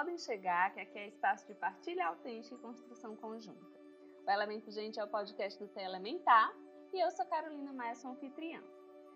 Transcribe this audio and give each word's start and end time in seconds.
Podem 0.00 0.16
chegar, 0.16 0.72
que 0.72 0.80
aqui 0.80 0.98
é 0.98 1.08
espaço 1.08 1.46
de 1.46 1.54
partilha 1.54 2.06
autêntica 2.06 2.54
e 2.54 2.58
construção 2.58 3.14
conjunta. 3.16 3.78
O 4.26 4.30
Elemento 4.30 4.70
Gente 4.70 4.98
é 4.98 5.04
o 5.04 5.08
podcast 5.08 5.62
do 5.62 5.68
T 5.68 5.78
Elementar 5.78 6.56
e 6.90 6.98
eu 6.98 7.10
sou 7.10 7.26
Carolina 7.26 7.70
Maia, 7.70 7.94
sua 7.94 8.12
anfitriã. 8.12 8.62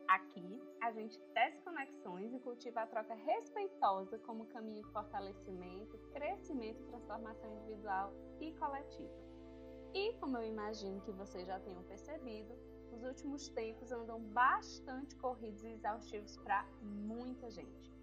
Aqui, 0.06 0.62
a 0.82 0.92
gente 0.92 1.18
tece 1.32 1.62
conexões 1.62 2.34
e 2.34 2.38
cultiva 2.38 2.82
a 2.82 2.86
troca 2.86 3.14
respeitosa 3.14 4.18
como 4.18 4.44
caminho 4.48 4.82
de 4.82 4.92
fortalecimento, 4.92 5.96
crescimento 6.12 6.82
e 6.82 6.86
transformação 6.89 7.50
individual 7.62 8.12
e 8.39 8.53
coletiva. 8.53 9.25
E, 9.94 10.12
como 10.18 10.36
eu 10.36 10.44
imagino 10.44 11.00
que 11.00 11.12
vocês 11.12 11.46
já 11.46 11.58
tenham 11.61 11.82
percebido, 11.84 12.54
os 12.92 13.03
últimos 13.04 13.48
tempos 13.48 13.90
andam 13.90 14.20
bastante 14.20 15.16
corridos 15.16 15.64
e 15.64 15.68
exaustivos 15.68 16.36
para 16.36 16.62
muita 16.82 17.50
gente. 17.50 17.93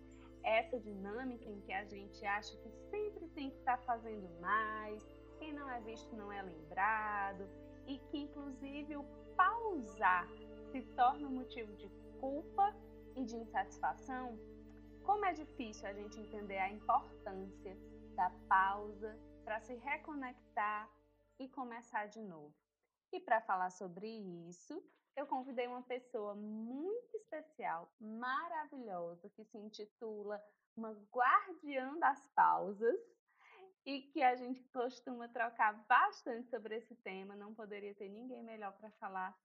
Essa 0.43 0.79
dinâmica 0.79 1.47
em 1.49 1.59
que 1.61 1.71
a 1.71 1.85
gente 1.85 2.25
acha 2.25 2.55
que 2.57 2.69
sempre 2.89 3.27
tem 3.29 3.49
que 3.49 3.57
estar 3.57 3.77
tá 3.77 3.83
fazendo 3.83 4.29
mais, 4.39 5.05
quem 5.39 5.53
não 5.53 5.69
é 5.69 5.79
visto 5.81 6.15
não 6.15 6.31
é 6.31 6.41
lembrado, 6.41 7.47
e 7.87 7.97
que 7.97 8.17
inclusive 8.17 8.95
o 8.97 9.03
pausar 9.35 10.27
se 10.71 10.81
torna 10.95 11.27
um 11.27 11.31
motivo 11.31 11.73
de 11.75 11.89
culpa 12.19 12.75
e 13.15 13.23
de 13.23 13.35
insatisfação, 13.35 14.37
como 15.03 15.25
é 15.25 15.33
difícil 15.33 15.87
a 15.87 15.93
gente 15.93 16.19
entender 16.19 16.57
a 16.57 16.69
importância 16.69 17.75
da 18.15 18.29
pausa 18.47 19.17
para 19.43 19.59
se 19.59 19.75
reconectar 19.75 20.89
e 21.39 21.49
começar 21.49 22.05
de 22.07 22.21
novo. 22.21 22.53
E 23.11 23.19
para 23.19 23.41
falar 23.41 23.71
sobre 23.71 24.07
isso, 24.47 24.81
eu 25.15 25.25
convidei 25.25 25.67
uma 25.67 25.81
pessoa 25.83 26.35
muito 26.35 27.15
especial, 27.17 27.91
maravilhosa, 27.99 29.29
que 29.29 29.43
se 29.45 29.57
intitula 29.57 30.41
uma 30.75 30.91
guardiã 31.11 31.97
das 31.99 32.25
pausas 32.35 32.99
e 33.85 34.01
que 34.01 34.21
a 34.21 34.35
gente 34.35 34.63
costuma 34.65 35.27
trocar 35.27 35.73
bastante 35.87 36.49
sobre 36.49 36.77
esse 36.77 36.95
tema. 36.97 37.35
Não 37.35 37.53
poderia 37.53 37.93
ter 37.95 38.09
ninguém 38.09 38.43
melhor 38.43 38.73
para 38.73 38.89
falar 38.91 39.37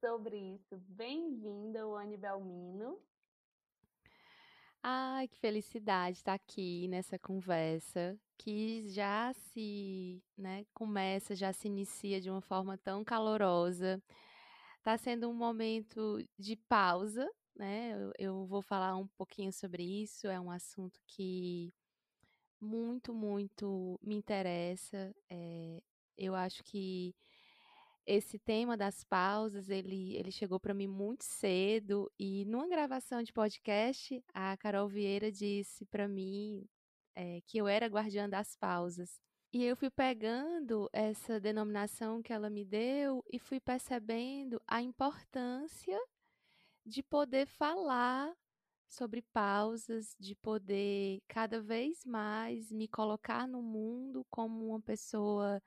sobre 0.00 0.36
isso. 0.36 0.76
Bem-vinda, 0.88 1.86
Wani 1.86 2.16
Belmino. 2.16 3.00
Ai, 4.82 5.26
que 5.26 5.38
felicidade 5.38 6.18
estar 6.18 6.34
aqui 6.34 6.86
nessa 6.88 7.18
conversa 7.18 8.18
que 8.36 8.88
já 8.88 9.32
se, 9.32 10.22
né, 10.36 10.64
começa, 10.72 11.34
já 11.34 11.52
se 11.52 11.66
inicia 11.66 12.20
de 12.20 12.30
uma 12.30 12.40
forma 12.40 12.78
tão 12.78 13.02
calorosa. 13.02 14.00
Está 14.88 14.96
sendo 14.96 15.28
um 15.28 15.34
momento 15.34 16.18
de 16.38 16.56
pausa, 16.56 17.30
né? 17.54 17.92
Eu, 17.92 18.12
eu 18.18 18.46
vou 18.46 18.62
falar 18.62 18.96
um 18.96 19.06
pouquinho 19.06 19.52
sobre 19.52 19.82
isso. 19.82 20.26
É 20.28 20.40
um 20.40 20.50
assunto 20.50 20.98
que 21.06 21.74
muito, 22.58 23.12
muito 23.12 24.00
me 24.02 24.14
interessa. 24.14 25.14
É, 25.28 25.82
eu 26.16 26.34
acho 26.34 26.64
que 26.64 27.14
esse 28.06 28.38
tema 28.38 28.78
das 28.78 29.04
pausas, 29.04 29.68
ele, 29.68 30.16
ele 30.16 30.32
chegou 30.32 30.58
para 30.58 30.72
mim 30.72 30.86
muito 30.86 31.22
cedo 31.22 32.10
e 32.18 32.46
numa 32.46 32.66
gravação 32.66 33.22
de 33.22 33.30
podcast, 33.30 34.24
a 34.32 34.56
Carol 34.56 34.88
Vieira 34.88 35.30
disse 35.30 35.84
para 35.84 36.08
mim 36.08 36.66
é, 37.14 37.42
que 37.46 37.58
eu 37.58 37.68
era 37.68 37.88
guardiã 37.88 38.26
das 38.26 38.56
pausas. 38.56 39.20
E 39.50 39.64
eu 39.64 39.74
fui 39.76 39.88
pegando 39.88 40.90
essa 40.92 41.40
denominação 41.40 42.22
que 42.22 42.32
ela 42.32 42.50
me 42.50 42.66
deu 42.66 43.24
e 43.32 43.38
fui 43.38 43.58
percebendo 43.58 44.60
a 44.66 44.82
importância 44.82 45.98
de 46.84 47.02
poder 47.02 47.46
falar 47.46 48.34
sobre 48.88 49.22
pausas, 49.22 50.14
de 50.18 50.34
poder 50.34 51.22
cada 51.28 51.60
vez 51.62 52.04
mais 52.04 52.70
me 52.70 52.86
colocar 52.88 53.48
no 53.48 53.62
mundo 53.62 54.26
como 54.30 54.68
uma 54.68 54.80
pessoa 54.80 55.62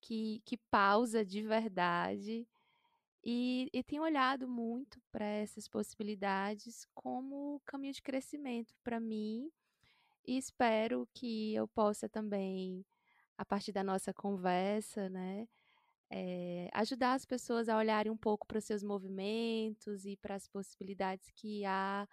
que, 0.00 0.42
que 0.44 0.58
pausa 0.70 1.24
de 1.24 1.42
verdade. 1.42 2.46
E, 3.24 3.70
e 3.72 3.82
tenho 3.82 4.02
olhado 4.02 4.46
muito 4.46 5.00
para 5.10 5.24
essas 5.24 5.66
possibilidades 5.66 6.86
como 6.94 7.60
caminho 7.64 7.94
de 7.94 8.02
crescimento 8.02 8.74
para 8.84 9.00
mim. 9.00 9.50
E 10.26 10.36
espero 10.36 11.08
que 11.14 11.54
eu 11.54 11.66
possa 11.68 12.08
também, 12.08 12.84
a 13.38 13.44
partir 13.44 13.72
da 13.72 13.84
nossa 13.84 14.12
conversa, 14.12 15.08
né, 15.08 15.48
é, 16.10 16.68
ajudar 16.72 17.14
as 17.14 17.24
pessoas 17.24 17.68
a 17.68 17.76
olharem 17.78 18.12
um 18.12 18.16
pouco 18.16 18.46
para 18.46 18.58
os 18.58 18.64
seus 18.64 18.82
movimentos 18.82 20.04
e 20.04 20.16
para 20.16 20.34
as 20.34 20.46
possibilidades 20.48 21.30
que 21.34 21.64
há 21.64 22.06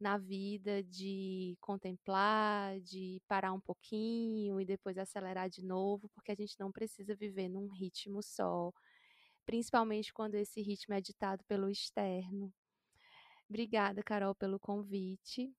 na 0.00 0.16
vida 0.16 0.82
de 0.82 1.56
contemplar, 1.60 2.78
de 2.80 3.20
parar 3.26 3.52
um 3.52 3.60
pouquinho 3.60 4.60
e 4.60 4.64
depois 4.64 4.96
acelerar 4.96 5.50
de 5.50 5.64
novo, 5.64 6.08
porque 6.10 6.30
a 6.30 6.36
gente 6.36 6.54
não 6.58 6.70
precisa 6.70 7.16
viver 7.16 7.48
num 7.48 7.68
ritmo 7.68 8.22
só, 8.22 8.72
principalmente 9.44 10.12
quando 10.12 10.36
esse 10.36 10.62
ritmo 10.62 10.94
é 10.94 11.00
ditado 11.00 11.44
pelo 11.44 11.68
externo. 11.68 12.52
Obrigada, 13.48 14.02
Carol, 14.02 14.34
pelo 14.34 14.60
convite. 14.60 15.52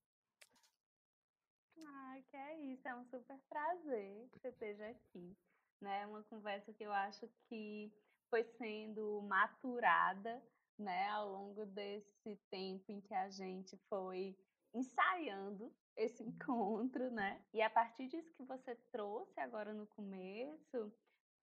É 2.39 2.55
isso, 2.61 2.87
é 2.87 2.95
um 2.95 3.05
super 3.05 3.37
prazer 3.49 4.29
que 4.31 4.39
você 4.39 4.47
esteja 4.49 4.87
aqui. 4.87 5.35
Né? 5.81 6.07
Uma 6.07 6.23
conversa 6.23 6.73
que 6.73 6.83
eu 6.83 6.91
acho 6.91 7.27
que 7.47 7.91
foi 8.29 8.43
sendo 8.43 9.21
maturada 9.23 10.41
né, 10.77 11.09
ao 11.09 11.29
longo 11.29 11.65
desse 11.65 12.37
tempo 12.49 12.91
em 12.91 13.01
que 13.01 13.13
a 13.13 13.29
gente 13.29 13.75
foi 13.89 14.37
ensaiando 14.73 15.73
esse 15.97 16.23
encontro, 16.23 17.11
né? 17.11 17.43
E 17.53 17.61
a 17.61 17.69
partir 17.69 18.07
disso 18.07 18.33
que 18.35 18.43
você 18.43 18.75
trouxe 18.91 19.39
agora 19.39 19.73
no 19.73 19.85
começo, 19.87 20.93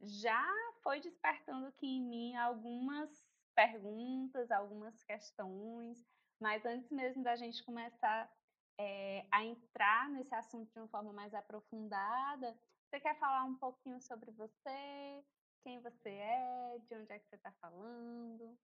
já 0.01 0.47
foi 0.83 1.01
despertando 1.01 1.67
aqui 1.67 1.87
em 1.87 2.03
mim 2.03 2.37
algumas 2.37 3.11
perguntas, 3.55 4.51
algumas 4.51 5.03
questões, 5.03 6.03
mas 6.41 6.65
antes 6.65 6.91
mesmo 6.91 7.23
da 7.23 7.37
gente 7.37 7.63
começar 7.65 8.31
é, 8.79 9.27
a 9.31 9.45
entrar 9.45 10.09
nesse 10.11 10.35
assunto 10.35 10.71
de 10.73 10.79
uma 10.79 10.89
forma 10.89 11.13
mais 11.13 11.35
aprofundada, 11.35 12.57
você 12.89 13.01
quer 13.01 13.19
falar 13.19 13.45
um 13.45 13.57
pouquinho 13.57 14.01
sobre 14.01 14.31
você, 14.31 15.25
quem 15.63 15.81
você 15.81 16.11
é, 16.11 16.79
de 16.87 16.95
onde 16.95 17.13
é 17.13 17.19
que 17.19 17.27
você 17.29 17.37
está 17.37 17.53
falando? 17.53 18.57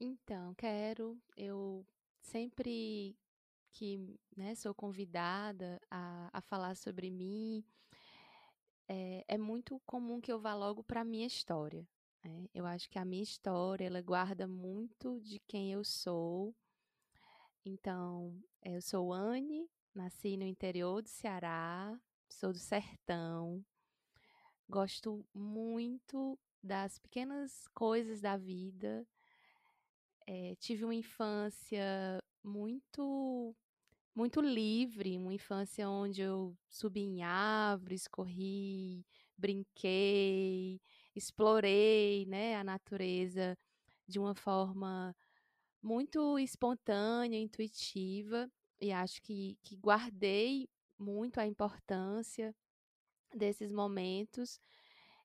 Então, 0.00 0.54
quero. 0.54 1.20
Eu 1.36 1.86
sempre 2.20 3.16
que 3.72 4.18
né, 4.36 4.54
sou 4.54 4.74
convidada 4.74 5.80
a, 5.90 6.30
a 6.32 6.40
falar 6.40 6.76
sobre 6.76 7.10
mim, 7.10 7.64
é, 8.88 9.24
é 9.28 9.38
muito 9.38 9.80
comum 9.86 10.20
que 10.20 10.32
eu 10.32 10.40
vá 10.40 10.54
logo 10.54 10.82
para 10.82 11.02
a 11.02 11.04
minha 11.04 11.26
história. 11.26 11.86
Né? 12.24 12.48
Eu 12.54 12.66
acho 12.66 12.88
que 12.88 12.98
a 12.98 13.04
minha 13.04 13.22
história 13.22 13.86
ela 13.86 14.00
guarda 14.00 14.48
muito 14.48 15.20
de 15.20 15.38
quem 15.46 15.72
eu 15.72 15.84
sou. 15.84 16.54
Então, 17.64 18.34
eu 18.64 18.80
sou 18.80 19.12
Anne, 19.12 19.68
nasci 19.94 20.36
no 20.36 20.44
interior 20.44 21.02
do 21.02 21.08
Ceará, 21.08 21.98
sou 22.28 22.52
do 22.52 22.58
sertão, 22.58 23.64
gosto 24.68 25.24
muito 25.34 26.38
das 26.62 26.98
pequenas 26.98 27.66
coisas 27.74 28.20
da 28.20 28.36
vida. 28.36 29.06
É, 30.26 30.54
tive 30.56 30.84
uma 30.84 30.94
infância 30.94 32.18
muito 32.42 33.54
muito 34.14 34.40
livre, 34.40 35.16
uma 35.16 35.32
infância 35.32 35.88
onde 35.88 36.22
eu 36.22 36.56
subi 36.68 37.02
em 37.02 37.22
árvores, 37.22 38.08
corri, 38.08 39.06
brinquei, 39.36 40.80
explorei, 41.14 42.26
né, 42.26 42.56
a 42.56 42.64
natureza 42.64 43.56
de 44.08 44.18
uma 44.18 44.34
forma 44.34 45.14
muito 45.82 46.38
espontânea, 46.38 47.38
intuitiva, 47.38 48.50
e 48.80 48.92
acho 48.92 49.22
que, 49.22 49.58
que 49.62 49.76
guardei 49.76 50.68
muito 50.98 51.38
a 51.38 51.46
importância 51.46 52.54
desses 53.34 53.72
momentos. 53.72 54.60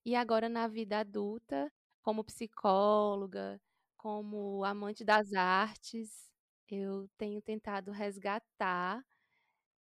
E 0.05 0.15
agora 0.15 0.49
na 0.49 0.67
vida 0.67 0.99
adulta, 0.99 1.71
como 2.01 2.23
psicóloga, 2.23 3.61
como 3.97 4.63
amante 4.65 5.03
das 5.05 5.33
artes, 5.33 6.29
eu 6.69 7.09
tenho 7.17 7.41
tentado 7.41 7.91
resgatar 7.91 9.03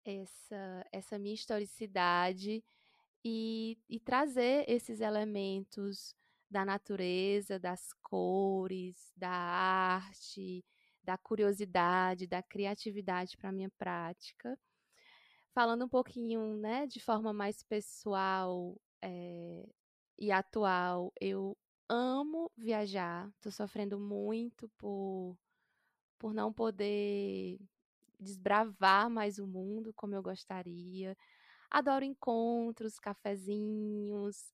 essa, 0.05 0.85
essa 0.91 1.19
minha 1.19 1.35
historicidade 1.35 2.63
e, 3.23 3.77
e 3.89 3.99
trazer 3.99 4.65
esses 4.69 5.01
elementos 5.01 6.15
da 6.49 6.65
natureza, 6.65 7.59
das 7.59 7.93
cores, 8.01 9.11
da 9.15 9.29
arte, 9.29 10.63
da 11.03 11.17
curiosidade, 11.17 12.27
da 12.27 12.41
criatividade 12.43 13.37
para 13.37 13.49
a 13.49 13.53
minha 13.53 13.69
prática. 13.77 14.57
Falando 15.53 15.85
um 15.85 15.89
pouquinho, 15.89 16.57
né, 16.57 16.85
de 16.87 16.99
forma 16.99 17.33
mais 17.33 17.63
pessoal 17.63 18.79
é, 19.01 19.67
e 20.17 20.31
atual, 20.31 21.11
eu 21.19 21.57
amo 21.89 22.51
viajar, 22.57 23.31
tô 23.41 23.49
sofrendo 23.51 23.99
muito 23.99 24.69
por, 24.77 25.37
por 26.19 26.33
não 26.33 26.53
poder 26.53 27.59
desbravar 28.19 29.09
mais 29.09 29.39
o 29.39 29.47
mundo 29.47 29.93
como 29.93 30.15
eu 30.15 30.21
gostaria. 30.21 31.15
Adoro 31.69 32.05
encontros, 32.05 32.99
cafezinhos, 32.99 34.53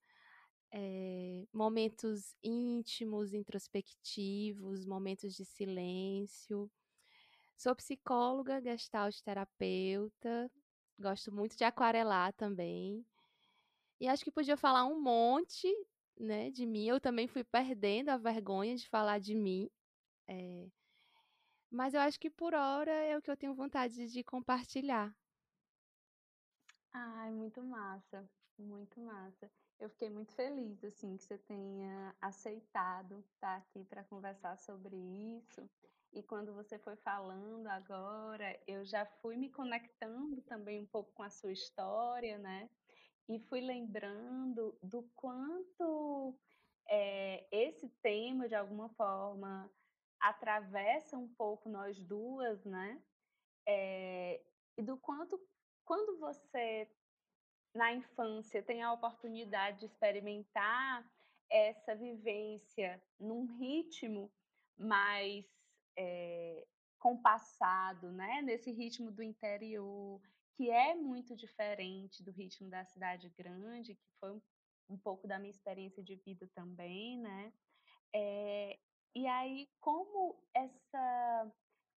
é, 0.75 1.45
momentos 1.53 2.35
íntimos, 2.43 3.31
introspectivos, 3.31 4.85
momentos 4.85 5.35
de 5.35 5.45
silêncio. 5.45 6.69
Sou 7.55 7.75
psicóloga, 7.75 8.59
gestalt 8.59 9.21
terapeuta, 9.21 10.51
gosto 10.99 11.31
muito 11.31 11.55
de 11.55 11.63
aquarelar 11.63 12.33
também. 12.33 13.05
E 13.99 14.07
acho 14.07 14.23
que 14.23 14.31
podia 14.31 14.57
falar 14.57 14.85
um 14.85 14.99
monte, 14.99 15.67
né, 16.19 16.49
de 16.49 16.65
mim. 16.65 16.87
Eu 16.87 16.99
também 16.99 17.27
fui 17.27 17.43
perdendo 17.43 18.09
a 18.09 18.17
vergonha 18.17 18.75
de 18.75 18.89
falar 18.89 19.19
de 19.19 19.35
mim. 19.35 19.69
É... 20.27 20.67
Mas 21.69 21.93
eu 21.93 22.01
acho 22.01 22.19
que 22.19 22.31
por 22.31 22.55
hora 22.55 22.91
é 22.91 23.15
o 23.15 23.21
que 23.21 23.29
eu 23.29 23.37
tenho 23.37 23.53
vontade 23.53 24.07
de 24.07 24.23
compartilhar. 24.23 25.15
Ai, 26.91 27.31
muito 27.31 27.63
massa, 27.63 28.27
muito 28.57 28.99
massa. 28.99 29.49
Eu 29.79 29.89
fiquei 29.89 30.09
muito 30.09 30.33
feliz 30.33 30.83
assim 30.83 31.17
que 31.17 31.23
você 31.23 31.37
tenha 31.37 32.15
aceitado 32.21 33.19
estar 33.19 33.57
aqui 33.57 33.83
para 33.83 34.03
conversar 34.03 34.57
sobre 34.57 34.95
isso. 34.95 35.69
E 36.13 36.21
quando 36.21 36.53
você 36.53 36.77
foi 36.77 36.95
falando 36.97 37.67
agora, 37.67 38.57
eu 38.67 38.85
já 38.85 39.05
fui 39.05 39.35
me 39.35 39.49
conectando 39.49 40.41
também 40.43 40.79
um 40.79 40.85
pouco 40.85 41.11
com 41.13 41.23
a 41.23 41.29
sua 41.29 41.51
história, 41.51 42.37
né? 42.37 42.69
E 43.27 43.39
fui 43.39 43.61
lembrando 43.61 44.77
do 44.81 45.03
quanto 45.15 46.37
é, 46.87 47.47
esse 47.51 47.89
tema, 48.01 48.47
de 48.47 48.55
alguma 48.55 48.89
forma, 48.89 49.71
atravessa 50.19 51.17
um 51.17 51.27
pouco 51.27 51.67
nós 51.67 51.99
duas, 52.03 52.63
né? 52.63 53.01
É, 53.67 54.41
e 54.77 54.83
do 54.83 54.97
quanto, 54.97 55.39
quando 55.83 56.19
você, 56.19 56.87
na 57.73 57.91
infância, 57.93 58.61
tem 58.61 58.83
a 58.83 58.93
oportunidade 58.93 59.79
de 59.79 59.85
experimentar 59.85 61.05
essa 61.49 61.95
vivência 61.95 63.01
num 63.19 63.45
ritmo 63.57 64.31
mais 64.77 65.45
é, 65.97 66.65
compassado, 66.99 68.11
né? 68.11 68.41
Nesse 68.41 68.71
ritmo 68.71 69.11
do 69.11 69.21
interior, 69.21 70.21
que 70.55 70.69
é 70.69 70.95
muito 70.95 71.35
diferente 71.35 72.23
do 72.23 72.31
ritmo 72.31 72.69
da 72.69 72.85
cidade 72.85 73.29
grande, 73.29 73.95
que 73.95 74.07
foi 74.19 74.31
um, 74.89 74.97
pouco 74.97 75.27
da 75.27 75.39
minha 75.39 75.51
experiência 75.51 76.03
de 76.03 76.15
vida 76.15 76.47
também, 76.53 77.17
né? 77.17 77.53
É, 78.13 78.79
e 79.15 79.27
aí, 79.27 79.67
como 79.79 80.39
essa 80.53 81.51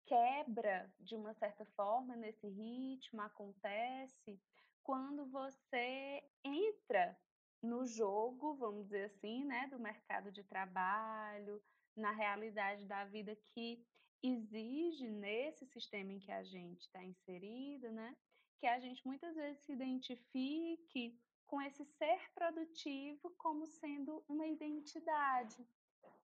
quebra, 0.06 0.90
de 1.00 1.14
uma 1.14 1.34
certa 1.34 1.64
forma, 1.76 2.17
nesse 2.17 2.49
ritmo 2.49 3.20
acontece 3.20 4.40
quando 4.87 5.27
você 5.27 6.23
entra 6.44 7.19
no 7.61 7.85
jogo, 7.85 8.55
vamos 8.55 8.85
dizer 8.85 9.06
assim, 9.06 9.44
né, 9.44 9.67
do 9.67 9.81
mercado 9.81 10.31
de 10.31 10.44
trabalho, 10.44 11.61
na 11.97 12.12
realidade 12.12 12.85
da 12.85 13.05
vida 13.05 13.35
que 13.53 13.85
exige 14.23 15.11
nesse 15.11 15.67
sistema 15.67 16.12
em 16.12 16.21
que 16.21 16.31
a 16.31 16.44
gente 16.44 16.83
está 16.83 17.03
inserido, 17.03 17.91
né, 17.91 18.17
que 18.61 18.67
a 18.69 18.79
gente 18.79 19.05
muitas 19.05 19.35
vezes 19.35 19.61
se 19.65 19.73
identifique 19.73 21.19
com 21.49 21.61
esse 21.61 21.85
ser 21.85 22.21
produtivo 22.33 23.35
como 23.38 23.67
sendo 23.67 24.25
uma 24.29 24.47
identidade, 24.47 25.67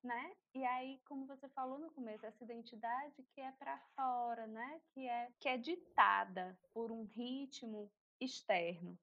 né? 0.04 0.36
E 0.54 0.64
aí, 0.64 1.00
como 1.04 1.26
você 1.26 1.48
falou 1.50 1.78
no 1.78 1.92
começo, 1.92 2.26
essa 2.26 2.42
identidade 2.42 3.22
que 3.32 3.40
é 3.40 3.52
para 3.52 3.78
fora, 3.94 4.48
né? 4.48 4.80
Que 4.92 5.06
é 5.08 5.32
que 5.38 5.48
é 5.48 5.56
ditada 5.56 6.58
por 6.74 6.90
um 6.90 7.04
ritmo 7.04 7.88
externo, 8.24 8.98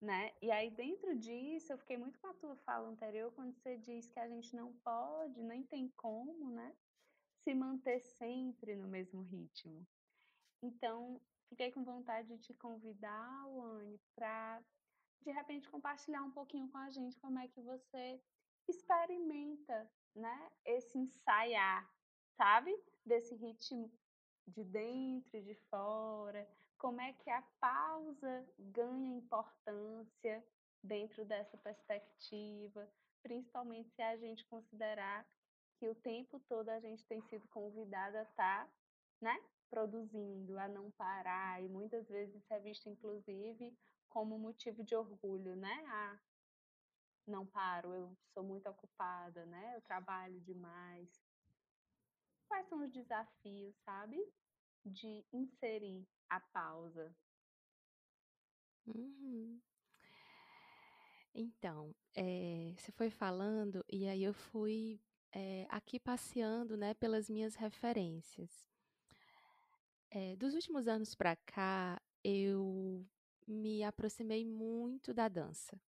né? 0.00 0.32
E 0.40 0.50
aí 0.50 0.70
dentro 0.70 1.16
disso, 1.18 1.72
eu 1.72 1.78
fiquei 1.78 1.96
muito 1.96 2.18
com 2.18 2.28
a 2.28 2.34
tua 2.34 2.56
fala 2.56 2.88
anterior 2.88 3.32
quando 3.32 3.54
você 3.54 3.76
diz 3.78 4.08
que 4.08 4.20
a 4.20 4.28
gente 4.28 4.54
não 4.54 4.72
pode, 4.84 5.42
nem 5.42 5.62
tem 5.64 5.88
como, 5.96 6.50
né? 6.50 6.74
Se 7.42 7.54
manter 7.54 8.00
sempre 8.00 8.76
no 8.76 8.88
mesmo 8.88 9.22
ritmo. 9.22 9.86
Então, 10.62 11.20
fiquei 11.48 11.70
com 11.70 11.84
vontade 11.84 12.28
de 12.28 12.38
te 12.38 12.54
convidar, 12.54 13.46
Luane, 13.48 14.00
para 14.14 14.62
de 15.20 15.30
repente 15.30 15.68
compartilhar 15.68 16.22
um 16.22 16.30
pouquinho 16.30 16.68
com 16.68 16.78
a 16.78 16.90
gente 16.90 17.18
como 17.18 17.38
é 17.38 17.48
que 17.48 17.60
você 17.60 18.20
experimenta 18.68 19.90
né, 20.14 20.50
esse 20.64 20.98
ensaiar, 20.98 21.88
sabe? 22.36 22.74
Desse 23.04 23.34
ritmo 23.34 23.90
de 24.46 24.64
dentro 24.64 25.36
e 25.36 25.42
de 25.42 25.54
fora, 25.54 26.48
como 26.78 27.00
é 27.00 27.12
que 27.12 27.28
a 27.28 27.42
pausa 27.60 28.46
ganha 28.58 29.18
importância 29.18 30.44
dentro 30.82 31.24
dessa 31.24 31.56
perspectiva, 31.58 32.88
principalmente 33.22 33.90
se 33.90 34.02
a 34.02 34.16
gente 34.16 34.44
considerar 34.46 35.26
que 35.78 35.88
o 35.88 35.94
tempo 35.94 36.40
todo 36.48 36.68
a 36.68 36.80
gente 36.80 37.04
tem 37.06 37.20
sido 37.22 37.46
convidada 37.48 38.20
a 38.20 38.22
estar, 38.22 38.66
tá, 38.66 38.72
né, 39.20 39.36
produzindo, 39.68 40.58
a 40.58 40.68
não 40.68 40.90
parar, 40.92 41.62
e 41.62 41.68
muitas 41.68 42.08
vezes 42.08 42.34
isso 42.36 42.54
é 42.54 42.60
visto 42.60 42.88
inclusive 42.88 43.76
como 44.08 44.38
motivo 44.38 44.82
de 44.82 44.94
orgulho, 44.96 45.54
né? 45.54 45.84
Ah, 45.88 46.18
não 47.26 47.46
paro, 47.46 47.92
eu 47.92 48.16
sou 48.32 48.42
muito 48.42 48.68
ocupada, 48.68 49.44
né? 49.46 49.76
Eu 49.76 49.82
trabalho 49.82 50.40
demais. 50.40 51.08
Quais 52.48 52.66
são 52.68 52.80
os 52.82 52.90
desafios, 52.90 53.76
sabe? 53.84 54.16
De 54.84 55.24
inserir 55.32 56.06
a 56.28 56.40
pausa. 56.40 57.14
Uhum. 58.86 59.60
Então, 61.34 61.94
é, 62.14 62.74
você 62.76 62.90
foi 62.92 63.10
falando 63.10 63.84
e 63.88 64.08
aí 64.08 64.24
eu 64.24 64.32
fui 64.32 65.00
é, 65.32 65.66
aqui 65.68 66.00
passeando, 66.00 66.76
né, 66.76 66.94
pelas 66.94 67.28
minhas 67.28 67.54
referências. 67.54 68.68
É, 70.10 70.36
dos 70.36 70.54
últimos 70.54 70.88
anos 70.88 71.14
para 71.14 71.36
cá, 71.36 72.00
eu 72.24 73.06
me 73.46 73.84
aproximei 73.84 74.44
muito 74.44 75.12
da 75.12 75.28
dança. 75.28 75.80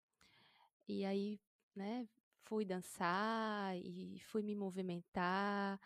E 0.87 1.05
aí, 1.05 1.41
né, 1.75 2.09
fui 2.45 2.65
dançar 2.65 3.77
e 3.77 4.19
fui 4.21 4.43
me 4.43 4.55
movimentar. 4.55 5.81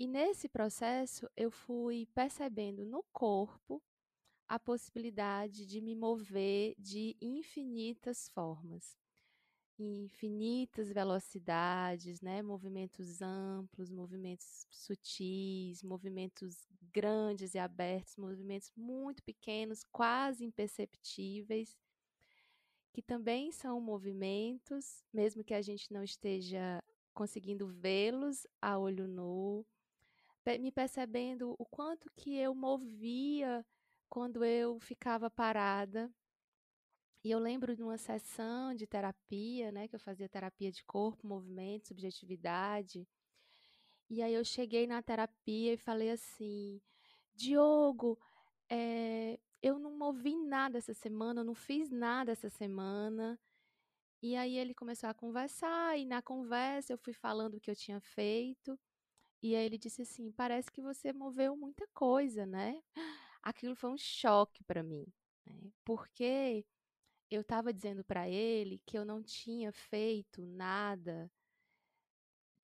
E 0.00 0.06
nesse 0.06 0.48
processo 0.48 1.28
eu 1.36 1.50
fui 1.50 2.06
percebendo 2.14 2.86
no 2.86 3.04
corpo 3.12 3.82
a 4.48 4.58
possibilidade 4.58 5.66
de 5.66 5.78
me 5.82 5.94
mover 5.94 6.74
de 6.78 7.18
infinitas 7.20 8.26
formas, 8.30 8.96
infinitas 9.78 10.90
velocidades, 10.90 12.22
né? 12.22 12.40
movimentos 12.40 13.20
amplos, 13.20 13.90
movimentos 13.90 14.66
sutis, 14.70 15.82
movimentos 15.82 16.66
grandes 16.90 17.52
e 17.52 17.58
abertos, 17.58 18.16
movimentos 18.16 18.72
muito 18.74 19.22
pequenos, 19.22 19.84
quase 19.92 20.46
imperceptíveis 20.46 21.76
que 22.90 23.02
também 23.02 23.52
são 23.52 23.78
movimentos, 23.82 25.04
mesmo 25.12 25.44
que 25.44 25.52
a 25.52 25.60
gente 25.60 25.92
não 25.92 26.02
esteja 26.02 26.82
conseguindo 27.12 27.66
vê-los 27.66 28.46
a 28.62 28.78
olho 28.78 29.06
nu, 29.06 29.66
me 30.58 30.72
percebendo 30.72 31.54
o 31.58 31.64
quanto 31.64 32.10
que 32.16 32.36
eu 32.36 32.54
movia 32.54 33.64
quando 34.08 34.44
eu 34.44 34.78
ficava 34.80 35.30
parada. 35.30 36.10
E 37.22 37.30
eu 37.30 37.38
lembro 37.38 37.76
de 37.76 37.82
uma 37.82 37.98
sessão 37.98 38.74
de 38.74 38.86
terapia, 38.86 39.70
né, 39.70 39.86
que 39.86 39.94
eu 39.94 40.00
fazia 40.00 40.28
terapia 40.28 40.72
de 40.72 40.82
corpo, 40.84 41.26
movimento, 41.26 41.88
subjetividade. 41.88 43.06
E 44.08 44.22
aí 44.22 44.34
eu 44.34 44.44
cheguei 44.44 44.86
na 44.86 45.02
terapia 45.02 45.74
e 45.74 45.76
falei 45.76 46.10
assim: 46.10 46.80
Diogo, 47.34 48.18
é, 48.68 49.38
eu 49.62 49.78
não 49.78 49.96
movi 49.96 50.34
nada 50.36 50.78
essa 50.78 50.94
semana, 50.94 51.40
eu 51.40 51.44
não 51.44 51.54
fiz 51.54 51.90
nada 51.90 52.32
essa 52.32 52.48
semana. 52.48 53.38
E 54.22 54.36
aí 54.36 54.56
ele 54.58 54.74
começou 54.74 55.08
a 55.08 55.14
conversar, 55.14 55.98
e 55.98 56.04
na 56.06 56.22
conversa 56.22 56.92
eu 56.92 56.98
fui 56.98 57.12
falando 57.12 57.54
o 57.54 57.60
que 57.60 57.70
eu 57.70 57.76
tinha 57.76 58.00
feito. 58.00 58.78
E 59.42 59.56
aí 59.56 59.64
ele 59.64 59.78
disse 59.78 60.02
assim: 60.02 60.30
parece 60.32 60.70
que 60.70 60.82
você 60.82 61.12
moveu 61.12 61.56
muita 61.56 61.86
coisa, 61.94 62.46
né? 62.46 62.82
Aquilo 63.42 63.74
foi 63.74 63.90
um 63.90 63.98
choque 63.98 64.62
para 64.64 64.82
mim, 64.82 65.06
né? 65.46 65.72
porque 65.84 66.64
eu 67.30 67.42
estava 67.42 67.72
dizendo 67.72 68.04
para 68.04 68.28
ele 68.28 68.82
que 68.86 68.98
eu 68.98 69.04
não 69.04 69.22
tinha 69.22 69.72
feito 69.72 70.42
nada 70.46 71.30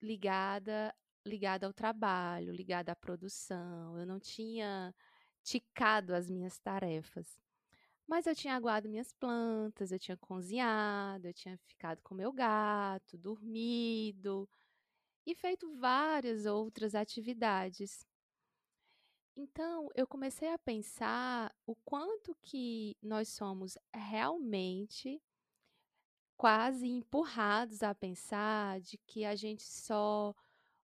ligada 0.03 0.95
ligada 1.27 1.67
ao 1.67 1.73
trabalho, 1.73 2.53
ligada 2.53 2.93
à 2.93 2.97
produção. 2.97 3.99
Eu 3.99 4.07
não 4.07 4.21
tinha 4.21 4.95
ticado 5.43 6.15
as 6.15 6.31
minhas 6.31 6.59
tarefas. 6.59 7.39
Mas 8.07 8.27
eu 8.27 8.35
tinha 8.35 8.55
aguado 8.55 8.89
minhas 8.89 9.13
plantas, 9.13 9.93
eu 9.93 9.99
tinha 9.99 10.17
cozinhado, 10.17 11.29
eu 11.29 11.35
tinha 11.35 11.59
ficado 11.59 12.01
com 12.03 12.15
meu 12.15 12.33
gato, 12.33 13.19
dormido 13.19 14.49
e 15.27 15.35
feito 15.35 15.69
várias 15.77 16.47
outras 16.47 16.95
atividades. 16.95 18.07
Então, 19.37 19.91
eu 19.95 20.07
comecei 20.07 20.49
a 20.49 20.59
pensar 20.59 21.55
o 21.67 21.75
quanto 21.85 22.35
que 22.41 22.97
nós 23.03 23.29
somos 23.29 23.77
realmente 23.93 25.21
quase 26.37 26.87
empurrados 26.87 27.83
a 27.83 27.95
pensar 27.95 28.81
de 28.81 28.97
que 28.99 29.25
a 29.25 29.35
gente 29.35 29.63
só 29.63 30.35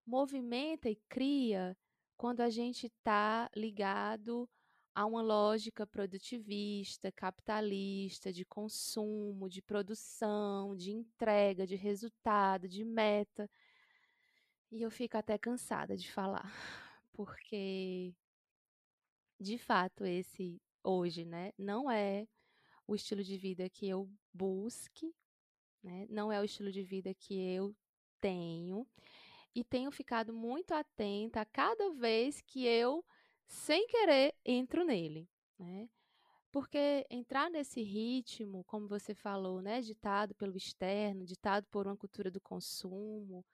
movimenta 0.04 0.90
e 0.90 0.96
cria 1.08 1.76
quando 2.16 2.40
a 2.40 2.50
gente 2.50 2.86
está 2.86 3.50
ligado 3.54 4.48
a 4.94 5.06
uma 5.06 5.22
lógica 5.22 5.86
produtivista, 5.86 7.10
capitalista, 7.10 8.32
de 8.32 8.44
consumo, 8.44 9.48
de 9.48 9.62
produção, 9.62 10.76
de 10.76 10.90
entrega, 10.92 11.66
de 11.66 11.76
resultado, 11.76 12.68
de 12.68 12.84
meta. 12.84 13.48
E 14.72 14.80
eu 14.80 14.90
fico 14.90 15.18
até 15.18 15.36
cansada 15.36 15.94
de 15.94 16.10
falar, 16.10 16.50
porque 17.12 18.14
de 19.38 19.58
fato 19.58 20.02
esse 20.06 20.62
hoje, 20.82 21.26
né, 21.26 21.52
não 21.58 21.90
é 21.90 22.26
o 22.86 22.94
estilo 22.94 23.22
de 23.22 23.36
vida 23.36 23.68
que 23.68 23.86
eu 23.86 24.10
busque, 24.32 25.14
né? 25.82 26.06
Não 26.08 26.32
é 26.32 26.40
o 26.40 26.44
estilo 26.44 26.72
de 26.72 26.82
vida 26.82 27.12
que 27.12 27.34
eu 27.34 27.76
tenho 28.18 28.86
e 29.54 29.62
tenho 29.62 29.90
ficado 29.90 30.32
muito 30.32 30.72
atenta 30.72 31.42
a 31.42 31.46
cada 31.46 31.90
vez 31.90 32.40
que 32.40 32.64
eu, 32.64 33.04
sem 33.46 33.86
querer, 33.86 34.34
entro 34.42 34.84
nele, 34.84 35.28
né? 35.58 35.86
Porque 36.50 37.06
entrar 37.10 37.50
nesse 37.50 37.82
ritmo, 37.82 38.64
como 38.64 38.88
você 38.88 39.14
falou, 39.14 39.60
né, 39.60 39.82
ditado 39.82 40.34
pelo 40.34 40.56
externo, 40.56 41.26
ditado 41.26 41.66
por 41.70 41.86
uma 41.86 41.96
cultura 41.96 42.30
do 42.30 42.40
consumo, 42.40 43.44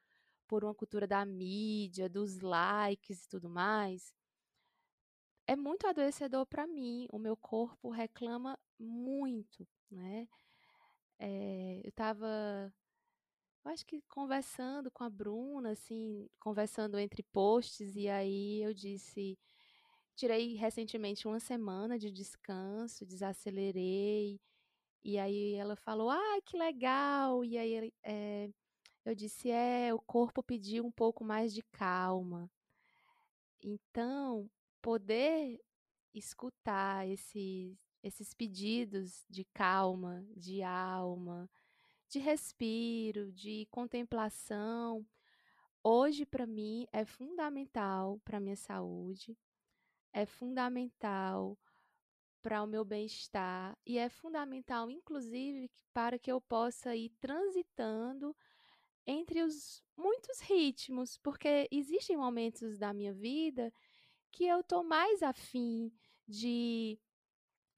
por 0.48 0.64
uma 0.64 0.74
cultura 0.74 1.06
da 1.06 1.24
mídia, 1.24 2.08
dos 2.08 2.40
likes 2.40 3.24
e 3.24 3.28
tudo 3.28 3.48
mais, 3.48 4.12
é 5.46 5.54
muito 5.54 5.86
adoecedor 5.86 6.46
para 6.46 6.66
mim. 6.66 7.06
O 7.12 7.18
meu 7.18 7.36
corpo 7.36 7.90
reclama 7.90 8.58
muito, 8.78 9.68
né? 9.90 10.26
É, 11.18 11.80
eu 11.84 11.90
estava 11.90 12.72
acho 13.64 13.84
que 13.84 14.00
conversando 14.08 14.90
com 14.90 15.04
a 15.04 15.10
Bruna, 15.10 15.72
assim, 15.72 16.28
conversando 16.40 16.98
entre 16.98 17.22
posts, 17.22 17.94
e 17.96 18.08
aí 18.08 18.62
eu 18.62 18.72
disse, 18.72 19.38
tirei 20.16 20.54
recentemente 20.54 21.28
uma 21.28 21.40
semana 21.40 21.98
de 21.98 22.10
descanso, 22.10 23.04
desacelerei, 23.04 24.40
e 25.04 25.18
aí 25.18 25.54
ela 25.54 25.76
falou, 25.76 26.10
ah, 26.10 26.38
que 26.46 26.56
legal, 26.56 27.44
e 27.44 27.58
aí 27.58 27.92
é, 28.02 28.50
eu 29.04 29.14
disse, 29.14 29.50
é, 29.50 29.92
o 29.94 30.00
corpo 30.00 30.42
pediu 30.42 30.84
um 30.84 30.90
pouco 30.90 31.24
mais 31.24 31.52
de 31.52 31.62
calma. 31.62 32.50
Então, 33.62 34.50
poder 34.80 35.60
escutar 36.14 37.06
esses, 37.08 37.76
esses 38.02 38.34
pedidos 38.34 39.24
de 39.28 39.44
calma, 39.44 40.24
de 40.36 40.62
alma, 40.62 41.50
de 42.08 42.18
respiro, 42.18 43.32
de 43.32 43.66
contemplação, 43.70 45.06
hoje 45.82 46.24
para 46.24 46.46
mim 46.46 46.86
é 46.92 47.04
fundamental 47.04 48.20
para 48.24 48.40
minha 48.40 48.56
saúde, 48.56 49.36
é 50.12 50.24
fundamental 50.24 51.58
para 52.40 52.62
o 52.62 52.66
meu 52.66 52.84
bem-estar 52.84 53.76
e 53.84 53.98
é 53.98 54.08
fundamental, 54.08 54.90
inclusive, 54.90 55.70
para 55.92 56.18
que 56.18 56.30
eu 56.30 56.40
possa 56.40 56.94
ir 56.96 57.10
transitando 57.20 58.34
entre 59.08 59.42
os 59.42 59.82
muitos 59.96 60.38
ritmos, 60.40 61.16
porque 61.16 61.66
existem 61.72 62.14
momentos 62.14 62.78
da 62.78 62.92
minha 62.92 63.14
vida 63.14 63.72
que 64.30 64.44
eu 64.44 64.62
tô 64.62 64.82
mais 64.82 65.22
afim 65.22 65.90
de, 66.26 67.00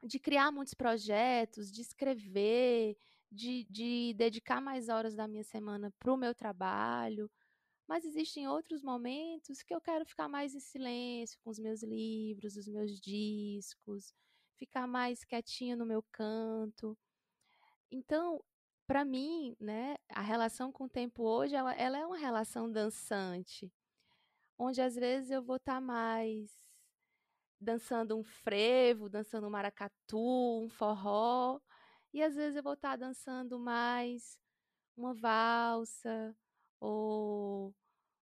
de 0.03 0.19
criar 0.19 0.51
muitos 0.51 0.75
projetos, 0.75 1.71
de 1.71 1.83
escrever, 1.83 2.97
de, 3.31 3.65
de 3.71 4.13
dedicar 4.17 4.61
mais 4.61 4.89
horas 4.89 5.15
da 5.15 5.29
minha 5.29 5.45
semana 5.45 5.93
para 6.01 6.13
o 6.13 6.17
meu 6.17 6.35
trabalho, 6.35 7.31
mas 7.87 8.05
existem 8.05 8.49
outros 8.49 8.83
momentos 8.83 9.63
que 9.63 9.73
eu 9.73 9.81
quero 9.81 10.05
ficar 10.05 10.29
mais 10.29 10.53
em 10.53 10.61
silêncio 10.61 11.39
com 11.45 11.51
os 11.51 11.61
meus 11.61 11.83
livros, 11.85 12.57
os 12.57 12.67
meus 12.67 13.01
discos, 13.01 14.13
ficar 14.57 14.89
mais 14.89 15.25
quietinha 15.25 15.77
no 15.77 15.87
meu 15.87 16.03
canto. 16.11 16.99
Então, 17.91 18.43
para 18.91 19.05
mim, 19.05 19.57
né, 19.61 19.95
a 20.09 20.21
relação 20.21 20.73
com 20.73 20.87
o 20.87 20.89
tempo 20.89 21.23
hoje, 21.23 21.55
ela, 21.55 21.73
ela, 21.75 21.97
é 21.97 22.05
uma 22.05 22.19
relação 22.19 22.69
dançante, 22.69 23.73
onde 24.59 24.83
às 24.83 24.97
vezes 24.97 25.31
eu 25.31 25.41
vou 25.41 25.59
estar 25.59 25.75
tá 25.75 25.81
mais 25.81 26.51
dançando 27.61 28.19
um 28.19 28.25
frevo, 28.25 29.09
dançando 29.09 29.47
um 29.47 29.51
maracatu, 29.51 30.65
um 30.65 30.69
forró, 30.69 31.61
e 32.13 32.21
às 32.21 32.35
vezes 32.35 32.57
eu 32.57 32.65
vou 32.65 32.73
estar 32.73 32.97
dançando 32.97 33.61
mais 33.61 34.37
uma 34.97 35.15
valsa 35.15 36.37
ou 36.81 37.73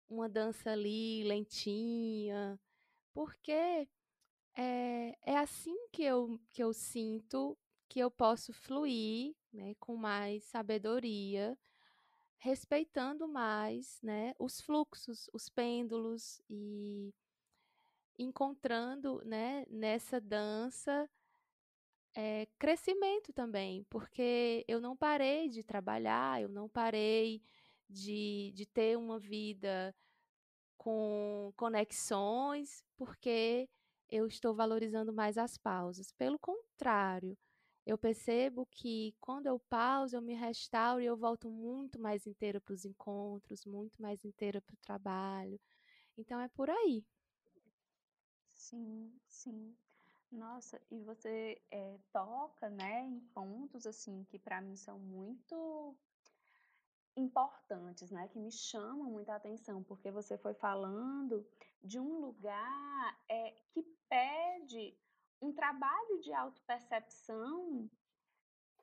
uma 0.06 0.28
dança 0.28 0.72
ali 0.72 1.24
lentinha, 1.24 2.60
porque 3.14 3.88
é, 4.54 5.16
é 5.24 5.38
assim 5.38 5.88
que 5.90 6.02
eu, 6.02 6.38
que 6.50 6.62
eu 6.62 6.74
sinto 6.74 7.56
que 7.88 8.00
eu 8.00 8.10
posso 8.10 8.52
fluir 8.52 9.34
né, 9.52 9.74
com 9.78 9.96
mais 9.96 10.44
sabedoria, 10.44 11.56
respeitando 12.38 13.28
mais 13.28 14.00
né, 14.02 14.34
os 14.38 14.60
fluxos, 14.60 15.28
os 15.32 15.48
pêndulos 15.48 16.40
e 16.48 17.12
encontrando 18.18 19.22
né, 19.24 19.64
nessa 19.68 20.20
dança 20.20 21.08
é, 22.14 22.46
crescimento 22.58 23.32
também, 23.32 23.84
porque 23.88 24.64
eu 24.66 24.80
não 24.80 24.96
parei 24.96 25.48
de 25.48 25.62
trabalhar, 25.62 26.42
eu 26.42 26.48
não 26.48 26.68
parei 26.68 27.42
de, 27.88 28.52
de 28.54 28.66
ter 28.66 28.98
uma 28.98 29.18
vida 29.18 29.94
com 30.76 31.52
conexões, 31.56 32.84
porque 32.96 33.68
eu 34.08 34.26
estou 34.26 34.54
valorizando 34.54 35.12
mais 35.12 35.38
as 35.38 35.56
pausas. 35.56 36.12
Pelo 36.12 36.38
contrário, 36.38 37.36
eu 37.88 37.96
percebo 37.96 38.66
que 38.66 39.14
quando 39.18 39.46
eu 39.46 39.58
pauso, 39.58 40.14
eu 40.14 40.20
me 40.20 40.34
restauro 40.34 41.00
e 41.00 41.06
eu 41.06 41.16
volto 41.16 41.48
muito 41.48 41.98
mais 41.98 42.26
inteira 42.26 42.60
para 42.60 42.74
os 42.74 42.84
encontros, 42.84 43.64
muito 43.64 44.02
mais 44.02 44.22
inteira 44.26 44.60
para 44.60 44.74
o 44.74 44.82
trabalho. 44.82 45.58
Então 46.18 46.38
é 46.38 46.48
por 46.48 46.68
aí. 46.68 47.02
Sim, 48.50 49.10
sim. 49.26 49.74
Nossa, 50.30 50.78
e 50.90 51.00
você 51.00 51.62
é, 51.70 51.98
toca, 52.12 52.68
né, 52.68 53.06
em 53.06 53.20
pontos 53.32 53.86
assim 53.86 54.22
que 54.24 54.38
para 54.38 54.60
mim 54.60 54.76
são 54.76 54.98
muito 54.98 55.96
importantes, 57.16 58.10
né, 58.10 58.28
que 58.28 58.38
me 58.38 58.52
chamam 58.52 59.10
muita 59.10 59.34
atenção, 59.34 59.82
porque 59.82 60.10
você 60.10 60.36
foi 60.36 60.52
falando 60.52 61.42
de 61.82 61.98
um 61.98 62.20
lugar 62.20 63.18
é, 63.30 63.52
que 63.72 63.82
pede 64.10 64.94
um 65.40 65.52
trabalho 65.52 66.20
de 66.20 66.32
autopercepção 66.32 67.88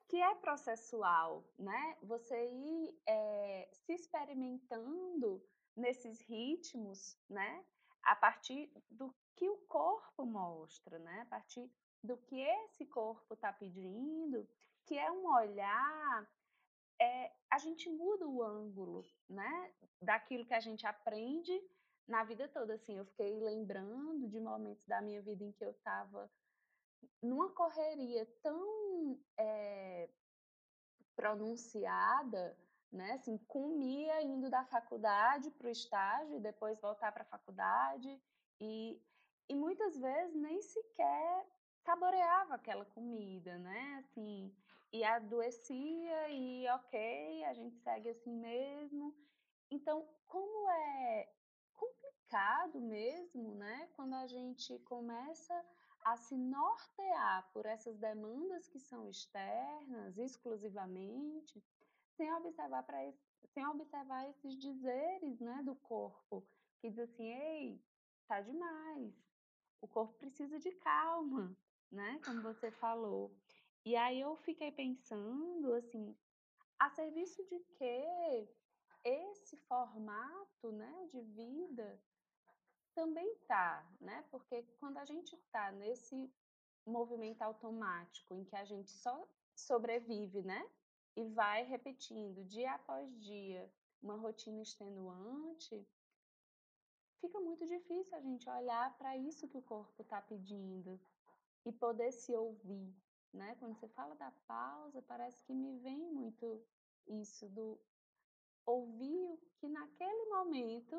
que 0.08 0.20
é 0.20 0.34
processual, 0.36 1.44
né? 1.58 1.96
Você 2.02 2.36
ir 2.48 2.98
é, 3.06 3.68
se 3.72 3.92
experimentando 3.92 5.42
nesses 5.76 6.20
ritmos, 6.20 7.18
né? 7.28 7.64
A 8.02 8.14
partir 8.14 8.70
do 8.90 9.14
que 9.34 9.48
o 9.48 9.58
corpo 9.66 10.24
mostra, 10.24 10.98
né? 10.98 11.22
A 11.22 11.26
partir 11.26 11.70
do 12.02 12.16
que 12.16 12.40
esse 12.40 12.86
corpo 12.86 13.34
está 13.34 13.52
pedindo, 13.52 14.48
que 14.86 14.96
é 14.96 15.10
um 15.10 15.26
olhar, 15.26 16.30
é, 17.00 17.32
a 17.50 17.58
gente 17.58 17.90
muda 17.90 18.26
o 18.26 18.42
ângulo, 18.42 19.04
né? 19.28 19.74
Daquilo 20.00 20.46
que 20.46 20.54
a 20.54 20.60
gente 20.60 20.86
aprende 20.86 21.52
na 22.06 22.22
vida 22.22 22.48
toda. 22.48 22.74
Assim, 22.74 22.96
eu 22.96 23.04
fiquei 23.04 23.40
lembrando 23.40 24.28
de 24.28 24.40
momentos 24.40 24.86
da 24.86 25.02
minha 25.02 25.20
vida 25.20 25.44
em 25.44 25.52
que 25.52 25.64
eu 25.64 25.72
estava 25.72 26.30
numa 27.22 27.50
correria 27.50 28.26
tão 28.42 29.18
é, 29.36 30.08
pronunciada, 31.14 32.56
né? 32.92 33.12
Assim, 33.12 33.38
comia 33.48 34.22
indo 34.22 34.48
da 34.48 34.64
faculdade 34.64 35.50
para 35.52 35.68
o 35.68 35.70
estágio 35.70 36.36
e 36.36 36.40
depois 36.40 36.80
voltar 36.80 37.12
para 37.12 37.22
a 37.22 37.26
faculdade 37.26 38.20
e 38.60 39.00
e 39.48 39.54
muitas 39.54 39.96
vezes 39.96 40.34
nem 40.34 40.60
sequer 40.60 41.46
saboreava 41.84 42.54
aquela 42.56 42.84
comida, 42.84 43.56
né? 43.58 43.98
Assim, 44.00 44.52
e 44.92 45.04
adoecia 45.04 46.28
e 46.30 46.68
ok, 46.68 47.44
a 47.44 47.54
gente 47.54 47.76
segue 47.78 48.08
assim 48.08 48.34
mesmo. 48.34 49.14
Então, 49.70 50.08
como 50.26 50.70
é 50.70 51.32
complicado 51.74 52.80
mesmo, 52.80 53.54
né? 53.54 53.88
Quando 53.94 54.14
a 54.14 54.26
gente 54.26 54.78
começa 54.80 55.54
a 56.06 56.16
se 56.16 56.36
nortear 56.36 57.50
por 57.52 57.66
essas 57.66 57.98
demandas 57.98 58.68
que 58.68 58.78
são 58.78 59.08
externas, 59.08 60.16
exclusivamente, 60.16 61.60
sem 62.16 62.32
observar 62.32 62.84
para 62.84 63.12
sem 63.48 63.66
observar 63.66 64.28
esses 64.30 64.56
dizeres, 64.56 65.40
né, 65.40 65.62
do 65.64 65.74
corpo, 65.74 66.46
que 66.78 66.90
diz 66.90 66.98
assim, 67.00 67.32
ei, 67.32 67.84
tá 68.28 68.40
demais, 68.40 69.14
o 69.80 69.88
corpo 69.88 70.14
precisa 70.14 70.60
de 70.60 70.70
calma, 70.76 71.56
né? 71.90 72.20
Como 72.24 72.40
você 72.40 72.70
falou. 72.70 73.34
E 73.84 73.96
aí 73.96 74.20
eu 74.20 74.36
fiquei 74.36 74.70
pensando 74.70 75.74
assim, 75.74 76.16
a 76.78 76.88
serviço 76.90 77.44
de 77.46 77.58
que 77.58 78.48
esse 79.02 79.56
formato, 79.68 80.70
né, 80.70 81.08
de 81.10 81.20
vida 81.20 82.00
também 82.96 83.36
tá, 83.46 83.86
né? 84.00 84.24
Porque 84.30 84.62
quando 84.80 84.96
a 84.96 85.04
gente 85.04 85.36
tá 85.52 85.70
nesse 85.70 86.32
movimento 86.86 87.42
automático 87.42 88.34
em 88.34 88.42
que 88.42 88.56
a 88.56 88.64
gente 88.64 88.90
só 88.90 89.28
sobrevive, 89.54 90.40
né? 90.42 90.66
E 91.14 91.28
vai 91.28 91.62
repetindo 91.64 92.42
dia 92.46 92.72
após 92.72 93.06
dia 93.20 93.70
uma 94.02 94.16
rotina 94.16 94.62
extenuante, 94.62 95.86
fica 97.20 97.38
muito 97.38 97.66
difícil 97.66 98.16
a 98.16 98.20
gente 98.20 98.48
olhar 98.48 98.96
para 98.96 99.14
isso 99.16 99.48
que 99.48 99.58
o 99.58 99.62
corpo 99.62 100.00
está 100.00 100.22
pedindo 100.22 100.98
e 101.66 101.72
poder 101.72 102.12
se 102.12 102.34
ouvir, 102.34 102.94
né? 103.32 103.56
Quando 103.56 103.74
você 103.74 103.88
fala 103.88 104.14
da 104.14 104.30
pausa, 104.46 105.02
parece 105.02 105.44
que 105.44 105.54
me 105.54 105.78
vem 105.80 106.00
muito 106.12 106.64
isso 107.06 107.46
do 107.50 107.78
ouvir 108.64 109.22
o 109.28 109.38
que 109.58 109.68
naquele 109.68 110.24
momento 110.30 110.96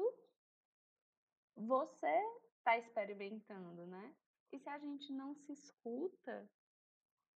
você 1.57 2.13
está 2.57 2.77
experimentando, 2.77 3.85
né? 3.87 4.15
E 4.51 4.59
se 4.59 4.69
a 4.69 4.77
gente 4.77 5.11
não 5.11 5.35
se 5.35 5.51
escuta, 5.51 6.49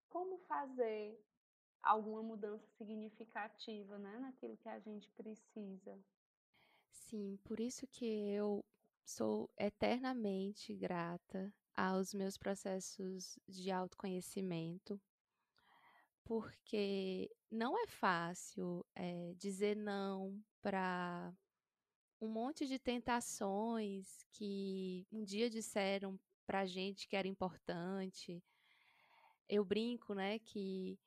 como 0.09 0.37
fazer 0.39 1.19
alguma 1.81 2.21
mudança 2.21 2.67
significativa, 2.77 3.97
né, 3.97 4.19
naquilo 4.19 4.57
que 4.57 4.67
a 4.67 4.79
gente 4.79 5.09
precisa? 5.11 5.97
Sim, 6.91 7.39
por 7.43 7.59
isso 7.59 7.87
que 7.87 8.05
eu 8.05 8.63
sou 9.05 9.49
eternamente 9.57 10.75
grata 10.75 11.53
aos 11.75 12.13
meus 12.13 12.37
processos 12.37 13.39
de 13.47 13.71
autoconhecimento, 13.71 15.01
porque 16.23 17.31
não 17.49 17.77
é 17.77 17.87
fácil 17.87 18.85
é, 18.93 19.33
dizer 19.35 19.75
não 19.75 20.39
para 20.61 21.33
um 22.21 22.27
monte 22.27 22.67
de 22.67 22.77
tentações 22.77 24.25
que 24.31 25.07
um 25.11 25.23
dia 25.23 25.49
disseram 25.49 26.19
para 26.45 26.61
a 26.61 26.65
gente 26.65 27.07
que 27.07 27.15
era 27.15 27.27
importante. 27.27 28.43
Eu 29.47 29.63
brinco, 29.63 30.13
né, 30.13 30.39
que, 30.39 30.99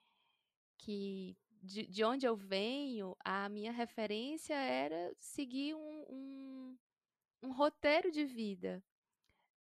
que 0.78 1.36
de, 1.62 1.86
de 1.86 2.04
onde 2.04 2.26
eu 2.26 2.36
venho, 2.36 3.16
a 3.24 3.48
minha 3.48 3.72
referência 3.72 4.54
era 4.54 5.14
seguir 5.18 5.74
um, 5.74 6.04
um, 6.08 6.78
um 7.42 7.52
roteiro 7.52 8.10
de 8.10 8.24
vida. 8.24 8.82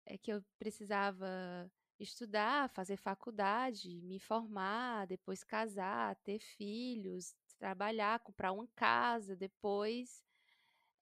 É 0.07 0.19
que 0.19 0.33
eu 0.33 0.45
precisava 0.59 1.71
estudar, 1.99 2.69
fazer 2.71 2.97
faculdade, 2.97 4.03
me 4.03 4.19
formar, 4.19 5.07
depois 5.07 5.45
casar, 5.45 6.17
ter 6.17 6.39
filhos, 6.39 7.35
trabalhar, 7.59 8.21
comprar 8.21 8.53
uma 8.53 8.67
casa, 8.75 9.37
depois 9.37 10.23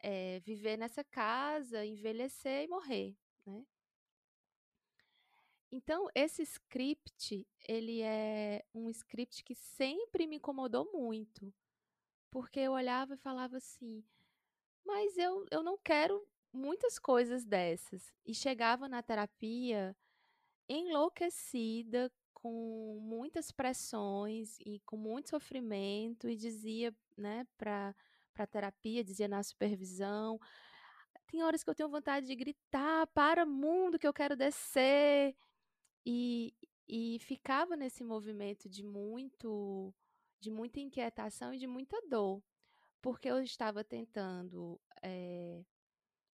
é, 0.02 0.40
viver 0.40 0.76
nessa 0.76 1.04
casa, 1.04 1.84
envelhecer 1.84 2.64
e 2.64 2.68
morrer, 2.68 3.16
né? 3.46 3.64
Então, 5.70 6.06
esse 6.14 6.42
script, 6.42 7.46
ele 7.66 8.02
é 8.02 8.62
um 8.74 8.90
script 8.90 9.42
que 9.42 9.54
sempre 9.54 10.26
me 10.26 10.36
incomodou 10.36 10.90
muito, 10.92 11.52
porque 12.30 12.60
eu 12.60 12.72
olhava 12.72 13.14
e 13.14 13.18
falava 13.18 13.56
assim, 13.56 14.04
mas 14.84 15.16
eu, 15.16 15.46
eu 15.50 15.62
não 15.62 15.78
quero 15.78 16.26
muitas 16.52 16.98
coisas 16.98 17.46
dessas. 17.46 18.12
E 18.26 18.34
chegava 18.34 18.86
na 18.86 19.02
terapia 19.02 19.96
enlouquecida, 20.68 22.12
com 22.34 22.98
muitas 23.00 23.50
pressões 23.50 24.58
e 24.60 24.80
com 24.80 24.96
muito 24.96 25.30
sofrimento, 25.30 26.28
e 26.28 26.36
dizia, 26.36 26.94
né, 27.16 27.46
para 27.56 27.94
para 28.32 28.46
terapia, 28.46 29.04
dizia 29.04 29.28
na 29.28 29.42
supervisão, 29.42 30.38
tem 31.26 31.42
horas 31.42 31.64
que 31.64 31.70
eu 31.70 31.74
tenho 31.74 31.88
vontade 31.88 32.26
de 32.26 32.34
gritar, 32.34 33.06
para 33.08 33.46
mundo 33.46 33.98
que 33.98 34.06
eu 34.06 34.12
quero 34.12 34.36
descer. 34.36 35.34
E, 36.04 36.54
e 36.88 37.18
ficava 37.20 37.76
nesse 37.76 38.04
movimento 38.04 38.68
de 38.68 38.82
muito 38.82 39.94
de 40.40 40.50
muita 40.50 40.80
inquietação 40.80 41.54
e 41.54 41.58
de 41.58 41.68
muita 41.68 41.96
dor, 42.08 42.42
porque 43.00 43.28
eu 43.30 43.40
estava 43.40 43.84
tentando 43.84 44.80
é, 45.00 45.64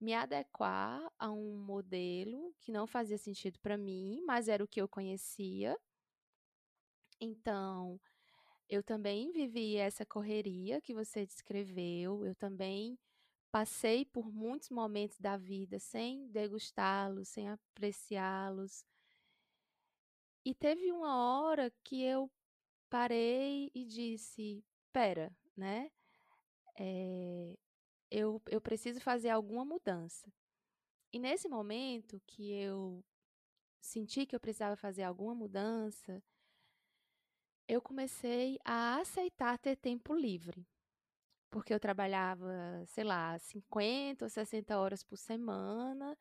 me 0.01 0.13
adequar 0.13 1.09
a 1.17 1.31
um 1.31 1.57
modelo 1.57 2.53
que 2.61 2.73
não 2.73 2.85
fazia 2.87 3.17
sentido 3.17 3.61
para 3.61 3.79
mim, 3.79 4.21
mas 4.27 4.49
era 4.49 4.65
o 4.65 4.67
que 4.67 4.83
eu 4.83 4.89
conhecia. 4.89 5.79
Então, 7.21 8.01
eu 8.73 8.83
também 8.83 9.31
vivi 9.33 9.77
essa 9.77 10.07
correria 10.07 10.81
que 10.81 10.95
você 10.95 11.27
descreveu, 11.27 12.27
eu 12.27 12.35
também 12.35 12.99
passei 13.53 14.05
por 14.07 14.33
muitos 14.33 14.71
momentos 14.71 15.19
da 15.21 15.37
vida 15.39 15.79
sem 15.81 16.29
degustá-los, 16.29 17.29
sem 17.29 17.49
apreciá-los, 17.51 18.85
e 20.45 20.55
teve 20.55 20.91
uma 20.93 21.41
hora 21.43 21.73
que 21.85 22.03
eu 22.03 22.31
parei 22.91 23.71
e 23.75 23.85
disse: 23.85 24.65
"Pera, 24.93 25.33
né? 25.57 25.91
Eh, 26.79 27.57
eu 28.11 28.43
eu 28.51 28.61
preciso 28.61 29.01
fazer 29.01 29.31
alguma 29.31 29.65
mudança". 29.67 30.33
E 31.13 31.19
nesse 31.19 31.49
momento 31.49 32.21
que 32.27 32.53
eu 32.53 33.05
senti 33.81 34.27
que 34.27 34.37
eu 34.37 34.41
precisava 34.41 34.77
fazer 34.77 35.05
alguma 35.05 35.35
mudança 35.37 36.23
eu 37.69 37.81
comecei 37.81 38.59
a 38.65 38.99
aceitar 39.01 39.59
ter 39.59 39.77
tempo 39.77 40.15
livre. 40.15 40.67
Porque 41.51 41.73
eu 41.73 41.81
trabalhava, 41.81 42.83
sei 42.87 43.05
lá, 43.05 43.39
50 43.39 44.25
ou 44.25 44.29
60 44.29 44.79
horas 44.79 45.03
por 45.03 45.19
semana 45.19 46.17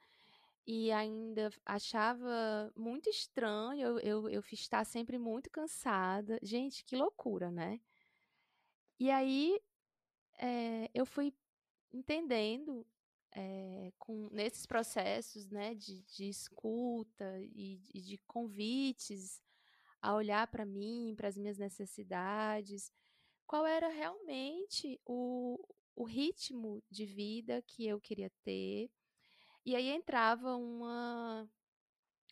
e 0.67 0.91
ainda 0.91 1.49
achava 1.65 2.71
muito 2.75 3.09
estranho 3.09 3.81
eu, 3.81 3.99
eu, 3.99 4.29
eu 4.29 4.43
estar 4.51 4.85
sempre 4.85 5.17
muito 5.17 5.49
cansada. 5.49 6.37
Gente, 6.43 6.83
que 6.83 6.95
loucura, 6.95 7.49
né? 7.49 7.79
E 8.99 9.09
aí 9.09 9.59
é, 10.37 10.89
eu 10.93 11.05
fui 11.05 11.33
entendendo 11.93 12.85
é, 13.31 13.91
com, 13.97 14.29
nesses 14.31 14.65
processos 14.65 15.47
né, 15.49 15.73
de, 15.73 16.01
de 16.01 16.29
escuta 16.29 17.39
e, 17.39 17.79
e 17.93 18.01
de 18.01 18.17
convites 18.27 19.41
a 20.01 20.15
olhar 20.15 20.47
para 20.47 20.65
mim, 20.65 21.13
para 21.15 21.27
as 21.27 21.37
minhas 21.37 21.57
necessidades, 21.57 22.91
qual 23.45 23.65
era 23.65 23.89
realmente 23.89 24.99
o, 25.05 25.59
o 25.95 26.03
ritmo 26.05 26.83
de 26.89 27.05
vida 27.05 27.61
que 27.67 27.85
eu 27.87 27.99
queria 27.99 28.31
ter 28.43 28.89
e 29.65 29.75
aí 29.75 29.89
entrava 29.89 30.55
uma, 30.55 31.47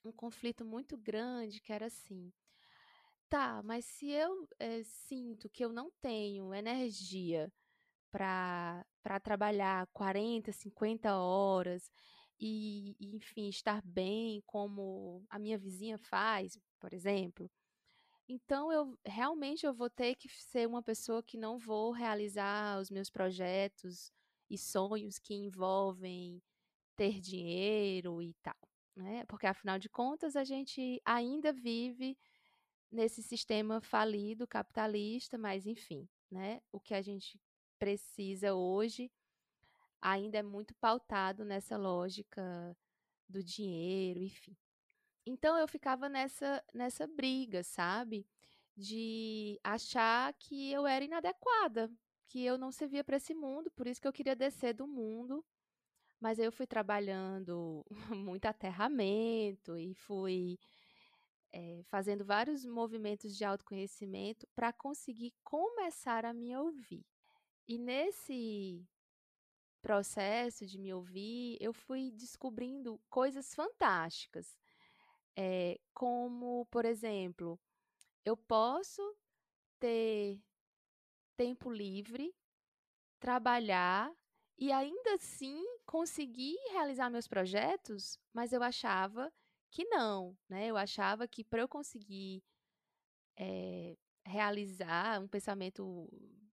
um 0.03 0.11
conflito 0.11 0.65
muito 0.65 0.97
grande 0.97 1.61
que 1.61 1.71
era 1.71 1.85
assim: 1.85 2.33
tá, 3.29 3.61
mas 3.63 3.85
se 3.85 4.09
eu 4.09 4.47
é, 4.59 4.83
sinto 4.83 5.49
que 5.49 5.63
eu 5.63 5.71
não 5.71 5.91
tenho 6.01 6.53
energia 6.53 7.51
para 8.11 8.83
trabalhar 9.23 9.87
40, 9.93 10.51
50 10.51 11.15
horas 11.15 11.91
e, 12.39 12.95
e, 12.99 13.15
enfim, 13.15 13.49
estar 13.49 13.81
bem 13.83 14.41
como 14.47 15.23
a 15.29 15.37
minha 15.37 15.57
vizinha 15.57 15.99
faz, 15.99 16.59
por 16.79 16.93
exemplo. 16.93 17.51
Então 18.31 18.71
eu 18.71 18.95
realmente 19.03 19.65
eu 19.65 19.73
vou 19.73 19.89
ter 19.89 20.13
que 20.15 20.29
ser 20.29 20.67
uma 20.67 20.83
pessoa 20.83 21.23
que 21.23 21.35
não 21.35 21.57
vou 21.57 21.91
realizar 21.91 22.79
os 22.79 22.91
meus 22.91 23.09
projetos 23.09 24.13
e 24.47 24.55
sonhos 24.55 25.17
que 25.17 25.33
envolvem 25.33 26.39
ter 26.95 27.19
dinheiro 27.19 28.21
e 28.21 28.35
tal, 28.43 28.57
né? 28.95 29.25
Porque 29.25 29.47
afinal 29.47 29.79
de 29.79 29.89
contas 29.89 30.35
a 30.35 30.43
gente 30.43 31.01
ainda 31.03 31.51
vive 31.51 32.15
nesse 32.91 33.23
sistema 33.23 33.81
falido 33.81 34.47
capitalista, 34.47 35.37
mas 35.37 35.65
enfim, 35.65 36.07
né? 36.29 36.61
O 36.71 36.79
que 36.79 36.93
a 36.93 37.01
gente 37.01 37.39
precisa 37.79 38.53
hoje 38.53 39.11
ainda 40.01 40.37
é 40.37 40.43
muito 40.43 40.75
pautado 40.75 41.43
nessa 41.45 41.77
lógica 41.77 42.77
do 43.27 43.43
dinheiro, 43.43 44.21
enfim. 44.21 44.55
Então 45.29 45.57
eu 45.57 45.67
ficava 45.67 46.09
nessa 46.09 46.63
nessa 46.73 47.07
briga, 47.07 47.63
sabe? 47.63 48.25
De 48.75 49.59
achar 49.63 50.33
que 50.33 50.71
eu 50.71 50.87
era 50.87 51.05
inadequada, 51.05 51.91
que 52.27 52.43
eu 52.43 52.57
não 52.57 52.71
servia 52.71 53.03
para 53.03 53.17
esse 53.17 53.33
mundo, 53.33 53.71
por 53.71 53.87
isso 53.87 54.01
que 54.01 54.07
eu 54.07 54.13
queria 54.13 54.35
descer 54.35 54.73
do 54.73 54.87
mundo 54.87 55.43
mas 56.19 56.37
eu 56.37 56.51
fui 56.51 56.67
trabalhando 56.67 57.85
muito 58.15 58.45
aterramento 58.45 59.77
e 59.77 59.93
fui 59.93 60.59
é, 61.51 61.81
fazendo 61.85 62.25
vários 62.25 62.65
movimentos 62.65 63.35
de 63.35 63.43
autoconhecimento 63.45 64.47
para 64.55 64.73
conseguir 64.73 65.33
começar 65.43 66.25
a 66.25 66.33
me 66.33 66.55
ouvir. 66.55 67.05
E 67.67 67.77
nesse 67.77 68.85
processo 69.81 70.65
de 70.65 70.77
me 70.77 70.93
ouvir, 70.93 71.57
eu 71.61 71.71
fui 71.71 72.11
descobrindo 72.11 72.99
coisas 73.09 73.53
fantásticas. 73.55 74.57
É, 75.35 75.79
como, 75.93 76.65
por 76.67 76.85
exemplo, 76.85 77.59
eu 78.25 78.35
posso 78.35 79.01
ter 79.79 80.39
tempo 81.37 81.71
livre, 81.71 82.35
trabalhar 83.19 84.13
e 84.57 84.71
ainda 84.71 85.15
assim 85.15 85.63
conseguir 85.85 86.57
realizar 86.71 87.09
meus 87.09 87.27
projetos, 87.27 88.19
mas 88.33 88.51
eu 88.51 88.61
achava 88.61 89.31
que 89.71 89.85
não, 89.85 90.37
né? 90.49 90.67
Eu 90.67 90.75
achava 90.75 91.27
que 91.27 91.43
para 91.43 91.61
eu 91.61 91.67
conseguir 91.67 92.43
é, 93.37 93.97
realizar 94.25 95.21
um 95.21 95.27
pensamento 95.27 96.09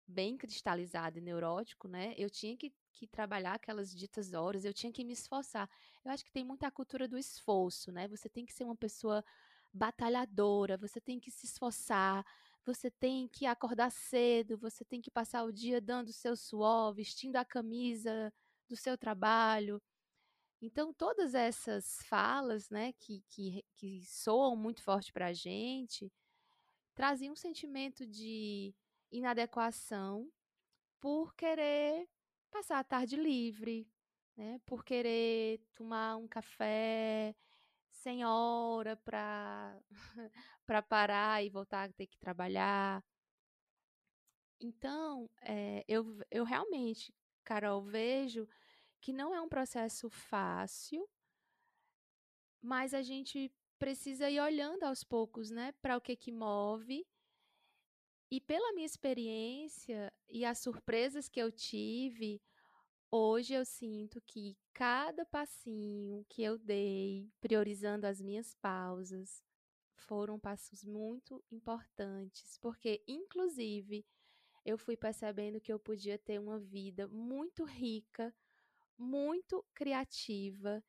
bem 0.06 0.36
cristalizado 0.36 1.18
e 1.18 1.20
neurótico, 1.22 1.88
né? 1.88 2.14
Eu 2.16 2.30
tinha 2.30 2.56
que, 2.56 2.72
que 2.96 3.06
trabalhar 3.06 3.54
aquelas 3.54 3.94
ditas 3.94 4.32
horas, 4.32 4.64
eu 4.64 4.72
tinha 4.72 4.92
que 4.92 5.04
me 5.04 5.12
esforçar. 5.12 5.68
Eu 6.04 6.10
acho 6.10 6.24
que 6.24 6.32
tem 6.32 6.44
muita 6.44 6.70
cultura 6.70 7.06
do 7.06 7.18
esforço, 7.18 7.92
né? 7.92 8.08
Você 8.08 8.28
tem 8.28 8.46
que 8.46 8.54
ser 8.54 8.64
uma 8.64 8.74
pessoa 8.74 9.22
batalhadora, 9.72 10.78
você 10.78 10.98
tem 10.98 11.20
que 11.20 11.30
se 11.30 11.44
esforçar, 11.44 12.24
você 12.64 12.90
tem 12.90 13.28
que 13.28 13.44
acordar 13.44 13.90
cedo, 13.90 14.56
você 14.56 14.84
tem 14.84 15.02
que 15.02 15.10
passar 15.10 15.44
o 15.44 15.52
dia 15.52 15.80
dando 15.80 16.08
o 16.08 16.12
seu 16.12 16.34
suor, 16.34 16.94
vestindo 16.94 17.36
a 17.36 17.44
camisa 17.44 18.32
do 18.66 18.74
seu 18.74 18.96
trabalho. 18.96 19.80
Então, 20.62 20.92
todas 20.94 21.34
essas 21.34 21.98
falas, 22.08 22.70
né, 22.70 22.94
que, 22.94 23.22
que, 23.28 23.62
que 23.74 24.02
soam 24.06 24.56
muito 24.56 24.82
forte 24.82 25.12
para 25.12 25.26
a 25.26 25.32
gente, 25.34 26.10
traziam 26.94 27.34
um 27.34 27.36
sentimento 27.36 28.06
de 28.06 28.74
inadequação 29.12 30.32
por 30.98 31.34
querer 31.34 32.08
passar 32.56 32.78
a 32.78 32.84
tarde 32.84 33.16
livre, 33.16 33.86
né, 34.34 34.58
por 34.64 34.82
querer 34.82 35.60
tomar 35.74 36.16
um 36.16 36.26
café 36.26 37.36
sem 37.90 38.24
hora 38.24 38.96
para 38.96 39.78
para 40.64 40.82
parar 40.82 41.44
e 41.44 41.50
voltar 41.50 41.84
a 41.84 41.92
ter 41.92 42.06
que 42.06 42.18
trabalhar. 42.18 43.04
Então, 44.58 45.28
é, 45.42 45.84
eu, 45.86 46.18
eu 46.30 46.44
realmente, 46.44 47.14
Carol, 47.44 47.82
vejo 47.82 48.48
que 49.02 49.12
não 49.12 49.34
é 49.34 49.40
um 49.40 49.50
processo 49.50 50.08
fácil, 50.08 51.06
mas 52.62 52.94
a 52.94 53.02
gente 53.02 53.52
precisa 53.78 54.30
ir 54.30 54.40
olhando 54.40 54.84
aos 54.84 55.04
poucos, 55.04 55.50
né, 55.50 55.72
para 55.82 55.98
o 55.98 56.00
que 56.00 56.16
que 56.16 56.32
move. 56.32 57.06
E 58.30 58.40
pela 58.40 58.72
minha 58.72 58.86
experiência 58.86 60.12
e 60.28 60.44
as 60.44 60.58
surpresas 60.58 61.28
que 61.28 61.40
eu 61.40 61.52
tive, 61.52 62.40
hoje 63.10 63.54
eu 63.54 63.64
sinto 63.64 64.20
que 64.20 64.56
cada 64.72 65.24
passinho 65.24 66.24
que 66.28 66.42
eu 66.42 66.58
dei, 66.58 67.30
priorizando 67.40 68.06
as 68.06 68.20
minhas 68.20 68.54
pausas, 68.54 69.42
foram 69.94 70.38
passos 70.38 70.84
muito 70.84 71.42
importantes, 71.50 72.58
porque 72.60 73.02
inclusive 73.06 74.04
eu 74.64 74.76
fui 74.76 74.96
percebendo 74.96 75.60
que 75.60 75.72
eu 75.72 75.78
podia 75.78 76.18
ter 76.18 76.38
uma 76.40 76.58
vida 76.58 77.08
muito 77.08 77.64
rica 77.64 78.34
muito 78.98 79.64
criativa 79.74 80.82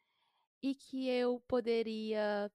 e 0.61 0.73
que 0.73 1.07
eu 1.07 1.41
poderia 1.47 2.51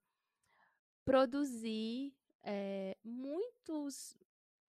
produzir 1.05 2.15
é, 2.43 2.97
muitos, 3.05 4.17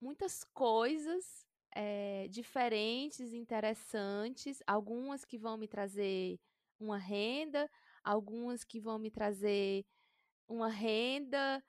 muitas 0.03 0.43
coisas 0.43 1.45
é, 1.73 2.27
diferentes, 2.29 3.33
interessantes, 3.33 4.61
algumas 4.67 5.23
que 5.23 5.37
vão 5.37 5.55
me 5.57 5.67
trazer 5.67 6.39
uma 6.77 6.97
renda, 6.97 7.69
algumas 8.03 8.65
que 8.65 8.81
vão 8.81 8.99
me 8.99 9.09
trazer 9.09 9.85
uma 10.47 10.67
renda 10.67 11.63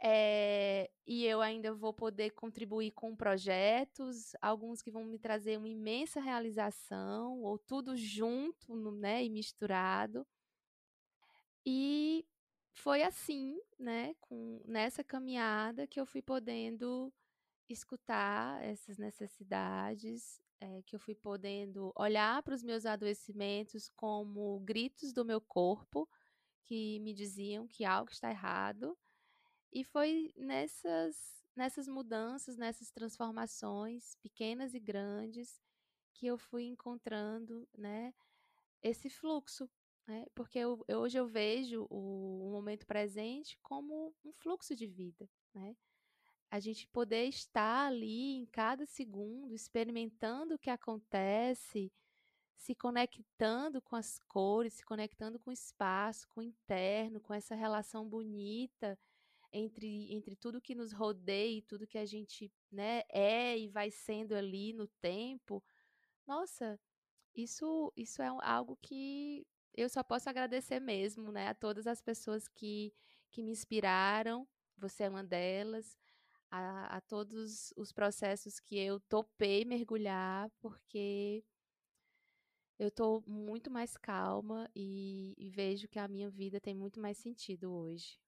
é, 0.00 0.90
e 1.06 1.24
eu 1.26 1.40
ainda 1.42 1.74
vou 1.74 1.92
poder 1.92 2.30
contribuir 2.30 2.92
com 2.92 3.14
projetos, 3.14 4.34
alguns 4.40 4.80
que 4.80 4.90
vão 4.90 5.04
me 5.04 5.18
trazer 5.18 5.58
uma 5.58 5.68
imensa 5.68 6.20
realização, 6.20 7.42
ou 7.42 7.58
tudo 7.58 7.96
junto 7.96 8.92
né, 8.92 9.24
e 9.24 9.28
misturado. 9.28 10.26
E 11.66 12.24
foi 12.72 13.02
assim, 13.02 13.60
né, 13.78 14.14
com, 14.20 14.62
nessa 14.64 15.02
caminhada, 15.02 15.86
que 15.86 16.00
eu 16.00 16.06
fui 16.06 16.22
podendo 16.22 17.12
escutar 17.68 18.62
essas 18.64 18.98
necessidades, 18.98 20.40
é, 20.60 20.82
que 20.82 20.96
eu 20.96 21.00
fui 21.00 21.14
podendo 21.14 21.92
olhar 21.94 22.42
para 22.42 22.54
os 22.54 22.62
meus 22.62 22.84
adoecimentos 22.86 23.88
como 23.90 24.60
gritos 24.60 25.12
do 25.12 25.24
meu 25.24 25.40
corpo, 25.40 26.08
que 26.64 26.98
me 27.00 27.14
diziam 27.14 27.66
que 27.66 27.84
algo 27.84 28.10
está 28.10 28.30
errado 28.30 28.96
e 29.72 29.84
foi 29.84 30.32
nessas, 30.36 31.44
nessas 31.54 31.88
mudanças, 31.88 32.56
nessas 32.56 32.90
transformações, 32.90 34.16
pequenas 34.16 34.74
e 34.74 34.80
grandes, 34.80 35.60
que 36.14 36.26
eu 36.26 36.38
fui 36.38 36.64
encontrando, 36.64 37.68
né, 37.76 38.12
esse 38.82 39.10
fluxo, 39.10 39.70
né? 40.06 40.26
Porque 40.34 40.58
eu, 40.58 40.84
hoje 40.88 41.18
eu 41.18 41.26
vejo 41.26 41.86
o, 41.90 42.48
o 42.48 42.50
momento 42.50 42.86
presente 42.86 43.58
como 43.62 44.14
um 44.24 44.32
fluxo 44.32 44.74
de 44.74 44.86
vida, 44.86 45.28
né? 45.54 45.76
A 46.50 46.60
gente 46.60 46.86
poder 46.88 47.24
estar 47.24 47.86
ali 47.86 48.36
em 48.36 48.46
cada 48.46 48.86
segundo, 48.86 49.54
experimentando 49.54 50.54
o 50.54 50.58
que 50.58 50.70
acontece, 50.70 51.92
se 52.56 52.74
conectando 52.74 53.80
com 53.82 53.96
as 53.96 54.18
cores, 54.26 54.74
se 54.74 54.84
conectando 54.84 55.38
com 55.38 55.50
o 55.50 55.52
espaço, 55.52 56.26
com 56.28 56.40
o 56.40 56.42
interno, 56.42 57.20
com 57.20 57.34
essa 57.34 57.54
relação 57.54 58.08
bonita 58.08 58.98
entre, 59.52 60.12
entre 60.12 60.36
tudo 60.36 60.60
que 60.60 60.74
nos 60.74 60.92
rodeia 60.92 61.58
e 61.58 61.62
tudo 61.62 61.86
que 61.86 61.98
a 61.98 62.04
gente 62.04 62.52
né, 62.70 63.02
é 63.08 63.58
e 63.58 63.68
vai 63.68 63.90
sendo 63.90 64.34
ali 64.34 64.72
no 64.72 64.86
tempo, 64.86 65.62
nossa, 66.26 66.78
isso, 67.34 67.92
isso 67.96 68.20
é 68.20 68.28
algo 68.42 68.76
que 68.82 69.46
eu 69.74 69.88
só 69.88 70.02
posso 70.02 70.28
agradecer 70.28 70.80
mesmo, 70.80 71.30
né, 71.32 71.48
a 71.48 71.54
todas 71.54 71.86
as 71.86 72.02
pessoas 72.02 72.48
que, 72.48 72.92
que 73.30 73.42
me 73.42 73.50
inspiraram, 73.50 74.46
você 74.76 75.04
é 75.04 75.08
uma 75.08 75.24
delas, 75.24 75.96
a, 76.50 76.96
a 76.96 77.00
todos 77.00 77.72
os 77.76 77.92
processos 77.92 78.58
que 78.58 78.78
eu 78.78 79.00
topei 79.00 79.64
mergulhar, 79.64 80.50
porque 80.60 81.44
eu 82.78 82.88
estou 82.88 83.22
muito 83.26 83.70
mais 83.70 83.96
calma 83.96 84.70
e, 84.74 85.34
e, 85.36 85.50
vejo 85.50 85.88
que 85.88 85.98
a 85.98 86.06
minha 86.06 86.30
vida 86.30 86.60
tem 86.60 86.74
muito 86.74 87.00
mais 87.00 87.18
sentido 87.18 87.72
hoje. 87.72 88.20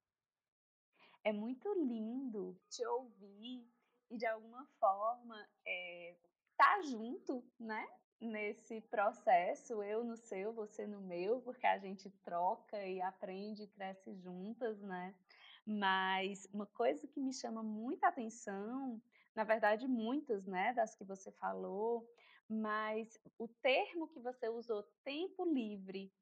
É 1.23 1.33
muito 1.33 1.73
lindo 1.75 2.59
te 2.69 2.85
ouvir 2.85 3.71
e 4.11 4.17
de 4.17 4.27
alguma 4.27 4.67
forma 4.81 5.49
é, 5.65 6.17
tá 6.57 6.83
junto, 6.83 7.45
né? 7.59 7.87
Nesse 8.21 8.83
processo, 8.83 9.83
eu 9.83 10.05
no 10.05 10.17
seu, 10.17 10.53
você 10.53 10.87
no 10.87 11.01
meu, 11.01 11.41
porque 11.41 11.67
a 11.67 11.79
gente 11.79 12.11
troca 12.23 12.85
e 12.85 13.01
aprende 13.01 13.63
e 13.63 13.69
cresce 13.69 14.15
juntas, 14.17 14.79
né? 14.83 15.15
Mas 15.67 16.47
uma 16.53 16.67
coisa 16.67 17.07
que 17.07 17.21
me 17.21 17.33
chama 17.33 17.63
muita 17.63 18.09
atenção, 18.09 19.01
na 19.35 19.45
verdade, 19.45 19.87
muitas, 19.87 20.47
né, 20.47 20.73
das 20.73 20.95
que 20.95 21.05
você 21.05 21.31
falou, 21.33 22.09
mas 22.49 23.19
o 23.39 23.47
termo 23.47 24.09
que 24.09 24.19
você 24.21 24.49
usou, 24.49 24.83
tempo 25.05 25.45
livre, 25.45 26.13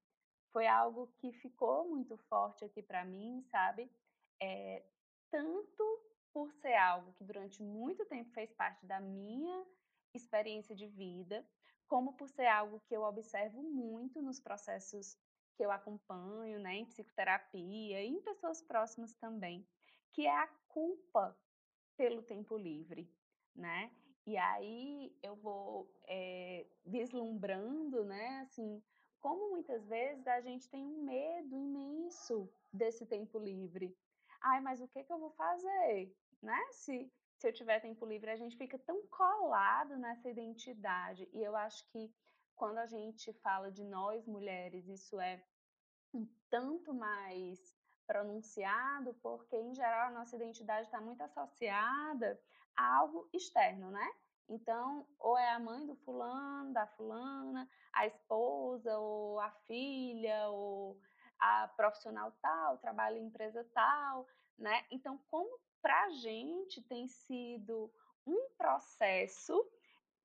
foi 0.52 0.66
algo 0.66 1.08
que 1.18 1.32
ficou 1.32 1.88
muito 1.88 2.16
forte 2.16 2.64
aqui 2.64 2.82
para 2.82 3.04
mim, 3.04 3.42
sabe? 3.42 3.90
é, 4.40 4.84
tanto 5.30 5.84
por 6.32 6.52
ser 6.52 6.74
algo 6.74 7.12
que 7.14 7.24
durante 7.24 7.62
muito 7.62 8.04
tempo 8.06 8.30
fez 8.30 8.52
parte 8.52 8.86
da 8.86 9.00
minha 9.00 9.66
experiência 10.14 10.74
de 10.74 10.86
vida, 10.86 11.46
como 11.86 12.12
por 12.14 12.28
ser 12.28 12.46
algo 12.46 12.80
que 12.80 12.94
eu 12.94 13.02
observo 13.02 13.62
muito 13.62 14.20
nos 14.22 14.38
processos 14.40 15.18
que 15.58 15.64
eu 15.64 15.72
acompanho, 15.72 16.60
né, 16.60 16.76
em 16.76 16.86
psicoterapia 16.86 18.00
e 18.00 18.06
em 18.06 18.22
pessoas 18.22 18.62
próximas 18.62 19.12
também, 19.14 19.66
que 20.12 20.24
é 20.24 20.36
a 20.36 20.46
culpa 20.68 21.36
pelo 21.96 22.22
tempo 22.22 22.56
livre, 22.56 23.12
né? 23.56 23.90
E 24.24 24.36
aí 24.36 25.12
eu 25.20 25.34
vou 25.34 25.90
é, 26.06 26.64
vislumbrando, 26.86 28.04
né, 28.04 28.38
assim, 28.42 28.80
como 29.20 29.50
muitas 29.50 29.84
vezes 29.88 30.28
a 30.28 30.40
gente 30.40 30.70
tem 30.70 30.84
um 30.84 31.02
medo 31.02 31.56
imenso 31.56 32.48
desse 32.72 33.04
tempo 33.04 33.36
livre, 33.40 33.98
ai, 34.40 34.60
mas 34.60 34.80
o 34.80 34.86
que, 34.86 35.02
que 35.02 35.12
eu 35.12 35.18
vou 35.18 35.32
fazer? 35.32 36.14
Né? 36.40 36.58
Se, 36.70 37.10
se 37.36 37.48
eu 37.48 37.52
tiver 37.52 37.80
tempo 37.80 38.06
livre, 38.06 38.30
a 38.30 38.36
gente 38.36 38.56
fica 38.56 38.78
tão 38.78 39.04
colado 39.08 39.96
nessa 39.96 40.30
identidade. 40.30 41.28
E 41.32 41.42
eu 41.42 41.56
acho 41.56 41.84
que 41.88 42.14
quando 42.58 42.78
a 42.78 42.86
gente 42.86 43.32
fala 43.34 43.70
de 43.70 43.84
nós 43.84 44.26
mulheres, 44.26 44.88
isso 44.88 45.18
é 45.20 45.42
um 46.12 46.26
tanto 46.50 46.92
mais 46.92 47.58
pronunciado, 48.06 49.14
porque 49.22 49.56
em 49.56 49.74
geral 49.74 50.08
a 50.08 50.10
nossa 50.10 50.34
identidade 50.34 50.86
está 50.86 51.00
muito 51.00 51.22
associada 51.22 52.38
a 52.76 52.96
algo 52.96 53.28
externo, 53.32 53.90
né? 53.90 54.12
Então, 54.48 55.06
ou 55.18 55.36
é 55.38 55.50
a 55.50 55.58
mãe 55.58 55.86
do 55.86 55.94
fulano, 55.94 56.72
da 56.72 56.86
fulana, 56.86 57.68
a 57.92 58.06
esposa, 58.06 58.98
ou 58.98 59.38
a 59.38 59.50
filha, 59.66 60.48
ou 60.48 60.98
a 61.38 61.68
profissional 61.76 62.32
tal, 62.42 62.78
trabalha 62.78 63.18
em 63.18 63.26
empresa 63.26 63.62
tal, 63.72 64.26
né? 64.58 64.84
Então, 64.90 65.18
como 65.30 65.60
para 65.80 66.04
a 66.04 66.10
gente 66.10 66.82
tem 66.82 67.06
sido 67.06 67.92
um 68.26 68.48
processo 68.56 69.64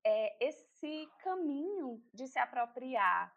é, 0.06 0.46
esse 0.46 0.73
caminho 1.20 2.04
de 2.14 2.28
se 2.28 2.40
apropriar 2.40 3.36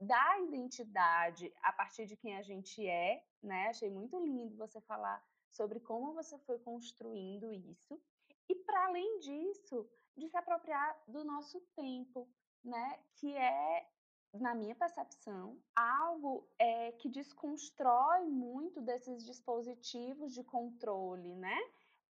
da 0.00 0.38
identidade 0.40 1.52
a 1.62 1.72
partir 1.72 2.06
de 2.06 2.16
quem 2.16 2.36
a 2.36 2.42
gente 2.42 2.86
é, 2.86 3.24
né? 3.42 3.68
Achei 3.68 3.90
muito 3.90 4.18
lindo 4.18 4.56
você 4.56 4.80
falar 4.82 5.22
sobre 5.50 5.80
como 5.80 6.14
você 6.14 6.38
foi 6.40 6.58
construindo 6.58 7.52
isso. 7.52 8.00
E 8.48 8.54
para 8.54 8.86
além 8.86 9.18
disso, 9.20 9.88
de 10.16 10.28
se 10.28 10.36
apropriar 10.36 11.02
do 11.08 11.24
nosso 11.24 11.60
tempo, 11.74 12.28
né? 12.64 12.98
Que 13.14 13.34
é, 13.36 13.88
na 14.34 14.54
minha 14.54 14.74
percepção, 14.74 15.58
algo 15.74 16.46
é, 16.58 16.92
que 16.92 17.08
desconstrói 17.08 18.26
muito 18.26 18.80
desses 18.82 19.24
dispositivos 19.24 20.32
de 20.32 20.44
controle, 20.44 21.34
né? 21.36 21.58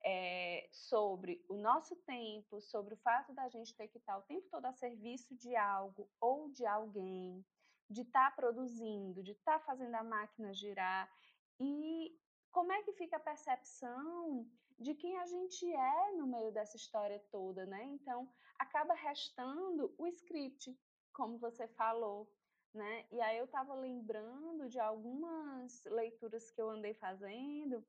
É, 0.08 0.68
sobre 0.70 1.44
o 1.48 1.56
nosso 1.56 1.96
tempo, 1.96 2.60
sobre 2.60 2.94
o 2.94 2.96
fato 2.98 3.32
da 3.32 3.48
gente 3.48 3.74
ter 3.74 3.88
que 3.88 3.98
estar 3.98 4.16
o 4.16 4.22
tempo 4.22 4.46
todo 4.48 4.64
a 4.64 4.72
serviço 4.72 5.34
de 5.34 5.56
algo 5.56 6.08
ou 6.20 6.48
de 6.48 6.64
alguém, 6.64 7.44
de 7.90 8.02
estar 8.02 8.36
produzindo, 8.36 9.20
de 9.20 9.32
estar 9.32 9.58
fazendo 9.64 9.96
a 9.96 10.04
máquina 10.04 10.54
girar. 10.54 11.10
E 11.58 12.16
como 12.52 12.70
é 12.70 12.82
que 12.84 12.92
fica 12.92 13.16
a 13.16 13.20
percepção 13.20 14.48
de 14.78 14.94
quem 14.94 15.18
a 15.18 15.26
gente 15.26 15.70
é 15.72 16.12
no 16.12 16.26
meio 16.26 16.52
dessa 16.52 16.76
história 16.76 17.18
toda, 17.30 17.66
né? 17.66 17.82
Então, 17.84 18.28
acaba 18.58 18.94
restando 18.94 19.94
o 19.98 20.06
script, 20.06 20.78
como 21.12 21.38
você 21.38 21.66
falou, 21.66 22.30
né? 22.72 23.06
E 23.10 23.20
aí 23.20 23.38
eu 23.38 23.46
estava 23.46 23.74
lembrando 23.74 24.68
de 24.68 24.78
algumas 24.78 25.84
leituras 25.86 26.50
que 26.50 26.60
eu 26.60 26.70
andei 26.70 26.94
fazendo 26.94 27.84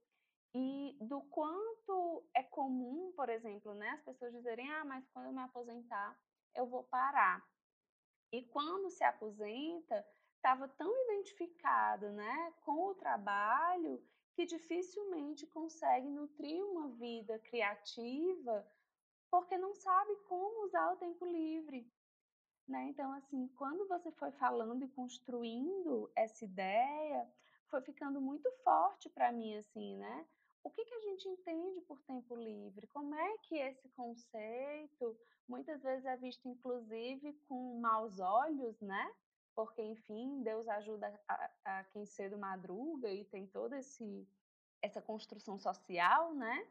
e 0.54 0.98
do 1.02 1.22
quanto 1.22 2.26
é 2.34 2.44
comum, 2.44 3.12
por 3.16 3.30
exemplo, 3.30 3.74
né, 3.74 3.90
as 3.92 4.02
pessoas 4.04 4.34
dizerem: 4.34 4.72
"Ah, 4.72 4.86
mas 4.86 5.08
quando 5.10 5.28
eu 5.28 5.34
me 5.34 5.42
aposentar, 5.42 6.18
eu 6.56 6.66
vou 6.66 6.84
parar". 6.84 7.46
E 8.32 8.44
quando 8.44 8.90
se 8.90 9.04
aposenta, 9.04 10.06
estava 10.36 10.68
tão 10.68 10.92
identificado, 11.06 12.10
né, 12.12 12.54
com 12.62 12.88
o 12.88 12.96
trabalho 12.96 14.04
que 14.34 14.46
dificilmente 14.46 15.48
consegue 15.48 16.10
nutrir 16.10 16.64
uma 16.64 16.90
vida 16.90 17.40
criativa 17.40 18.68
porque 19.30 19.58
não 19.58 19.74
sabe 19.74 20.16
como 20.28 20.66
usar 20.66 20.94
o 20.94 20.98
tempo 20.98 21.26
livre. 21.26 21.92
Né? 22.68 22.84
Então, 22.90 23.12
assim, 23.14 23.48
quando 23.50 23.88
você 23.88 24.12
foi 24.12 24.32
falando 24.32 24.84
e 24.84 24.90
construindo 24.90 26.12
essa 26.16 26.44
ideia, 26.44 27.30
foi 27.70 27.82
ficando 27.82 28.20
muito 28.22 28.50
forte 28.64 29.10
para 29.10 29.32
mim, 29.32 29.56
assim, 29.58 29.96
né? 29.98 30.28
O 30.64 30.70
que, 30.70 30.84
que 30.86 30.94
a 30.94 31.02
gente 31.02 31.28
entende 31.30 31.82
por 31.82 32.02
tempo 32.02 32.36
livre? 32.36 32.88
Como 32.88 33.16
é 33.16 33.38
que 33.40 33.56
esse 33.56 33.88
conceito 33.90 35.18
muitas 35.48 35.82
vezes 35.82 36.06
é 36.06 36.18
visto, 36.18 36.48
inclusive, 36.48 37.34
com 37.48 37.80
maus 37.80 38.20
olhos, 38.20 38.80
né? 38.82 39.12
porque, 39.58 39.82
enfim, 39.82 40.44
Deus 40.44 40.68
ajuda 40.68 41.20
a, 41.28 41.50
a 41.66 41.84
quem 41.86 42.06
cedo 42.06 42.38
madruga 42.38 43.10
e 43.10 43.26
tem 43.26 43.48
toda 43.48 43.76
essa 44.84 45.02
construção 45.02 45.58
social, 45.58 46.32
né? 46.36 46.68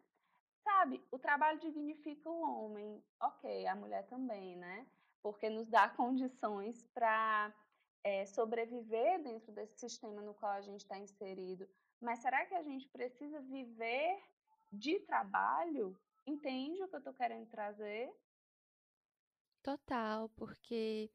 Sabe, 0.62 1.04
o 1.10 1.18
trabalho 1.18 1.58
dignifica 1.58 2.30
o 2.30 2.40
homem, 2.40 3.04
ok, 3.20 3.66
a 3.66 3.74
mulher 3.74 4.06
também, 4.06 4.54
né? 4.54 4.86
Porque 5.20 5.50
nos 5.50 5.66
dá 5.66 5.88
condições 5.98 6.84
para 6.94 7.52
é, 8.04 8.24
sobreviver 8.24 9.20
dentro 9.20 9.50
desse 9.50 9.80
sistema 9.80 10.22
no 10.22 10.32
qual 10.34 10.52
a 10.52 10.60
gente 10.60 10.82
está 10.82 10.96
inserido. 10.96 11.68
Mas 12.00 12.20
será 12.20 12.44
que 12.46 12.54
a 12.54 12.62
gente 12.62 12.88
precisa 12.88 13.40
viver 13.40 14.22
de 14.72 15.00
trabalho? 15.00 15.98
Entende 16.26 16.82
o 16.82 16.88
que 16.88 16.94
eu 16.94 16.98
estou 16.98 17.14
querendo 17.14 17.46
trazer? 17.48 18.12
Total, 19.62 20.28
porque 20.30 21.10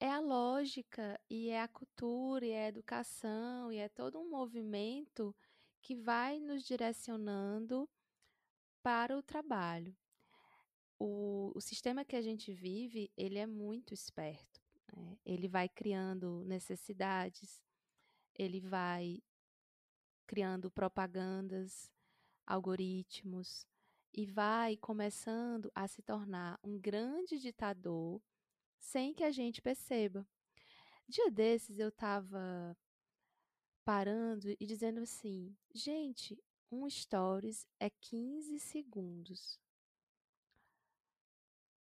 é 0.00 0.10
a 0.10 0.20
lógica 0.20 1.20
e 1.30 1.50
é 1.50 1.60
a 1.60 1.68
cultura 1.68 2.44
e 2.44 2.50
é 2.50 2.64
a 2.64 2.68
educação 2.68 3.72
e 3.72 3.78
é 3.78 3.88
todo 3.88 4.18
um 4.18 4.28
movimento 4.28 5.34
que 5.80 5.94
vai 5.94 6.40
nos 6.40 6.64
direcionando 6.64 7.88
para 8.82 9.16
o 9.16 9.22
trabalho. 9.22 9.96
O, 10.98 11.52
o 11.54 11.60
sistema 11.60 12.04
que 12.04 12.16
a 12.16 12.22
gente 12.22 12.52
vive, 12.52 13.12
ele 13.16 13.38
é 13.38 13.46
muito 13.46 13.92
esperto. 13.92 14.60
Né? 14.96 15.18
Ele 15.24 15.48
vai 15.48 15.68
criando 15.68 16.44
necessidades, 16.44 17.62
ele 18.34 18.60
vai 18.60 19.22
criando 20.26 20.70
propagandas, 20.70 21.90
algoritmos, 22.46 23.66
e 24.12 24.24
vai 24.26 24.76
começando 24.76 25.70
a 25.74 25.88
se 25.88 26.02
tornar 26.02 26.58
um 26.62 26.78
grande 26.78 27.38
ditador 27.38 28.22
sem 28.78 29.12
que 29.12 29.24
a 29.24 29.30
gente 29.30 29.60
perceba. 29.60 30.26
Dia 31.08 31.30
desses 31.30 31.78
eu 31.78 31.88
estava 31.88 32.76
parando 33.84 34.54
e 34.58 34.66
dizendo 34.66 35.00
assim: 35.00 35.56
gente, 35.74 36.42
um 36.70 36.88
stories 36.88 37.66
é 37.78 37.90
15 37.90 38.58
segundos. 38.60 39.60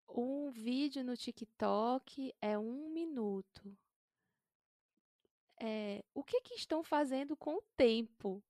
Um 0.07 0.51
vídeo 0.51 1.03
no 1.03 1.17
TikTok 1.17 2.33
é 2.41 2.57
um 2.57 2.89
minuto. 2.89 3.75
É, 5.65 6.03
o 6.13 6.21
que, 6.21 6.41
que 6.41 6.55
estão 6.55 6.83
fazendo 6.83 7.37
com 7.37 7.55
o 7.55 7.63
tempo? 7.77 8.43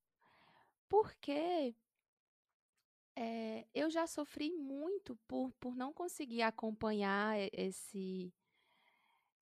Porque 0.90 1.76
é, 3.16 3.68
eu 3.72 3.88
já 3.92 4.08
sofri 4.08 4.52
muito 4.52 5.16
por, 5.28 5.52
por 5.60 5.76
não 5.76 5.94
conseguir 5.94 6.42
acompanhar 6.42 7.38
esse, 7.54 8.34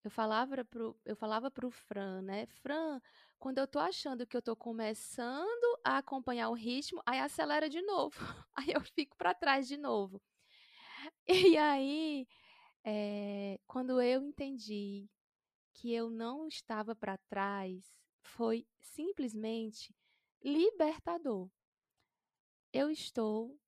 eu 0.03 0.09
falava 0.09 0.65
pro, 0.65 0.99
eu 1.05 1.15
falava 1.15 1.51
Fran, 1.71 2.21
né? 2.23 2.45
Fran, 2.47 2.99
quando 3.39 3.59
eu 3.59 3.67
tô 3.67 3.79
achando 3.79 4.25
que 4.25 4.35
eu 4.35 4.41
tô 4.41 4.55
começando 4.55 5.79
a 5.83 5.99
acompanhar 5.99 6.49
o 6.49 6.53
ritmo, 6.53 7.01
aí 7.05 7.19
acelera 7.19 7.69
de 7.69 7.81
novo. 7.81 8.17
Aí 8.55 8.71
eu 8.73 8.81
fico 8.81 9.15
para 9.15 9.33
trás 9.33 9.67
de 9.67 9.77
novo. 9.77 10.21
E 11.27 11.57
aí, 11.57 12.27
é, 12.83 13.59
quando 13.67 14.01
eu 14.01 14.21
entendi 14.23 15.09
que 15.81 15.91
eu 15.91 16.11
não 16.11 16.47
estava 16.47 16.95
para 16.95 17.17
trás, 17.27 17.91
foi 18.21 18.67
simplesmente 18.79 19.95
libertador. 20.39 21.49
Eu 22.71 22.91
estou 22.91 23.59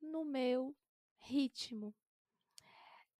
no 0.00 0.24
meu 0.24 0.76
ritmo. 1.18 1.92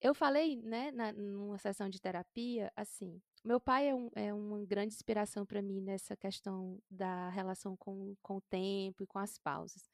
Eu 0.01 0.14
falei, 0.14 0.62
né, 0.62 0.93
na, 0.93 1.12
numa 1.12 1.59
sessão 1.59 1.88
de 1.88 2.01
terapia, 2.01 2.73
assim, 2.77 3.21
meu 3.43 3.61
pai 3.61 3.88
é, 3.88 3.95
um, 3.97 4.09
é 4.14 4.33
uma 4.33 4.64
grande 4.64 4.95
inspiração 4.95 5.45
para 5.45 5.61
mim 5.61 5.81
nessa 5.81 6.16
questão 6.16 6.81
da 6.88 7.31
relação 7.31 7.77
com, 7.77 8.14
com 8.23 8.37
o 8.37 8.43
tempo 8.43 9.03
e 9.03 9.09
com 9.09 9.19
as 9.19 9.38
pausas. 9.38 9.90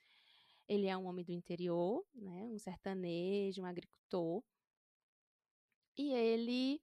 Ele 0.69 0.89
é 0.89 0.97
um 0.97 1.07
homem 1.07 1.25
do 1.25 1.33
interior, 1.33 2.05
né, 2.15 2.45
um 2.45 2.59
sertanejo, 2.59 3.63
um 3.63 3.67
agricultor, 3.67 4.45
e 5.97 6.13
ele 6.13 6.83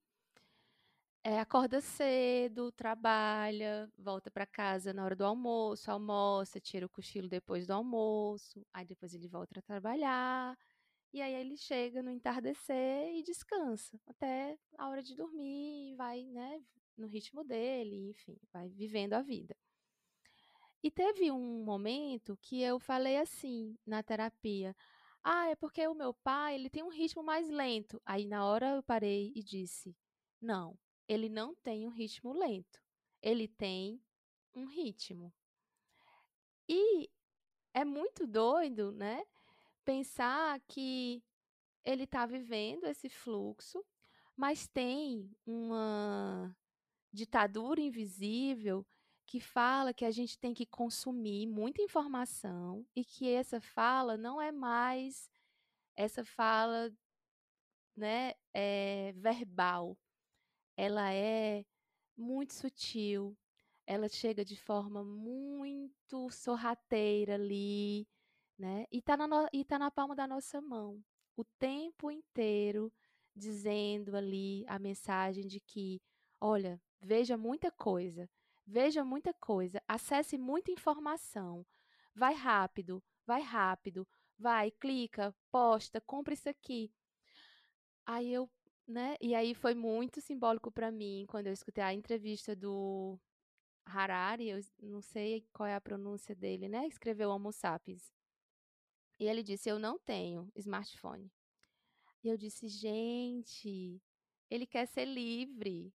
é, 1.23 1.39
acorda 1.39 1.79
cedo, 1.81 2.71
trabalha, 2.71 3.89
volta 3.97 4.29
para 4.29 4.45
casa 4.45 4.93
na 4.93 5.03
hora 5.05 5.15
do 5.15 5.23
almoço, 5.25 5.89
almoça, 5.91 6.59
tira 6.59 6.85
o 6.85 6.89
cochilo 6.89 7.29
depois 7.29 7.65
do 7.65 7.71
almoço, 7.73 8.65
aí 8.73 8.85
depois 8.85 9.13
ele 9.13 9.27
volta 9.29 9.57
a 9.59 9.61
trabalhar, 9.61 10.57
e 11.13 11.21
aí 11.21 11.33
ele 11.35 11.57
chega 11.57 12.03
no 12.03 12.11
entardecer 12.11 13.15
e 13.15 13.23
descansa 13.23 13.99
até 14.07 14.57
a 14.77 14.89
hora 14.89 15.03
de 15.03 15.15
dormir 15.15 15.93
e 15.93 15.95
vai, 15.95 16.25
né, 16.27 16.61
no 16.97 17.07
ritmo 17.07 17.43
dele, 17.43 18.09
enfim, 18.11 18.37
vai 18.53 18.69
vivendo 18.69 19.13
a 19.13 19.21
vida. 19.21 19.55
E 20.83 20.91
teve 20.91 21.31
um 21.31 21.63
momento 21.63 22.37
que 22.41 22.61
eu 22.61 22.79
falei 22.79 23.17
assim 23.17 23.75
na 23.85 24.03
terapia: 24.03 24.75
"Ah, 25.23 25.47
é 25.49 25.55
porque 25.55 25.87
o 25.87 25.95
meu 25.95 26.13
pai, 26.13 26.55
ele 26.55 26.69
tem 26.69 26.83
um 26.83 26.89
ritmo 26.89 27.23
mais 27.23 27.49
lento". 27.49 28.01
Aí 28.05 28.27
na 28.27 28.45
hora 28.45 28.75
eu 28.75 28.83
parei 28.83 29.31
e 29.35 29.41
disse: 29.43 29.95
"Não, 30.41 30.77
ele 31.07 31.29
não 31.29 31.55
tem 31.55 31.87
um 31.87 31.91
ritmo 31.91 32.33
lento. 32.33 32.81
Ele 33.21 33.47
tem 33.47 34.01
um 34.53 34.65
ritmo". 34.65 35.33
E 36.67 37.09
é 37.73 37.83
muito 37.83 38.25
doido, 38.25 38.91
né? 38.91 39.23
pensar 39.83 40.59
que 40.67 41.23
ele 41.83 42.03
está 42.03 42.25
vivendo 42.25 42.85
esse 42.85 43.09
fluxo, 43.09 43.83
mas 44.35 44.67
tem 44.67 45.29
uma 45.45 46.55
ditadura 47.11 47.81
invisível 47.81 48.85
que 49.25 49.39
fala 49.39 49.93
que 49.93 50.05
a 50.05 50.11
gente 50.11 50.37
tem 50.37 50.53
que 50.53 50.65
consumir 50.65 51.47
muita 51.47 51.81
informação 51.81 52.85
e 52.95 53.03
que 53.05 53.29
essa 53.29 53.61
fala 53.61 54.17
não 54.17 54.41
é 54.41 54.51
mais 54.51 55.29
essa 55.95 56.25
fala 56.25 56.91
né, 57.95 58.33
é, 58.53 59.13
verbal. 59.15 59.97
Ela 60.77 61.13
é 61.13 61.65
muito 62.17 62.53
sutil, 62.53 63.37
ela 63.85 64.07
chega 64.07 64.45
de 64.45 64.55
forma 64.57 65.03
muito 65.03 66.29
sorrateira 66.31 67.35
ali, 67.35 68.07
né? 68.57 68.85
E 68.91 69.01
tá 69.01 69.17
na, 69.17 69.27
no, 69.27 69.47
e 69.53 69.63
tá 69.65 69.77
na 69.79 69.91
palma 69.91 70.15
da 70.15 70.27
nossa 70.27 70.61
mão, 70.61 71.03
o 71.35 71.43
tempo 71.43 72.11
inteiro 72.11 72.91
dizendo 73.35 74.15
ali 74.15 74.63
a 74.67 74.77
mensagem 74.79 75.47
de 75.47 75.59
que, 75.59 76.01
olha, 76.39 76.81
veja 77.01 77.37
muita 77.37 77.71
coisa, 77.71 78.29
veja 78.65 79.03
muita 79.03 79.33
coisa, 79.33 79.81
acesse 79.87 80.37
muita 80.37 80.71
informação, 80.71 81.65
vai 82.15 82.33
rápido, 82.33 83.03
vai 83.25 83.41
rápido, 83.41 84.07
vai, 84.37 84.71
clica, 84.71 85.35
posta, 85.51 85.99
compra 86.01 86.33
isso 86.33 86.49
aqui. 86.49 86.91
Aí 88.05 88.31
eu, 88.33 88.49
né? 88.87 89.15
E 89.21 89.35
aí 89.35 89.53
foi 89.53 89.73
muito 89.73 90.21
simbólico 90.21 90.71
para 90.71 90.91
mim 90.91 91.25
quando 91.27 91.47
eu 91.47 91.53
escutei 91.53 91.83
a 91.83 91.93
entrevista 91.93 92.55
do 92.55 93.19
Harari, 93.85 94.49
eu 94.49 94.59
não 94.81 95.01
sei 95.01 95.45
qual 95.53 95.67
é 95.67 95.75
a 95.75 95.81
pronúncia 95.81 96.35
dele, 96.35 96.67
né? 96.67 96.87
Escreveu 96.87 97.29
Homo 97.29 97.51
sapiens. 97.51 98.11
E 99.19 99.25
ele 99.25 99.43
disse: 99.43 99.69
Eu 99.69 99.79
não 99.79 99.99
tenho 99.99 100.51
smartphone. 100.55 101.31
E 102.23 102.27
eu 102.29 102.37
disse: 102.37 102.67
Gente, 102.67 104.01
ele 104.49 104.65
quer 104.65 104.87
ser 104.87 105.05
livre. 105.05 105.93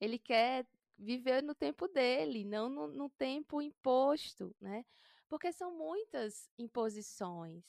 Ele 0.00 0.18
quer 0.18 0.66
viver 0.98 1.42
no 1.42 1.54
tempo 1.54 1.88
dele, 1.88 2.44
não 2.44 2.68
no, 2.68 2.88
no 2.88 3.08
tempo 3.10 3.60
imposto, 3.60 4.54
né? 4.60 4.84
Porque 5.28 5.52
são 5.52 5.76
muitas 5.76 6.50
imposições. 6.58 7.64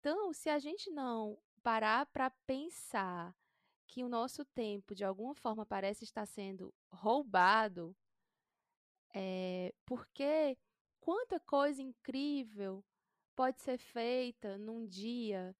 Então, 0.00 0.32
se 0.32 0.48
a 0.48 0.58
gente 0.58 0.90
não 0.90 1.38
parar 1.62 2.06
para 2.06 2.30
pensar 2.46 3.34
que 3.86 4.04
o 4.04 4.08
nosso 4.08 4.44
tempo, 4.44 4.94
de 4.94 5.04
alguma 5.04 5.34
forma, 5.34 5.64
parece 5.66 6.04
estar 6.04 6.26
sendo 6.26 6.72
roubado, 6.92 7.94
é, 9.14 9.72
porque 9.86 10.58
quanta 11.00 11.38
coisa 11.38 11.82
incrível 11.82 12.84
pode 13.36 13.60
ser 13.60 13.78
feita 13.78 14.58
num 14.58 14.86
dia, 14.86 15.54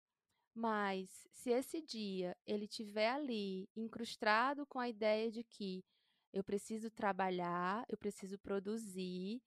mas 0.54 1.28
se 1.30 1.50
esse 1.50 1.80
dia 1.80 2.36
ele 2.46 2.66
tiver 2.66 3.10
ali 3.10 3.68
incrustado 3.76 4.66
com 4.66 4.78
a 4.78 4.88
ideia 4.88 5.30
de 5.30 5.44
que 5.44 5.84
eu 6.32 6.42
preciso 6.42 6.90
trabalhar, 6.90 7.84
eu 7.88 7.96
preciso 7.96 8.38
produzir, 8.38 9.40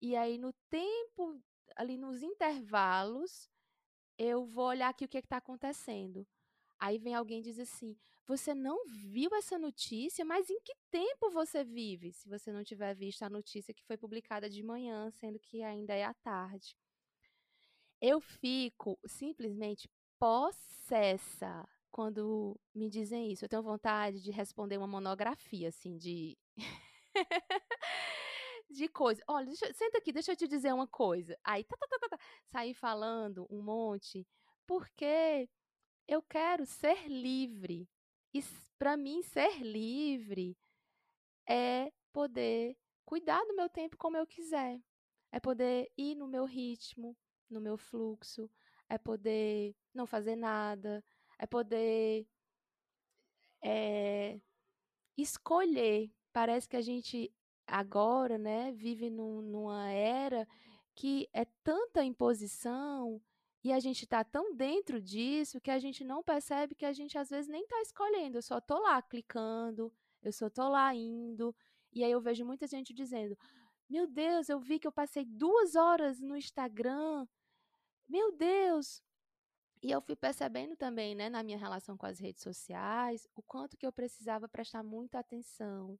e 0.00 0.16
aí 0.16 0.38
no 0.38 0.52
tempo, 0.68 1.40
ali 1.76 1.96
nos 1.96 2.22
intervalos, 2.22 3.50
eu 4.16 4.44
vou 4.44 4.66
olhar 4.66 4.88
aqui 4.88 5.04
o 5.04 5.08
que 5.08 5.16
é 5.16 5.20
está 5.20 5.38
acontecendo. 5.38 6.26
Aí 6.78 6.98
vem 6.98 7.14
alguém 7.14 7.40
e 7.40 7.42
diz 7.42 7.58
assim: 7.58 7.96
Você 8.26 8.54
não 8.54 8.86
viu 8.86 9.34
essa 9.34 9.58
notícia? 9.58 10.24
Mas 10.24 10.48
em 10.50 10.60
que 10.60 10.74
tempo 10.90 11.30
você 11.30 11.64
vive? 11.64 12.12
Se 12.12 12.28
você 12.28 12.52
não 12.52 12.62
tiver 12.62 12.94
visto 12.94 13.22
a 13.22 13.30
notícia 13.30 13.74
que 13.74 13.84
foi 13.84 13.96
publicada 13.96 14.48
de 14.48 14.62
manhã, 14.62 15.10
sendo 15.10 15.38
que 15.38 15.62
ainda 15.62 15.94
é 15.94 16.04
à 16.04 16.14
tarde. 16.14 16.76
Eu 18.00 18.20
fico 18.20 18.98
simplesmente 19.06 19.88
possessa 20.18 21.68
quando 21.90 22.58
me 22.74 22.88
dizem 22.88 23.32
isso. 23.32 23.44
Eu 23.44 23.48
tenho 23.48 23.62
vontade 23.62 24.22
de 24.22 24.30
responder 24.30 24.78
uma 24.78 24.86
monografia, 24.86 25.68
assim, 25.68 25.96
de. 25.98 26.38
de 28.70 28.88
coisa. 28.88 29.22
Olha, 29.26 29.46
deixa, 29.46 29.72
senta 29.74 29.98
aqui, 29.98 30.12
deixa 30.12 30.32
eu 30.32 30.36
te 30.36 30.46
dizer 30.48 30.72
uma 30.72 30.86
coisa. 30.86 31.36
Aí, 31.44 31.64
tá, 31.64 31.76
tá, 31.76 31.86
tá, 31.88 31.98
tá, 31.98 32.08
tá, 32.16 32.18
sair 32.52 32.74
falando 32.74 33.46
um 33.50 33.62
monte, 33.62 34.26
porque 34.66 35.48
eu 36.08 36.22
quero 36.22 36.64
ser 36.66 37.08
livre. 37.08 37.88
E 38.32 38.42
para 38.78 38.96
mim, 38.96 39.22
ser 39.22 39.62
livre 39.62 40.56
é 41.46 41.92
poder 42.12 42.76
cuidar 43.04 43.44
do 43.44 43.54
meu 43.54 43.68
tempo 43.68 43.96
como 43.96 44.16
eu 44.16 44.26
quiser. 44.26 44.80
É 45.32 45.38
poder 45.38 45.90
ir 45.96 46.14
no 46.14 46.26
meu 46.26 46.44
ritmo, 46.44 47.16
no 47.48 47.60
meu 47.60 47.76
fluxo. 47.76 48.50
É 48.88 48.98
poder 48.98 49.74
não 49.92 50.06
fazer 50.06 50.36
nada. 50.36 51.04
É 51.38 51.46
poder 51.46 52.26
é, 53.62 54.40
escolher. 55.16 56.10
Parece 56.32 56.68
que 56.68 56.76
a 56.76 56.80
gente 56.80 57.32
agora, 57.66 58.38
né, 58.38 58.72
vive 58.72 59.10
num, 59.10 59.40
numa 59.42 59.90
era 59.90 60.46
que 60.94 61.28
é 61.32 61.44
tanta 61.62 62.04
imposição 62.04 63.20
e 63.62 63.72
a 63.72 63.78
gente 63.78 64.04
está 64.04 64.24
tão 64.24 64.54
dentro 64.54 65.00
disso 65.00 65.60
que 65.60 65.70
a 65.70 65.78
gente 65.78 66.02
não 66.02 66.22
percebe 66.22 66.74
que 66.74 66.86
a 66.86 66.92
gente 66.92 67.18
às 67.18 67.28
vezes 67.28 67.48
nem 67.48 67.62
está 67.62 67.80
escolhendo. 67.82 68.38
Eu 68.38 68.42
só 68.42 68.60
tô 68.60 68.78
lá 68.78 69.00
clicando, 69.02 69.92
eu 70.22 70.32
só 70.32 70.48
tô 70.48 70.68
lá 70.68 70.94
indo. 70.94 71.54
E 71.92 72.02
aí 72.02 72.10
eu 72.10 72.20
vejo 72.20 72.44
muita 72.44 72.66
gente 72.66 72.94
dizendo: 72.94 73.36
Meu 73.88 74.06
Deus, 74.06 74.48
eu 74.48 74.58
vi 74.58 74.78
que 74.78 74.86
eu 74.86 74.92
passei 74.92 75.24
duas 75.24 75.74
horas 75.74 76.20
no 76.20 76.36
Instagram. 76.36 77.26
Meu 78.08 78.32
Deus! 78.32 79.02
E 79.82 79.90
eu 79.90 80.00
fui 80.02 80.16
percebendo 80.16 80.76
também, 80.76 81.14
né, 81.14 81.30
na 81.30 81.42
minha 81.42 81.56
relação 81.56 81.96
com 81.96 82.04
as 82.06 82.18
redes 82.18 82.42
sociais, 82.42 83.26
o 83.34 83.42
quanto 83.42 83.78
que 83.78 83.86
eu 83.86 83.92
precisava 83.92 84.48
prestar 84.48 84.82
muita 84.82 85.18
atenção 85.18 85.98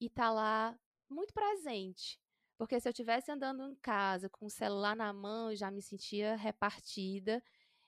e 0.00 0.06
estar 0.06 0.24
tá 0.24 0.32
lá 0.32 0.78
muito 1.08 1.32
presente. 1.34 2.19
Porque 2.60 2.78
se 2.78 2.86
eu 2.86 2.90
estivesse 2.90 3.30
andando 3.32 3.62
em 3.70 3.74
casa 3.76 4.28
com 4.28 4.44
o 4.44 4.50
celular 4.50 4.94
na 4.94 5.10
mão, 5.14 5.50
eu 5.50 5.56
já 5.56 5.70
me 5.70 5.80
sentia 5.80 6.36
repartida 6.36 7.42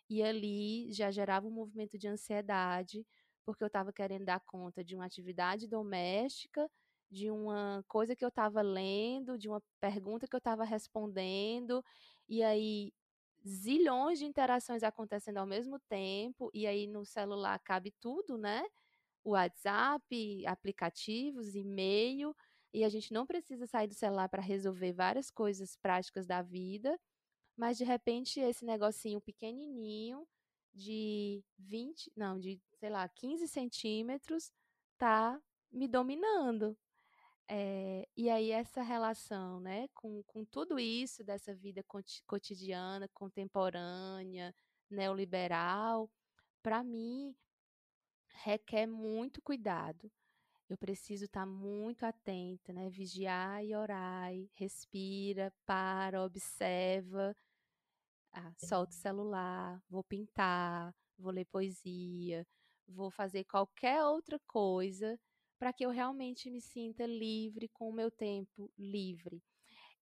e 0.08 0.22
ali 0.22 0.92
já 0.92 1.10
gerava 1.10 1.46
um 1.46 1.50
movimento 1.50 1.98
de 1.98 2.08
ansiedade, 2.08 3.06
porque 3.44 3.64
eu 3.64 3.68
estava 3.68 3.92
querendo 3.92 4.24
dar 4.26 4.40
conta 4.40 4.82
de 4.84 4.94
uma 4.94 5.06
atividade 5.06 5.68
doméstica, 5.68 6.70
de 7.10 7.30
uma 7.30 7.84
coisa 7.88 8.16
que 8.16 8.24
eu 8.24 8.28
estava 8.30 8.62
lendo, 8.62 9.38
de 9.38 9.48
uma 9.48 9.62
pergunta 9.80 10.26
que 10.28 10.36
eu 10.36 10.38
estava 10.38 10.64
respondendo, 10.64 11.84
e 12.28 12.42
aí 12.42 12.94
zilhões 13.46 14.18
de 14.20 14.26
interações 14.26 14.82
acontecendo 14.82 15.38
ao 15.38 15.46
mesmo 15.46 15.78
tempo, 15.80 16.50
e 16.54 16.66
aí 16.66 16.86
no 16.86 17.04
celular 17.04 17.58
cabe 17.60 17.92
tudo, 18.00 18.38
né? 18.38 18.64
O 19.24 19.30
WhatsApp, 19.32 20.46
aplicativos, 20.46 21.54
e-mail, 21.54 22.34
e 22.72 22.84
a 22.84 22.88
gente 22.88 23.12
não 23.12 23.26
precisa 23.26 23.66
sair 23.66 23.86
do 23.86 23.94
celular 23.94 24.28
para 24.28 24.42
resolver 24.42 24.92
várias 24.92 25.30
coisas 25.30 25.76
práticas 25.76 26.26
da 26.26 26.42
vida, 26.42 26.98
mas 27.56 27.76
de 27.76 27.84
repente 27.84 28.40
esse 28.40 28.64
negocinho 28.64 29.20
pequenininho 29.20 30.26
de 30.74 31.44
20, 31.58 32.12
não, 32.16 32.38
de, 32.38 32.60
sei 32.78 32.88
lá, 32.88 33.08
15 33.08 33.46
centímetros 33.46 34.50
tá 34.96 35.40
me 35.70 35.86
dominando. 35.86 36.76
É, 37.48 38.08
e 38.16 38.30
aí 38.30 38.50
essa 38.50 38.82
relação, 38.82 39.60
né, 39.60 39.88
com, 39.94 40.22
com 40.24 40.44
tudo 40.44 40.78
isso 40.78 41.22
dessa 41.22 41.54
vida 41.54 41.84
cotidiana, 42.26 43.08
contemporânea, 43.08 44.54
neoliberal, 44.88 46.10
para 46.62 46.82
mim 46.82 47.34
requer 48.44 48.86
muito 48.86 49.42
cuidado, 49.42 50.10
eu 50.72 50.78
preciso 50.78 51.26
estar 51.26 51.40
tá 51.40 51.46
muito 51.46 52.04
atenta, 52.04 52.72
né? 52.72 52.88
Vigiar 52.88 53.62
e 53.62 53.74
orar, 53.74 54.32
respira, 54.54 55.52
para, 55.66 56.24
observa, 56.24 57.36
ah, 58.32 58.52
solta 58.56 58.92
o 58.92 58.96
celular, 58.96 59.82
vou 59.90 60.02
pintar, 60.02 60.94
vou 61.18 61.30
ler 61.30 61.44
poesia, 61.44 62.46
vou 62.88 63.10
fazer 63.10 63.44
qualquer 63.44 64.02
outra 64.02 64.38
coisa 64.46 65.20
para 65.58 65.72
que 65.74 65.84
eu 65.84 65.90
realmente 65.90 66.50
me 66.50 66.60
sinta 66.60 67.04
livre 67.06 67.68
com 67.68 67.90
o 67.90 67.92
meu 67.92 68.10
tempo 68.10 68.72
livre. 68.78 69.42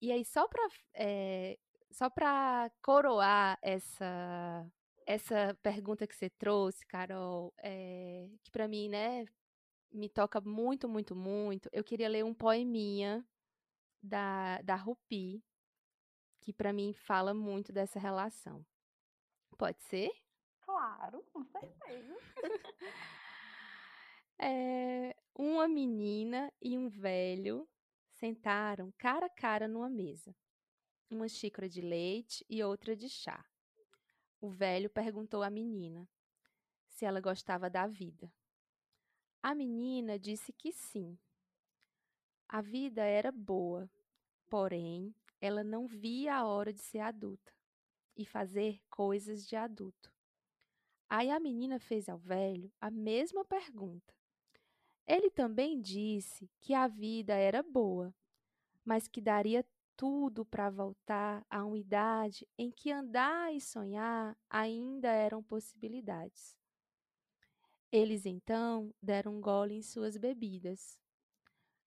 E 0.00 0.12
aí 0.12 0.24
só 0.24 0.46
para 0.48 0.68
é, 0.94 1.58
só 1.90 2.08
para 2.08 2.70
coroar 2.80 3.58
essa 3.60 4.70
essa 5.06 5.56
pergunta 5.62 6.06
que 6.06 6.14
você 6.14 6.30
trouxe, 6.30 6.86
Carol, 6.86 7.52
é, 7.58 8.28
que 8.44 8.50
para 8.52 8.68
mim, 8.68 8.88
né, 8.88 9.26
me 9.92 10.08
toca 10.08 10.40
muito, 10.40 10.88
muito, 10.88 11.14
muito. 11.14 11.68
Eu 11.72 11.84
queria 11.84 12.08
ler 12.08 12.24
um 12.24 12.34
poeminha 12.34 13.26
da, 14.02 14.60
da 14.62 14.76
Rupi, 14.76 15.42
que 16.40 16.52
para 16.52 16.72
mim 16.72 16.92
fala 16.92 17.34
muito 17.34 17.72
dessa 17.72 17.98
relação. 17.98 18.64
Pode 19.58 19.82
ser? 19.82 20.10
Claro, 20.60 21.22
com 21.32 21.44
certeza. 21.44 22.16
é, 24.38 25.14
uma 25.34 25.68
menina 25.68 26.52
e 26.62 26.78
um 26.78 26.88
velho 26.88 27.68
sentaram 28.12 28.92
cara 28.96 29.26
a 29.26 29.30
cara 29.30 29.66
numa 29.68 29.90
mesa. 29.90 30.34
Uma 31.10 31.28
xícara 31.28 31.68
de 31.68 31.80
leite 31.80 32.44
e 32.48 32.62
outra 32.62 32.94
de 32.94 33.08
chá. 33.08 33.44
O 34.40 34.48
velho 34.48 34.88
perguntou 34.88 35.42
à 35.42 35.50
menina 35.50 36.08
se 36.88 37.04
ela 37.04 37.20
gostava 37.20 37.68
da 37.68 37.86
vida. 37.86 38.32
A 39.42 39.54
menina 39.54 40.18
disse 40.18 40.52
que 40.52 40.70
sim. 40.70 41.18
A 42.46 42.60
vida 42.60 43.02
era 43.02 43.32
boa, 43.32 43.88
porém, 44.50 45.14
ela 45.40 45.64
não 45.64 45.86
via 45.86 46.34
a 46.36 46.44
hora 46.44 46.74
de 46.74 46.82
ser 46.82 46.98
adulta 46.98 47.50
e 48.14 48.26
fazer 48.26 48.82
coisas 48.90 49.46
de 49.46 49.56
adulto. 49.56 50.12
Aí 51.08 51.30
a 51.30 51.40
menina 51.40 51.78
fez 51.78 52.06
ao 52.06 52.18
velho 52.18 52.70
a 52.78 52.90
mesma 52.90 53.42
pergunta. 53.46 54.14
Ele 55.06 55.30
também 55.30 55.80
disse 55.80 56.50
que 56.60 56.74
a 56.74 56.86
vida 56.86 57.32
era 57.34 57.62
boa, 57.62 58.14
mas 58.84 59.08
que 59.08 59.22
daria 59.22 59.64
tudo 59.96 60.44
para 60.44 60.68
voltar 60.68 61.46
a 61.48 61.64
uma 61.64 61.78
idade 61.78 62.46
em 62.58 62.70
que 62.70 62.92
andar 62.92 63.54
e 63.54 63.60
sonhar 63.60 64.36
ainda 64.50 65.08
eram 65.08 65.42
possibilidades. 65.42 66.59
Eles 67.92 68.24
então 68.24 68.94
deram 69.02 69.36
um 69.36 69.40
gole 69.40 69.74
em 69.74 69.82
suas 69.82 70.16
bebidas. 70.16 70.98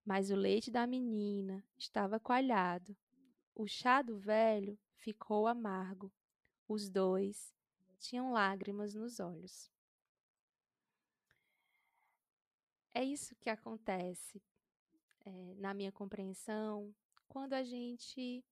Mas 0.06 0.30
o 0.30 0.36
leite 0.36 0.70
da 0.70 0.86
menina 0.86 1.64
estava 1.78 2.20
coalhado. 2.20 2.96
O 3.56 3.68
chá 3.68 4.02
do 4.02 4.18
velho 4.18 4.78
ficou 4.98 5.48
amargo. 5.48 6.12
Os 6.68 6.90
dois 6.90 7.54
tinham 8.00 8.34
lágrimas 8.34 8.94
nos 8.94 9.22
olhos. 9.22 9.72
É 12.94 13.04
isso 13.04 13.36
que 13.38 13.50
acontece, 13.50 14.42
é, 15.26 15.56
na 15.56 15.74
minha 15.74 15.92
compreensão, 15.92 16.94
quando 17.28 17.54
a 17.54 17.64
gente 17.64 18.46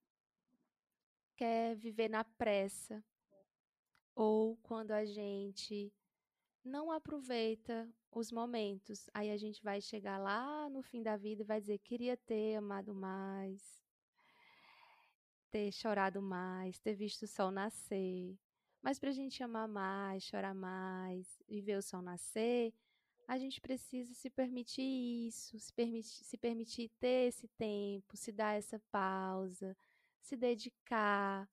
quer 1.35 1.75
viver 1.75 2.09
na 2.09 2.23
pressa 2.23 3.03
ou 4.15 4.57
quando 4.63 4.91
a 4.91 5.05
gente 5.05 5.93
não 6.63 6.91
aproveita 6.91 7.89
os 8.11 8.31
momentos. 8.31 9.09
Aí 9.13 9.31
a 9.31 9.37
gente 9.37 9.63
vai 9.63 9.81
chegar 9.81 10.17
lá 10.17 10.69
no 10.69 10.81
fim 10.81 11.01
da 11.01 11.17
vida 11.17 11.41
e 11.41 11.45
vai 11.45 11.59
dizer: 11.59 11.79
queria 11.79 12.17
ter 12.17 12.55
amado 12.55 12.93
mais, 12.93 13.83
ter 15.49 15.71
chorado 15.71 16.21
mais, 16.21 16.79
ter 16.79 16.93
visto 16.93 17.23
o 17.23 17.27
sol 17.27 17.51
nascer. 17.51 18.37
Mas 18.81 18.97
para 18.97 19.09
a 19.09 19.13
gente 19.13 19.43
amar 19.43 19.67
mais, 19.67 20.23
chorar 20.23 20.55
mais, 20.55 21.39
viver 21.47 21.77
o 21.77 21.83
sol 21.83 22.01
nascer, 22.01 22.73
a 23.27 23.37
gente 23.37 23.61
precisa 23.61 24.13
se 24.13 24.29
permitir 24.29 24.81
isso, 25.27 25.59
se 25.59 25.71
permitir, 25.73 26.23
se 26.23 26.37
permitir 26.37 26.89
ter 26.99 27.27
esse 27.27 27.47
tempo, 27.49 28.17
se 28.17 28.31
dar 28.31 28.57
essa 28.57 28.79
pausa, 28.91 29.77
se 30.19 30.35
dedicar, 30.35 31.47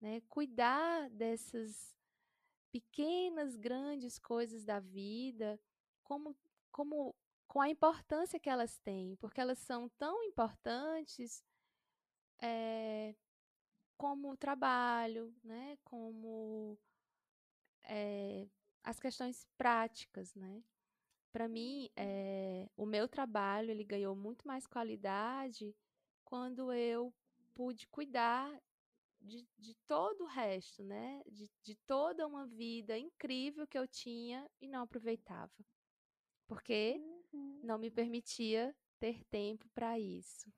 né? 0.00 0.20
cuidar 0.28 1.08
dessas 1.10 1.93
pequenas, 2.74 3.54
grandes 3.54 4.18
coisas 4.18 4.64
da 4.64 4.80
vida, 4.80 5.60
como, 6.02 6.36
como 6.72 7.14
com 7.46 7.60
a 7.60 7.70
importância 7.70 8.40
que 8.40 8.50
elas 8.50 8.78
têm, 8.78 9.14
porque 9.20 9.40
elas 9.40 9.60
são 9.60 9.88
tão 9.90 10.24
importantes 10.24 11.44
é, 12.42 13.14
como 13.96 14.32
o 14.32 14.36
trabalho, 14.36 15.32
né? 15.44 15.78
como 15.84 16.76
é, 17.84 18.48
as 18.82 18.98
questões 18.98 19.46
práticas, 19.56 20.34
né? 20.34 20.60
Para 21.32 21.46
mim, 21.46 21.88
é, 21.94 22.68
o 22.76 22.84
meu 22.84 23.06
trabalho 23.06 23.70
ele 23.70 23.84
ganhou 23.84 24.16
muito 24.16 24.48
mais 24.48 24.66
qualidade 24.66 25.76
quando 26.24 26.72
eu 26.72 27.14
pude 27.54 27.86
cuidar 27.86 28.52
de, 29.24 29.46
de 29.58 29.74
todo 29.86 30.24
o 30.24 30.28
resto, 30.28 30.84
né? 30.84 31.22
De, 31.26 31.50
de 31.62 31.74
toda 31.86 32.26
uma 32.26 32.46
vida 32.46 32.96
incrível 32.98 33.66
que 33.66 33.78
eu 33.78 33.88
tinha 33.88 34.48
e 34.60 34.68
não 34.68 34.82
aproveitava. 34.82 35.52
Porque 36.46 37.00
uhum. 37.32 37.60
não 37.64 37.78
me 37.78 37.90
permitia 37.90 38.74
ter 39.00 39.24
tempo 39.24 39.68
para 39.74 39.98
isso. 39.98 40.52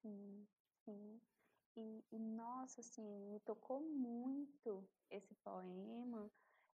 Sim, 0.00 0.46
sim. 0.84 1.20
E, 1.76 2.04
e, 2.12 2.18
nossa, 2.18 2.80
assim, 2.80 3.02
me 3.30 3.40
tocou 3.40 3.80
muito 3.80 4.86
esse 5.10 5.34
poema, 5.36 6.30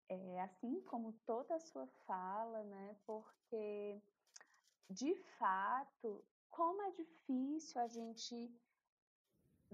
é, 0.07 0.41
assim 0.41 0.81
como 0.81 1.13
toda 1.25 1.55
a 1.55 1.59
sua 1.59 1.87
fala, 2.05 2.63
né? 2.63 2.95
Porque, 3.05 4.01
de 4.89 5.15
fato, 5.37 6.23
como 6.49 6.81
é 6.83 6.91
difícil 6.91 7.81
a 7.81 7.87
gente 7.87 8.53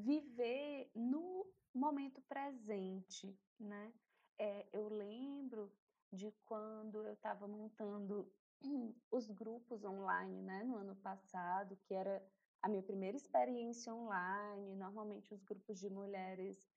viver 0.01 0.91
no 0.95 1.45
momento 1.73 2.21
presente, 2.23 3.37
né? 3.59 3.93
É, 4.37 4.67
eu 4.73 4.89
lembro 4.89 5.71
de 6.11 6.31
quando 6.45 7.03
eu 7.03 7.13
estava 7.13 7.47
montando 7.47 8.31
os 9.11 9.29
grupos 9.29 9.83
online, 9.83 10.41
né, 10.41 10.63
no 10.63 10.75
ano 10.75 10.95
passado, 10.97 11.77
que 11.83 11.93
era 11.93 12.21
a 12.61 12.67
minha 12.67 12.83
primeira 12.83 13.15
experiência 13.15 13.93
online. 13.93 14.75
Normalmente 14.75 15.33
os 15.33 15.43
grupos 15.43 15.79
de 15.79 15.89
mulheres 15.89 16.69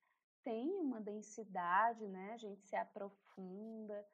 têm 0.43 0.71
uma 0.79 1.01
densidade, 1.01 2.07
né? 2.07 2.33
A 2.33 2.37
gente 2.37 2.63
se 2.63 2.77
aprofunda. 2.77 4.07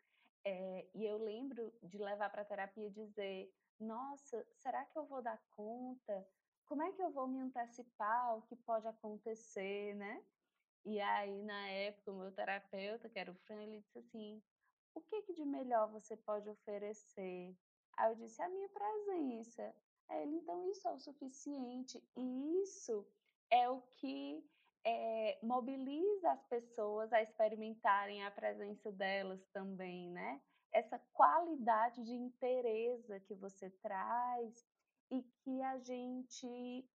É, 0.45 0.89
e 0.95 1.05
eu 1.05 1.19
lembro 1.19 1.73
de 1.83 1.99
levar 1.99 2.31
para 2.31 2.43
a 2.43 2.47
terapia 2.47 2.87
e 2.87 2.91
dizer: 2.91 3.53
Nossa, 3.79 4.47
será 4.55 4.85
que 4.87 4.99
eu 4.99 5.05
vou 5.05 5.21
dar 5.23 5.41
conta? 5.51 6.27
Como 6.71 6.85
é 6.85 6.93
que 6.93 7.03
eu 7.03 7.11
vou 7.11 7.27
me 7.27 7.41
antecipar 7.41 8.27
ao 8.27 8.43
que 8.43 8.55
pode 8.55 8.87
acontecer, 8.87 9.93
né? 9.97 10.23
E 10.85 11.01
aí, 11.01 11.43
na 11.43 11.69
época, 11.69 12.13
o 12.13 12.15
meu 12.15 12.31
terapeuta, 12.31 13.09
que 13.09 13.19
era 13.19 13.33
o 13.33 13.35
Fran, 13.35 13.61
ele 13.61 13.81
disse 13.81 13.99
assim: 13.99 14.41
o 14.95 15.01
que, 15.01 15.21
que 15.23 15.33
de 15.33 15.45
melhor 15.45 15.91
você 15.91 16.17
pode 16.17 16.49
oferecer? 16.49 17.57
Aí 17.97 18.13
eu 18.13 18.15
disse: 18.15 18.41
a 18.41 18.49
minha 18.49 18.69
presença. 18.69 19.75
Aí 20.09 20.23
ele, 20.23 20.37
então, 20.37 20.65
isso 20.71 20.87
é 20.87 20.93
o 20.93 20.99
suficiente. 21.01 22.01
E 22.17 22.63
isso 22.63 23.05
é 23.51 23.69
o 23.69 23.81
que 23.99 24.49
é, 24.85 25.41
mobiliza 25.43 26.31
as 26.31 26.45
pessoas 26.45 27.13
a 27.13 27.21
experimentarem 27.21 28.25
a 28.25 28.31
presença 28.31 28.93
delas 28.93 29.45
também, 29.49 30.09
né? 30.09 30.41
Essa 30.71 31.01
qualidade 31.13 32.05
de 32.05 32.15
interesse 32.15 33.19
que 33.23 33.35
você 33.35 33.71
traz 33.83 34.70
e 35.11 35.23
que 35.23 35.63
a 35.63 35.79
gente 35.79 36.89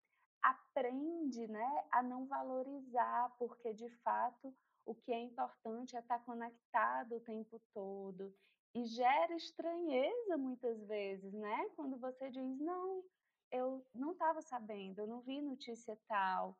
aprende 0.42 1.46
né, 1.48 1.84
a 1.90 2.02
não 2.02 2.26
valorizar, 2.26 3.34
porque 3.38 3.72
de 3.72 3.88
fato 4.02 4.54
o 4.86 4.94
que 4.94 5.12
é 5.12 5.20
importante 5.20 5.96
é 5.96 6.00
estar 6.00 6.18
conectado 6.24 7.16
o 7.16 7.20
tempo 7.20 7.60
todo. 7.72 8.34
E 8.74 8.84
gera 8.86 9.34
estranheza 9.34 10.36
muitas 10.36 10.84
vezes, 10.86 11.32
né? 11.32 11.70
Quando 11.76 11.96
você 11.96 12.28
diz, 12.28 12.58
não, 12.60 13.04
eu 13.50 13.86
não 13.94 14.12
estava 14.12 14.42
sabendo, 14.42 14.98
eu 14.98 15.06
não 15.06 15.20
vi 15.20 15.40
notícia 15.40 15.98
tal. 16.08 16.58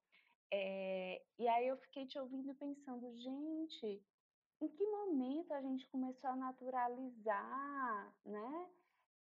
É, 0.52 1.20
e 1.38 1.48
aí 1.48 1.66
eu 1.66 1.76
fiquei 1.76 2.07
te 2.07 2.18
ouvindo 2.18 2.55
pensando, 2.55 3.12
gente, 3.16 4.02
em 4.61 4.68
que 4.68 4.86
momento 4.86 5.52
a 5.52 5.61
gente 5.61 5.86
começou 5.88 6.30
a 6.30 6.36
naturalizar 6.36 8.14
né, 8.24 8.68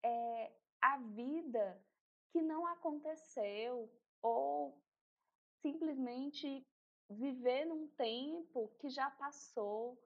é, 0.03 0.53
a 0.79 0.97
vida 0.99 1.83
que 2.33 2.41
não 2.41 2.65
aconteceu 2.65 3.87
ou 4.19 4.75
simplesmente 5.61 6.67
viver 7.07 7.63
num 7.63 7.87
tempo 7.89 8.69
que 8.79 8.89
já 8.89 9.11
passou 9.11 10.01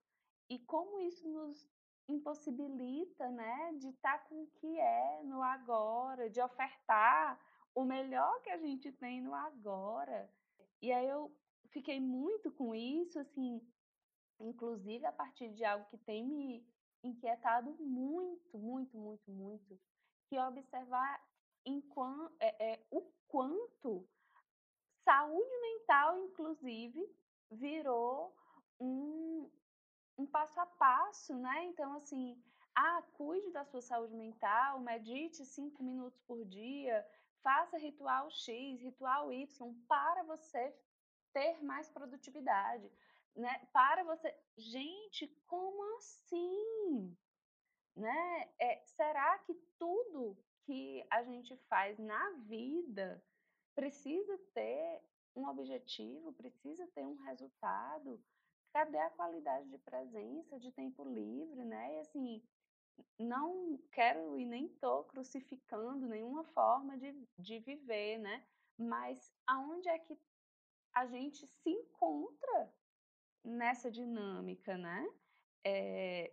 e 0.49 0.59
como 0.59 0.99
isso 0.99 1.25
nos 1.29 1.65
impossibilita, 2.09 3.29
né, 3.29 3.73
de 3.79 3.87
estar 3.89 4.27
com 4.27 4.43
o 4.43 4.47
que 4.47 4.77
é 4.77 5.23
no 5.23 5.41
agora, 5.41 6.29
de 6.29 6.41
ofertar 6.41 7.39
o 7.73 7.85
melhor 7.85 8.41
que 8.41 8.49
a 8.49 8.57
gente 8.57 8.91
tem 8.91 9.21
no 9.21 9.33
agora. 9.33 10.29
E 10.81 10.91
aí 10.91 11.07
eu 11.07 11.33
fiquei 11.69 11.99
muito 11.99 12.51
com 12.51 12.75
isso, 12.75 13.19
assim, 13.19 13.61
inclusive 14.39 15.05
a 15.05 15.11
partir 15.11 15.53
de 15.53 15.63
algo 15.63 15.85
que 15.89 15.97
tem 15.97 16.25
me 16.25 16.65
inquietado 17.03 17.71
muito, 17.79 18.57
muito, 18.57 18.97
muito, 18.97 19.31
muito, 19.31 19.79
que 20.27 20.35
é 20.35 20.45
observar 20.45 21.21
enquanto, 21.67 22.35
é, 22.39 22.73
é, 22.73 22.85
o 22.89 23.01
quanto 23.27 24.07
saúde 25.03 25.61
mental, 25.61 26.17
inclusive, 26.19 27.09
virou 27.51 28.33
um, 28.79 29.49
um 30.17 30.25
passo 30.25 30.59
a 30.59 30.65
passo, 30.65 31.35
né? 31.35 31.65
Então, 31.65 31.93
assim, 31.93 32.41
ah, 32.75 33.01
cuide 33.13 33.51
da 33.51 33.65
sua 33.65 33.81
saúde 33.81 34.15
mental, 34.15 34.79
medite 34.79 35.45
cinco 35.45 35.83
minutos 35.83 36.19
por 36.21 36.45
dia, 36.45 37.05
faça 37.41 37.77
ritual 37.77 38.29
X, 38.29 38.81
ritual 38.81 39.31
Y, 39.31 39.73
para 39.87 40.23
você 40.23 40.75
ter 41.33 41.63
mais 41.63 41.89
produtividade, 41.89 42.91
né? 43.35 43.67
Para 43.71 44.03
você. 44.03 44.33
Gente, 44.57 45.27
como 45.47 45.97
assim? 45.97 47.17
Né? 47.95 48.49
É, 48.59 48.83
será 48.85 49.39
que 49.39 49.53
tudo 49.79 50.37
que 50.67 51.03
a 51.09 51.23
gente 51.23 51.55
faz 51.69 51.97
na 51.97 52.29
vida 52.45 53.23
precisa 53.73 54.37
ter 54.53 55.01
um 55.33 55.47
objetivo, 55.47 56.33
precisa 56.33 56.85
ter 56.87 57.05
um 57.05 57.15
resultado. 57.23 58.21
Cadê 58.73 58.97
a 58.97 59.09
qualidade 59.11 59.69
de 59.69 59.77
presença, 59.77 60.59
de 60.59 60.69
tempo 60.73 61.05
livre, 61.05 61.63
né? 61.63 61.95
E 61.95 61.99
assim, 61.99 62.43
não 63.17 63.79
quero 63.93 64.37
e 64.37 64.45
nem 64.45 64.67
tô 64.67 65.05
crucificando 65.05 66.05
nenhuma 66.05 66.43
forma 66.43 66.97
de, 66.97 67.15
de 67.39 67.59
viver, 67.59 68.17
né? 68.17 68.45
Mas 68.77 69.33
aonde 69.47 69.87
é 69.87 69.97
que 69.97 70.19
a 70.93 71.05
gente 71.07 71.47
se 71.47 71.69
encontra 71.69 72.73
nessa 73.41 73.89
dinâmica, 73.89 74.77
né? 74.77 75.07
É, 75.63 76.31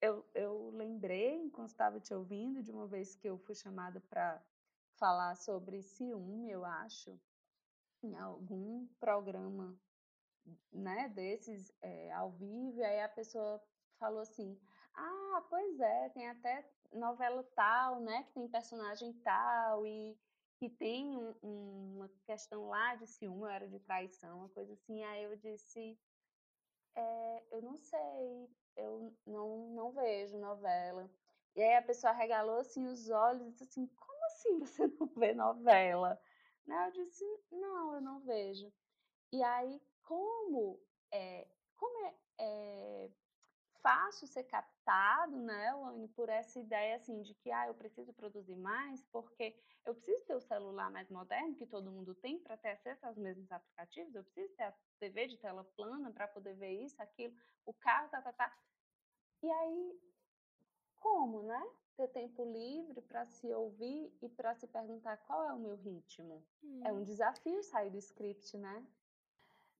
eu, 0.00 0.24
eu 0.34 0.70
lembrei, 0.70 1.36
enquanto 1.36 1.70
estava 1.70 2.00
te 2.00 2.14
ouvindo, 2.14 2.62
de 2.62 2.70
uma 2.70 2.86
vez 2.86 3.14
que 3.14 3.28
eu 3.28 3.38
fui 3.38 3.54
chamada 3.54 4.00
para 4.00 4.42
falar 4.96 5.34
sobre 5.36 5.82
ciúme, 5.82 6.50
eu 6.50 6.64
acho, 6.64 7.18
em 8.02 8.16
algum 8.16 8.86
programa 8.98 9.78
né, 10.72 11.08
desses 11.10 11.72
é, 11.82 12.12
ao 12.12 12.30
vivo, 12.32 12.78
e 12.80 12.84
aí 12.84 13.00
a 13.00 13.08
pessoa 13.08 13.62
falou 13.98 14.20
assim: 14.20 14.58
Ah, 14.94 15.44
pois 15.48 15.78
é, 15.78 16.08
tem 16.10 16.28
até 16.28 16.68
novela 16.92 17.42
tal, 17.54 18.00
né, 18.00 18.24
que 18.24 18.32
tem 18.32 18.48
personagem 18.48 19.12
tal, 19.22 19.86
e 19.86 20.18
que 20.58 20.68
tem 20.68 21.16
um, 21.42 21.96
uma 21.96 22.10
questão 22.26 22.68
lá 22.68 22.94
de 22.94 23.06
ciúme, 23.06 23.50
era 23.50 23.68
de 23.68 23.78
traição, 23.80 24.38
uma 24.38 24.48
coisa 24.48 24.72
assim. 24.72 25.02
Aí 25.04 25.24
eu 25.24 25.36
disse: 25.36 25.98
é, 26.94 27.44
Eu 27.50 27.62
não 27.62 27.76
sei, 27.76 28.48
eu 28.76 29.12
não, 29.26 29.68
não 29.70 29.92
vejo 29.92 30.38
novela. 30.38 31.10
E 31.56 31.62
aí 31.62 31.76
a 31.76 31.82
pessoa 31.82 32.12
regalou 32.12 32.58
assim 32.58 32.86
os 32.86 33.10
olhos 33.10 33.42
e 33.42 33.50
disse 33.50 33.64
assim: 33.64 33.86
Como 33.86 34.24
assim 34.26 34.58
você 34.58 34.86
não 34.98 35.06
vê 35.08 35.34
novela? 35.34 36.20
Né? 36.66 36.86
Eu 36.88 36.92
disse: 36.92 37.24
Não, 37.50 37.94
eu 37.94 38.00
não 38.00 38.20
vejo. 38.20 38.72
E 39.32 39.42
aí, 39.42 39.80
como 40.02 40.80
é, 41.12 41.46
como 41.76 42.06
é, 42.06 42.14
é 42.38 43.10
fácil 43.82 44.26
ser 44.26 44.44
captado, 44.44 45.36
né, 45.36 45.74
Wani, 45.74 46.08
por 46.08 46.28
essa 46.28 46.58
ideia 46.58 46.96
assim 46.96 47.22
de 47.22 47.34
que 47.34 47.50
ah, 47.50 47.66
eu 47.66 47.74
preciso 47.74 48.12
produzir 48.12 48.56
mais, 48.56 49.02
porque 49.12 49.56
eu 49.84 49.94
preciso 49.94 50.24
ter 50.24 50.34
o 50.34 50.40
celular 50.40 50.90
mais 50.90 51.08
moderno 51.10 51.54
que 51.54 51.66
todo 51.66 51.90
mundo 51.90 52.14
tem 52.14 52.38
para 52.38 52.56
ter 52.56 52.70
acesso 52.70 53.06
aos 53.06 53.16
mesmos 53.16 53.50
aplicativos, 53.50 54.14
eu 54.14 54.24
preciso 54.24 54.54
ter 54.54 54.64
a 54.64 54.74
TV 54.98 55.26
de 55.28 55.38
tela 55.38 55.64
plana 55.76 56.10
para 56.10 56.28
poder 56.28 56.54
ver 56.54 56.72
isso, 56.82 57.00
aquilo, 57.00 57.34
o 57.64 57.72
carro, 57.72 58.08
tá, 58.10 58.20
tá, 58.20 58.32
tá. 58.32 58.56
E 59.42 59.50
aí, 59.50 60.00
como, 60.96 61.42
né? 61.42 61.62
Ter 61.96 62.08
tempo 62.08 62.44
livre 62.44 63.00
para 63.02 63.26
se 63.26 63.52
ouvir 63.52 64.12
e 64.22 64.28
para 64.28 64.54
se 64.54 64.66
perguntar 64.66 65.16
qual 65.18 65.44
é 65.44 65.52
o 65.52 65.58
meu 65.58 65.76
ritmo. 65.76 66.42
Hum. 66.62 66.80
É 66.84 66.92
um 66.92 66.98
hum. 66.98 67.04
desafio 67.04 67.62
sair 67.62 67.90
do 67.90 67.98
script, 67.98 68.56
né? 68.56 68.86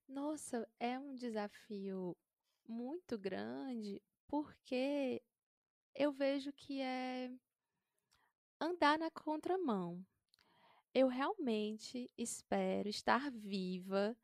Nossa, 0.08 0.68
é 0.78 0.98
um 0.98 1.14
desafio 1.14 2.16
muito 2.70 3.18
grande, 3.18 4.00
porque 4.28 5.22
eu 5.94 6.12
vejo 6.12 6.52
que 6.52 6.80
é 6.80 7.30
andar 8.60 8.98
na 8.98 9.10
contramão. 9.10 10.04
Eu 10.94 11.08
realmente 11.08 12.10
espero 12.16 12.88
estar 12.88 13.30
viva 13.30 14.16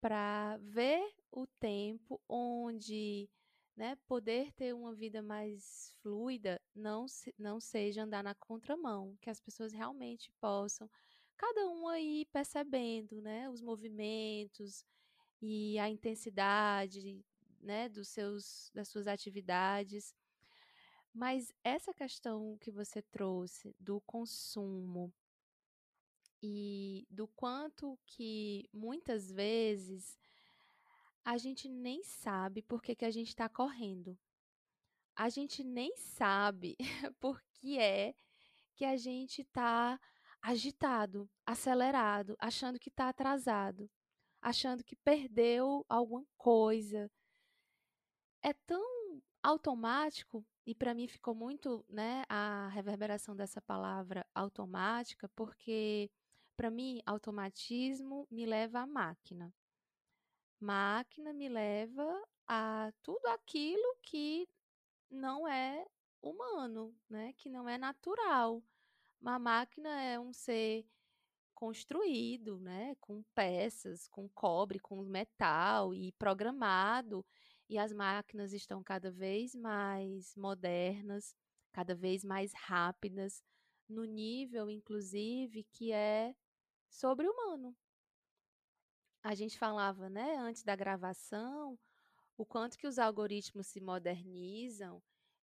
para 0.00 0.56
ver 0.58 1.14
o 1.30 1.46
tempo 1.46 2.20
onde 2.28 3.28
né, 3.76 3.96
poder 4.06 4.52
ter 4.52 4.74
uma 4.74 4.94
vida 4.94 5.22
mais 5.22 5.94
fluida 6.02 6.60
não, 6.74 7.06
se, 7.06 7.34
não 7.38 7.60
seja 7.60 8.02
andar 8.02 8.22
na 8.22 8.34
contramão, 8.34 9.16
que 9.20 9.30
as 9.30 9.40
pessoas 9.40 9.72
realmente 9.72 10.30
possam, 10.40 10.90
cada 11.36 11.66
um 11.68 11.88
aí 11.88 12.26
percebendo 12.32 13.20
né, 13.22 13.48
os 13.48 13.62
movimentos 13.62 14.84
e 15.40 15.78
a 15.78 15.88
intensidade 15.88 17.24
né, 17.60 17.88
dos 17.88 18.08
seus, 18.08 18.70
das 18.74 18.88
suas 18.88 19.06
atividades. 19.06 20.14
Mas 21.12 21.52
essa 21.62 21.92
questão 21.92 22.56
que 22.58 22.70
você 22.70 23.02
trouxe 23.02 23.74
do 23.78 24.00
consumo 24.02 25.12
e 26.42 27.06
do 27.10 27.28
quanto 27.28 27.98
que 28.06 28.68
muitas 28.72 29.30
vezes 29.30 30.18
a 31.24 31.36
gente 31.36 31.68
nem 31.68 32.02
sabe 32.02 32.62
por 32.62 32.82
que, 32.82 32.94
que 32.94 33.04
a 33.04 33.10
gente 33.10 33.28
está 33.28 33.48
correndo. 33.48 34.18
A 35.14 35.28
gente 35.28 35.62
nem 35.62 35.94
sabe 35.96 36.76
por 37.20 37.42
que 37.52 37.78
é 37.78 38.14
que 38.74 38.84
a 38.84 38.96
gente 38.96 39.42
está 39.42 40.00
agitado, 40.40 41.28
acelerado, 41.44 42.34
achando 42.38 42.78
que 42.78 42.88
está 42.88 43.10
atrasado, 43.10 43.90
achando 44.40 44.82
que 44.82 44.96
perdeu 44.96 45.84
alguma 45.88 46.24
coisa, 46.38 47.10
é 48.42 48.52
tão 48.52 49.22
automático 49.42 50.44
e 50.66 50.74
para 50.74 50.94
mim 50.94 51.08
ficou 51.08 51.34
muito, 51.34 51.84
né, 51.88 52.24
a 52.28 52.68
reverberação 52.68 53.34
dessa 53.34 53.60
palavra 53.60 54.26
automática, 54.34 55.28
porque 55.30 56.10
para 56.56 56.70
mim 56.70 57.00
automatismo 57.06 58.26
me 58.30 58.46
leva 58.46 58.80
à 58.80 58.86
máquina. 58.86 59.52
Máquina 60.60 61.32
me 61.32 61.48
leva 61.48 62.22
a 62.46 62.92
tudo 63.02 63.26
aquilo 63.26 63.96
que 64.02 64.46
não 65.10 65.48
é 65.48 65.86
humano, 66.22 66.94
né, 67.08 67.32
que 67.32 67.48
não 67.48 67.68
é 67.68 67.78
natural. 67.78 68.62
Uma 69.20 69.38
máquina 69.38 69.88
é 70.02 70.20
um 70.20 70.32
ser 70.32 70.86
construído, 71.54 72.58
né, 72.58 72.94
com 73.00 73.22
peças, 73.34 74.06
com 74.08 74.28
cobre, 74.28 74.78
com 74.78 75.02
metal 75.02 75.94
e 75.94 76.12
programado 76.12 77.24
e 77.70 77.78
as 77.78 77.92
máquinas 77.92 78.52
estão 78.52 78.82
cada 78.82 79.12
vez 79.12 79.54
mais 79.54 80.34
modernas, 80.34 81.36
cada 81.70 81.94
vez 81.94 82.24
mais 82.24 82.52
rápidas, 82.52 83.44
no 83.88 84.04
nível, 84.04 84.68
inclusive, 84.68 85.62
que 85.70 85.92
é 85.92 86.34
sobre-humano. 86.88 87.76
A 89.22 89.36
gente 89.36 89.56
falava, 89.56 90.10
né, 90.10 90.36
antes 90.38 90.64
da 90.64 90.74
gravação, 90.74 91.78
o 92.36 92.44
quanto 92.44 92.76
que 92.76 92.88
os 92.88 92.98
algoritmos 92.98 93.68
se 93.68 93.80
modernizam 93.80 95.00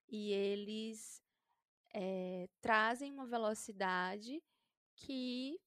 e 0.09 0.33
eles 0.33 1.21
é, 1.93 2.49
trazem 2.59 3.09
uma 3.09 3.25
velocidade 3.25 4.43
que 4.97 5.57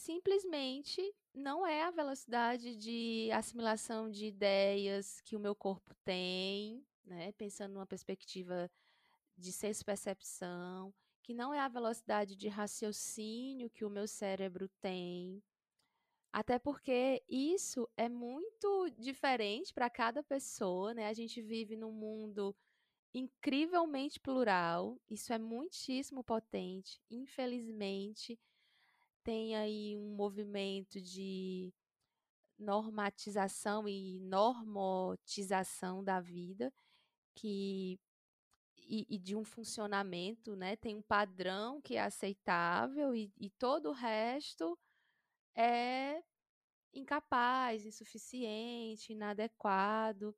simplesmente 0.00 1.14
não 1.34 1.66
é 1.66 1.82
a 1.82 1.90
velocidade 1.90 2.74
de 2.74 3.30
assimilação 3.32 4.10
de 4.10 4.26
ideias 4.26 5.20
que 5.20 5.36
o 5.36 5.40
meu 5.40 5.54
corpo 5.54 5.94
tem, 6.04 6.82
né? 7.04 7.32
Pensando 7.32 7.74
numa 7.74 7.86
perspectiva 7.86 8.70
de 9.36 9.52
senso-percepção, 9.52 10.92
que 11.22 11.34
não 11.34 11.52
é 11.52 11.60
a 11.60 11.68
velocidade 11.68 12.34
de 12.34 12.48
raciocínio 12.48 13.70
que 13.70 13.84
o 13.84 13.90
meu 13.90 14.08
cérebro 14.08 14.68
tem. 14.80 15.42
Até 16.32 16.58
porque 16.58 17.22
isso 17.28 17.88
é 17.96 18.08
muito 18.08 18.88
diferente 18.98 19.72
para 19.74 19.90
cada 19.90 20.22
pessoa, 20.22 20.94
né? 20.94 21.08
A 21.08 21.12
gente 21.12 21.42
vive 21.42 21.76
num 21.76 21.92
mundo 21.92 22.56
incrivelmente 23.12 24.18
plural, 24.18 24.98
isso 25.10 25.32
é 25.32 25.38
muitíssimo 25.38 26.24
potente. 26.24 27.00
Infelizmente, 27.10 28.38
tem 29.30 29.54
aí 29.54 29.96
um 29.96 30.16
movimento 30.16 31.00
de 31.00 31.72
normatização 32.58 33.88
e 33.88 34.18
normotização 34.18 36.02
da 36.02 36.20
vida 36.20 36.72
que 37.36 38.00
e, 38.76 39.06
e, 39.08 39.18
de 39.18 39.36
um 39.36 39.44
funcionamento, 39.44 40.56
né? 40.56 40.74
Tem 40.74 40.96
um 40.96 41.02
padrão 41.02 41.80
que 41.80 41.94
é 41.94 42.02
aceitável 42.02 43.14
e, 43.14 43.32
e 43.38 43.48
todo 43.50 43.90
o 43.90 43.92
resto 43.92 44.76
é 45.54 46.20
incapaz, 46.92 47.86
insuficiente, 47.86 49.12
inadequado. 49.12 50.36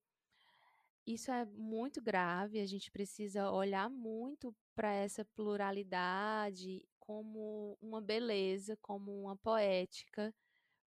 Isso 1.06 1.30
é 1.30 1.46
muito 1.46 2.02
grave, 2.02 2.60
a 2.60 2.66
gente 2.66 2.90
precisa 2.90 3.50
olhar 3.50 3.88
muito 3.88 4.54
para 4.74 4.92
essa 4.92 5.24
pluralidade 5.24 6.86
como 7.04 7.76
uma 7.82 8.00
beleza, 8.00 8.76
como 8.80 9.22
uma 9.22 9.36
poética, 9.36 10.32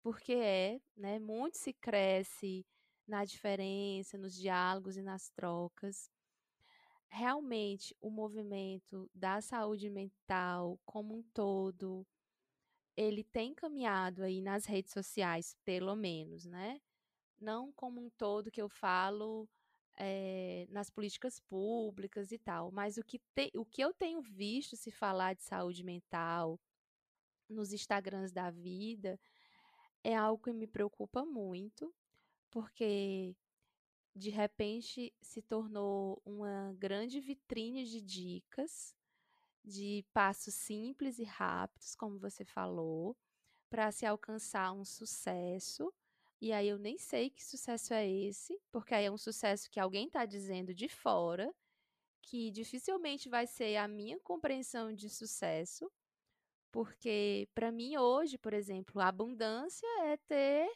porque 0.03 0.33
é, 0.33 0.81
né? 0.95 1.19
Muito 1.19 1.57
se 1.57 1.71
cresce 1.71 2.65
na 3.07 3.23
diferença, 3.23 4.17
nos 4.17 4.35
diálogos 4.35 4.97
e 4.97 5.01
nas 5.01 5.29
trocas. 5.29 6.11
Realmente, 7.07 7.95
o 8.01 8.09
movimento 8.09 9.09
da 9.13 9.41
saúde 9.41 9.89
mental 9.89 10.77
como 10.85 11.17
um 11.17 11.23
todo, 11.33 12.05
ele 12.95 13.23
tem 13.23 13.53
caminhado 13.53 14.21
aí 14.23 14.41
nas 14.41 14.65
redes 14.65 14.91
sociais, 14.91 15.55
pelo 15.63 15.95
menos, 15.95 16.45
né? 16.45 16.81
Não 17.39 17.71
como 17.71 18.05
um 18.05 18.09
todo 18.09 18.51
que 18.51 18.61
eu 18.61 18.69
falo 18.69 19.47
é, 20.03 20.65
nas 20.71 20.89
políticas 20.89 21.39
públicas 21.39 22.31
e 22.31 22.39
tal. 22.39 22.71
Mas 22.71 22.97
o 22.97 23.03
que, 23.03 23.19
te, 23.35 23.51
o 23.55 23.63
que 23.63 23.83
eu 23.83 23.93
tenho 23.93 24.19
visto 24.19 24.75
se 24.75 24.89
falar 24.89 25.35
de 25.35 25.43
saúde 25.43 25.83
mental 25.83 26.59
nos 27.47 27.71
Instagrams 27.71 28.31
da 28.31 28.49
vida 28.49 29.19
é 30.03 30.15
algo 30.15 30.43
que 30.43 30.51
me 30.51 30.65
preocupa 30.65 31.23
muito, 31.23 31.93
porque 32.49 33.35
de 34.15 34.31
repente 34.31 35.13
se 35.21 35.39
tornou 35.39 36.19
uma 36.25 36.73
grande 36.79 37.19
vitrine 37.19 37.85
de 37.85 38.01
dicas, 38.01 38.95
de 39.63 40.03
passos 40.11 40.55
simples 40.55 41.19
e 41.19 41.23
rápidos, 41.23 41.93
como 41.93 42.17
você 42.17 42.43
falou, 42.43 43.15
para 43.69 43.91
se 43.91 44.07
alcançar 44.07 44.71
um 44.71 44.83
sucesso 44.83 45.93
e 46.41 46.51
aí 46.53 46.67
eu 46.69 46.77
nem 46.79 46.97
sei 46.97 47.29
que 47.29 47.43
sucesso 47.43 47.93
é 47.93 48.07
esse, 48.09 48.59
porque 48.71 48.93
aí 48.95 49.05
é 49.05 49.11
um 49.11 49.17
sucesso 49.17 49.69
que 49.69 49.79
alguém 49.79 50.07
está 50.07 50.25
dizendo 50.25 50.73
de 50.73 50.89
fora, 50.89 51.53
que 52.21 52.51
dificilmente 52.51 53.29
vai 53.29 53.47
ser 53.47 53.77
a 53.77 53.87
minha 53.87 54.19
compreensão 54.21 54.93
de 54.93 55.09
sucesso, 55.09 55.91
Porque 56.71 57.49
para 57.53 57.71
mim 57.71 57.97
hoje, 57.97 58.37
por 58.37 58.53
exemplo, 58.53 59.01
a 59.01 59.07
abundância 59.07 59.87
é 60.03 60.17
ter 60.17 60.69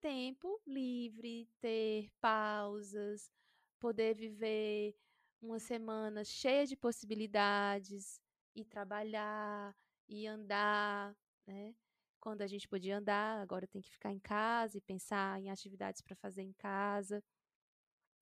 tempo 0.00 0.60
livre, 0.66 1.48
ter 1.60 2.10
pausas, 2.20 3.32
poder 3.80 4.14
viver 4.14 4.96
uma 5.40 5.58
semana 5.60 6.24
cheia 6.24 6.66
de 6.66 6.76
possibilidades, 6.76 8.20
e 8.54 8.64
trabalhar, 8.64 9.76
e 10.08 10.26
andar, 10.26 11.16
né? 11.46 11.74
Quando 12.20 12.42
a 12.42 12.46
gente 12.46 12.68
podia 12.68 12.98
andar, 12.98 13.40
agora 13.40 13.66
tem 13.66 13.80
que 13.80 13.90
ficar 13.90 14.12
em 14.12 14.18
casa 14.18 14.76
e 14.76 14.80
pensar 14.80 15.40
em 15.40 15.50
atividades 15.50 16.00
para 16.02 16.16
fazer 16.16 16.42
em 16.42 16.52
casa. 16.52 17.22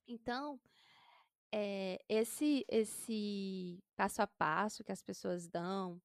Então, 0.06 0.60
é, 1.52 1.98
esse 2.08 2.64
esse 2.68 3.82
passo 3.96 4.22
a 4.22 4.26
passo 4.26 4.84
que 4.84 4.92
as 4.92 5.02
pessoas 5.02 5.48
dão, 5.48 6.00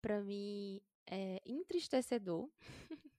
para 0.00 0.22
mim 0.22 0.80
é 1.06 1.40
entristecedor. 1.46 2.50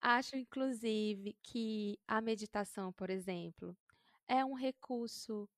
Acho, 0.00 0.36
inclusive, 0.36 1.36
que 1.42 1.98
a 2.08 2.22
meditação, 2.22 2.90
por 2.92 3.10
exemplo, 3.10 3.76
é 4.26 4.42
um 4.44 4.54
recurso 4.54 5.48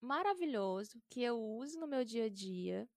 maravilhoso 0.00 1.02
que 1.08 1.22
eu 1.22 1.40
uso 1.40 1.78
no 1.80 1.86
meu 1.86 2.04
dia 2.04 2.24
a 2.24 2.28
dia, 2.28 2.88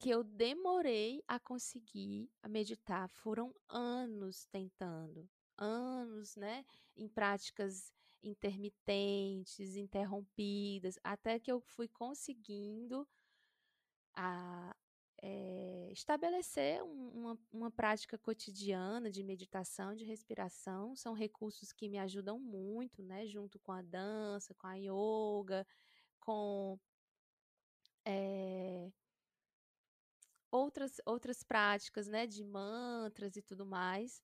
que 0.00 0.08
eu 0.08 0.24
demorei 0.24 1.22
a 1.28 1.38
conseguir 1.38 2.30
meditar. 2.48 3.06
Foram 3.10 3.54
anos 3.68 4.46
tentando, 4.46 5.28
anos, 5.58 6.34
né, 6.36 6.64
em 6.96 7.06
práticas 7.06 7.92
intermitentes, 8.22 9.76
interrompidas, 9.76 10.98
até 11.04 11.38
que 11.38 11.52
eu 11.52 11.60
fui 11.60 11.86
conseguindo 11.86 13.06
a 14.14 14.74
é, 15.22 15.90
estabelecer 15.92 16.82
um, 16.82 17.08
uma, 17.10 17.38
uma 17.52 17.70
prática 17.70 18.16
cotidiana 18.16 19.10
de 19.10 19.22
meditação, 19.22 19.94
de 19.94 20.04
respiração, 20.04 20.96
são 20.96 21.12
recursos 21.12 21.72
que 21.72 21.90
me 21.90 21.98
ajudam 21.98 22.38
muito, 22.38 23.02
né? 23.02 23.26
Junto 23.26 23.58
com 23.58 23.72
a 23.72 23.82
dança, 23.82 24.54
com 24.54 24.66
a 24.66 24.76
yoga, 24.76 25.66
com 26.18 26.78
é, 28.04 28.90
outras, 30.50 31.00
outras 31.06 31.42
práticas, 31.42 32.08
né? 32.08 32.26
De 32.26 32.44
mantras 32.44 33.36
e 33.36 33.42
tudo 33.42 33.66
mais. 33.66 34.22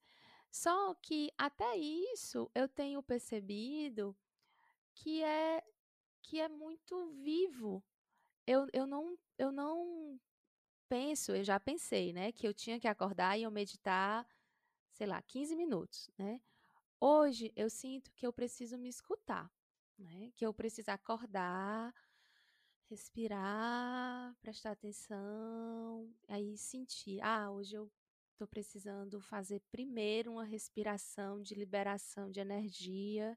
Só 0.50 0.94
que 0.94 1.32
até 1.38 1.76
isso 1.76 2.50
eu 2.54 2.68
tenho 2.68 3.02
percebido 3.02 4.16
que 4.94 5.22
é 5.22 5.62
que 6.22 6.40
é 6.40 6.48
muito 6.48 7.08
vivo. 7.22 7.84
Eu, 8.46 8.66
eu 8.72 8.86
não 8.86 9.18
eu 9.38 9.52
não 9.52 10.20
penso, 10.88 11.32
eu 11.34 11.44
já 11.44 11.58
pensei, 11.60 12.12
né, 12.12 12.32
que 12.32 12.46
eu 12.46 12.54
tinha 12.54 12.80
que 12.80 12.88
acordar 12.88 13.38
e 13.38 13.42
eu 13.42 13.50
meditar, 13.50 14.26
sei 14.92 15.06
lá, 15.06 15.20
15 15.22 15.56
minutos, 15.56 16.10
né? 16.18 16.40
Hoje 17.00 17.52
eu 17.56 17.70
sinto 17.70 18.10
que 18.12 18.26
eu 18.26 18.32
preciso 18.32 18.78
me 18.78 18.88
escutar, 18.88 19.50
né? 19.98 20.32
Que 20.36 20.46
eu 20.46 20.54
preciso 20.54 20.90
acordar, 20.90 21.94
respirar, 22.88 24.34
prestar 24.40 24.72
atenção, 24.72 26.12
aí 26.28 26.56
sentir, 26.56 27.20
ah, 27.22 27.50
hoje 27.50 27.76
eu 27.76 27.90
estou 28.32 28.46
precisando 28.46 29.20
fazer 29.20 29.60
primeiro 29.70 30.32
uma 30.32 30.44
respiração 30.44 31.42
de 31.42 31.54
liberação 31.54 32.30
de 32.30 32.40
energia, 32.40 33.36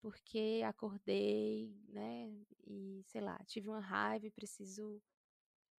porque 0.00 0.62
acordei, 0.66 1.76
né? 1.88 2.32
E 2.66 3.02
sei 3.06 3.20
lá, 3.20 3.38
tive 3.46 3.68
uma 3.68 3.80
raiva 3.80 4.26
e 4.26 4.30
preciso 4.30 5.00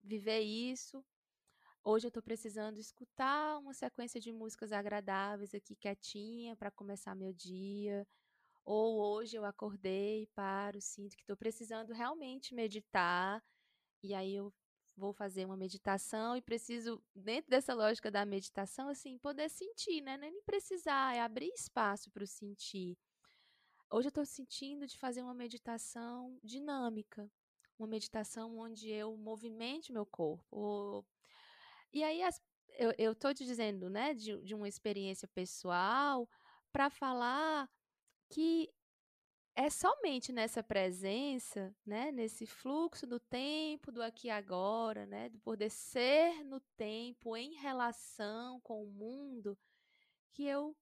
viver 0.04 0.42
isso. 0.42 1.04
Hoje 1.84 2.08
eu 2.08 2.10
estou 2.10 2.24
precisando 2.24 2.80
escutar 2.80 3.60
uma 3.60 3.74
sequência 3.74 4.20
de 4.20 4.32
músicas 4.32 4.72
agradáveis 4.72 5.54
aqui 5.54 5.76
quietinha 5.76 6.56
para 6.56 6.72
começar 6.72 7.16
meu 7.16 7.34
dia. 7.34 8.08
Ou 8.66 9.00
hoje 9.00 9.38
eu 9.38 9.46
acordei, 9.46 10.28
paro, 10.34 10.82
sinto 10.82 11.16
que 11.16 11.22
estou 11.22 11.38
precisando 11.38 11.94
realmente 11.94 12.56
meditar. 12.56 13.44
E 14.02 14.14
aí 14.14 14.34
eu 14.36 14.52
vou 14.98 15.14
fazer 15.14 15.46
uma 15.46 15.56
meditação 15.58 16.36
e 16.36 16.42
preciso, 16.42 17.04
dentro 17.14 17.50
dessa 17.50 17.74
lógica 17.74 18.10
da 18.10 18.26
meditação, 18.26 18.90
assim, 18.90 19.20
poder 19.20 19.50
sentir, 19.50 20.02
né? 20.02 20.18
Nem 20.18 20.42
precisar, 20.42 21.16
é 21.16 21.22
abrir 21.22 21.50
espaço 21.54 22.10
para 22.10 22.24
o 22.24 22.28
sentir. 22.28 22.98
Hoje 23.92 24.08
eu 24.08 24.10
estou 24.10 24.26
sentindo 24.26 24.88
de 24.88 24.98
fazer 24.98 25.22
uma 25.22 25.34
meditação 25.34 26.40
dinâmica, 26.44 27.30
uma 27.78 27.88
meditação 27.88 28.58
onde 28.58 28.90
eu 28.90 29.16
movimente 29.16 29.94
meu 29.94 30.06
corpo. 30.08 31.06
E 31.94 32.04
aí 32.04 32.24
as, 32.24 32.42
eu 32.98 33.12
estou 33.12 33.34
te 33.34 33.46
dizendo, 33.46 33.90
né, 33.90 34.14
de, 34.14 34.42
de 34.42 34.56
uma 34.56 34.68
experiência 34.68 35.28
pessoal 35.28 36.28
para 36.72 36.90
falar 36.90 37.70
que 38.30 38.74
é 39.56 39.70
somente 39.70 40.34
nessa 40.34 40.62
presença, 40.62 41.74
né, 41.86 42.12
nesse 42.12 42.46
fluxo 42.46 43.08
do 43.08 43.20
tempo, 43.20 43.92
do 43.92 44.04
aqui 44.04 44.28
e 44.28 44.32
agora, 44.32 45.06
né, 45.06 45.30
do 45.30 45.40
poder 45.40 45.70
ser 45.70 46.44
no 46.44 46.60
tempo 46.76 47.38
em 47.38 47.54
relação 47.54 48.60
com 48.62 48.84
o 48.84 48.92
mundo, 48.92 49.58
que 50.34 50.44
eu 50.44 50.76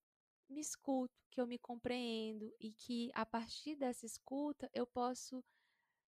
me 0.50 0.60
escuto, 0.60 1.14
que 1.30 1.40
eu 1.40 1.46
me 1.46 1.60
compreendo 1.60 2.52
e 2.60 2.72
que 2.72 3.12
a 3.14 3.26
partir 3.26 3.76
dessa 3.76 4.06
escuta 4.06 4.70
eu 4.74 4.88
posso 4.88 5.44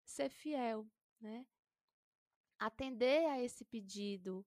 ser 0.05 0.31
fiel, 0.31 0.87
né? 1.21 1.47
Atender 2.59 3.27
a 3.27 3.41
esse 3.41 3.65
pedido 3.65 4.45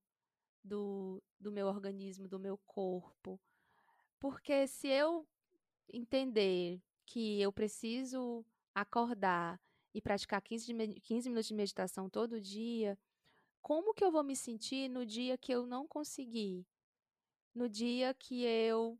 do, 0.63 1.21
do 1.39 1.51
meu 1.51 1.67
organismo, 1.67 2.27
do 2.27 2.39
meu 2.39 2.57
corpo. 2.65 3.39
Porque 4.19 4.67
se 4.67 4.88
eu 4.88 5.27
entender 5.91 6.81
que 7.05 7.41
eu 7.41 7.51
preciso 7.51 8.45
acordar 8.73 9.59
e 9.93 10.01
praticar 10.01 10.41
15, 10.41 10.73
de, 10.73 10.99
15 11.01 11.29
minutos 11.29 11.47
de 11.47 11.53
meditação 11.53 12.09
todo 12.09 12.41
dia, 12.41 12.97
como 13.61 13.93
que 13.93 14.03
eu 14.03 14.11
vou 14.11 14.23
me 14.23 14.36
sentir 14.36 14.89
no 14.89 15.05
dia 15.05 15.38
que 15.38 15.51
eu 15.51 15.65
não 15.65 15.88
conseguir? 15.88 16.65
No 17.53 17.69
dia 17.69 18.13
que 18.13 18.43
eu 18.43 18.99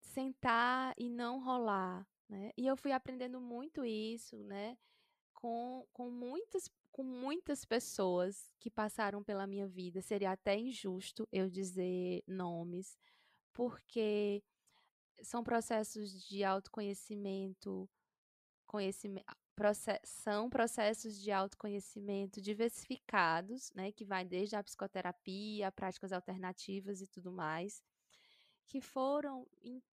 sentar 0.00 0.94
e 0.98 1.08
não 1.08 1.42
rolar, 1.42 2.06
né? 2.28 2.50
E 2.56 2.66
eu 2.66 2.76
fui 2.76 2.92
aprendendo 2.92 3.40
muito 3.40 3.84
isso, 3.84 4.36
né? 4.42 4.76
com, 5.42 5.84
com, 5.92 6.08
muitas, 6.08 6.70
com 6.92 7.02
muitas 7.02 7.64
pessoas 7.64 8.54
que 8.60 8.70
passaram 8.70 9.24
pela 9.24 9.44
minha 9.44 9.66
vida. 9.66 10.00
Seria 10.00 10.30
até 10.30 10.56
injusto 10.56 11.28
eu 11.32 11.50
dizer 11.50 12.22
nomes, 12.28 12.96
porque 13.52 14.40
são 15.22 15.42
processos 15.44 16.22
de 16.26 16.44
autoconhecimento, 16.44 17.88
conhecimento, 18.66 19.26
process, 19.54 20.00
são 20.04 20.48
processos 20.50 21.20
de 21.20 21.30
autoconhecimento 21.30 22.40
diversificados, 22.40 23.72
né, 23.74 23.92
que 23.92 24.04
vai 24.04 24.24
desde 24.24 24.56
a 24.56 24.62
psicoterapia, 24.64 25.70
práticas 25.72 26.12
alternativas 26.12 27.00
e 27.02 27.06
tudo 27.06 27.32
mais, 27.32 27.82
que 28.66 28.80
foram 28.80 29.46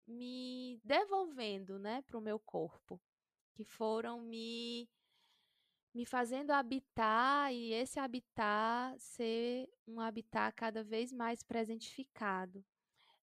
me 0.08 0.80
devolvendo, 0.84 1.80
né, 1.80 2.02
para 2.04 2.18
o 2.18 2.22
meu 2.22 2.40
corpo, 2.40 3.02
que 3.54 3.64
foram 3.64 4.22
me 4.22 4.90
me 5.94 6.06
fazendo 6.06 6.52
habitar 6.52 7.54
e 7.54 7.72
esse 7.72 8.00
habitar 8.00 8.94
ser 9.00 9.70
um 9.88 10.00
habitat 10.02 10.54
cada 10.54 10.84
vez 10.84 11.12
mais 11.14 11.42
presentificado. 11.42 12.66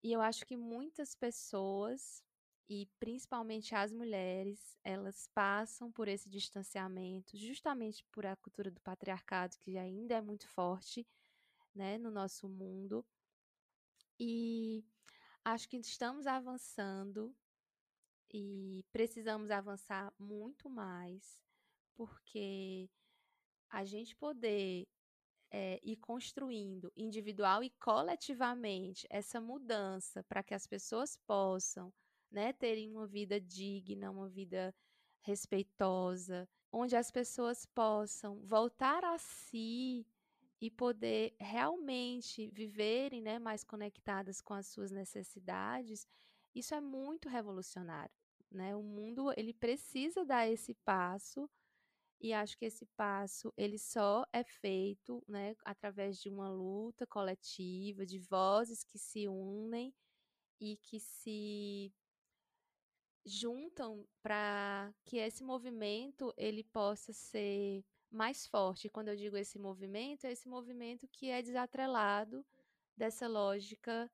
E 0.02 0.12
eu 0.12 0.20
acho 0.20 0.44
que 0.44 0.56
muitas 0.56 1.14
pessoas, 1.14 2.24
e 2.68 2.88
principalmente 2.98 3.74
as 3.74 3.92
mulheres, 3.92 4.76
elas 4.82 5.28
passam 5.32 5.92
por 5.92 6.08
esse 6.08 6.28
distanciamento, 6.28 7.36
justamente 7.36 8.04
por 8.10 8.26
a 8.26 8.34
cultura 8.34 8.70
do 8.70 8.80
patriarcado, 8.80 9.56
que 9.60 9.78
ainda 9.78 10.16
é 10.16 10.20
muito 10.20 10.48
forte 10.48 11.06
né, 11.74 11.98
no 11.98 12.10
nosso 12.10 12.48
mundo. 12.48 13.04
E 14.18 14.84
acho 15.44 15.68
que 15.68 15.76
estamos 15.76 16.26
avançando 16.26 17.34
e 18.32 18.84
precisamos 18.92 19.50
avançar 19.50 20.12
muito 20.18 20.68
mais 20.68 21.40
porque 21.94 22.88
a 23.68 23.84
gente 23.84 24.16
poder 24.16 24.88
é, 25.52 25.78
ir 25.82 25.96
construindo 25.96 26.90
individual 26.96 27.62
e 27.62 27.68
coletivamente 27.70 29.06
essa 29.10 29.38
mudança 29.38 30.24
para 30.24 30.42
que 30.42 30.54
as 30.54 30.66
pessoas 30.66 31.16
possam 31.26 31.92
né, 32.30 32.54
terem 32.54 32.90
uma 32.90 33.06
vida 33.06 33.38
digna, 33.38 34.10
uma 34.10 34.28
vida 34.28 34.74
respeitosa, 35.20 36.48
onde 36.72 36.96
as 36.96 37.10
pessoas 37.10 37.66
possam 37.66 38.40
voltar 38.46 39.04
a 39.04 39.18
si 39.18 40.06
e 40.58 40.70
poder 40.70 41.34
realmente 41.38 42.48
viverem 42.48 43.20
né, 43.20 43.38
mais 43.38 43.62
conectadas 43.62 44.40
com 44.40 44.54
as 44.54 44.68
suas 44.68 44.90
necessidades, 44.90 46.06
isso 46.54 46.74
é 46.74 46.80
muito 46.80 47.28
revolucionário. 47.28 48.14
Né? 48.50 48.74
O 48.74 48.82
mundo 48.82 49.32
ele 49.36 49.52
precisa 49.52 50.24
dar 50.24 50.48
esse 50.48 50.72
passo 50.74 51.48
e 52.22 52.32
acho 52.32 52.56
que 52.56 52.64
esse 52.66 52.86
passo 52.96 53.52
ele 53.56 53.76
só 53.76 54.24
é 54.32 54.44
feito, 54.44 55.22
né, 55.26 55.56
através 55.64 56.18
de 56.20 56.30
uma 56.30 56.48
luta 56.48 57.04
coletiva, 57.04 58.06
de 58.06 58.20
vozes 58.20 58.84
que 58.84 58.96
se 58.96 59.26
unem 59.26 59.92
e 60.60 60.76
que 60.76 61.00
se 61.00 61.92
juntam 63.26 64.06
para 64.22 64.94
que 65.04 65.16
esse 65.16 65.42
movimento 65.42 66.32
ele 66.36 66.62
possa 66.62 67.12
ser 67.12 67.84
mais 68.08 68.46
forte. 68.46 68.88
Quando 68.88 69.08
eu 69.08 69.16
digo 69.16 69.36
esse 69.36 69.58
movimento, 69.58 70.24
é 70.24 70.32
esse 70.32 70.48
movimento 70.48 71.08
que 71.08 71.28
é 71.28 71.42
desatrelado 71.42 72.46
dessa 72.96 73.26
lógica 73.26 74.08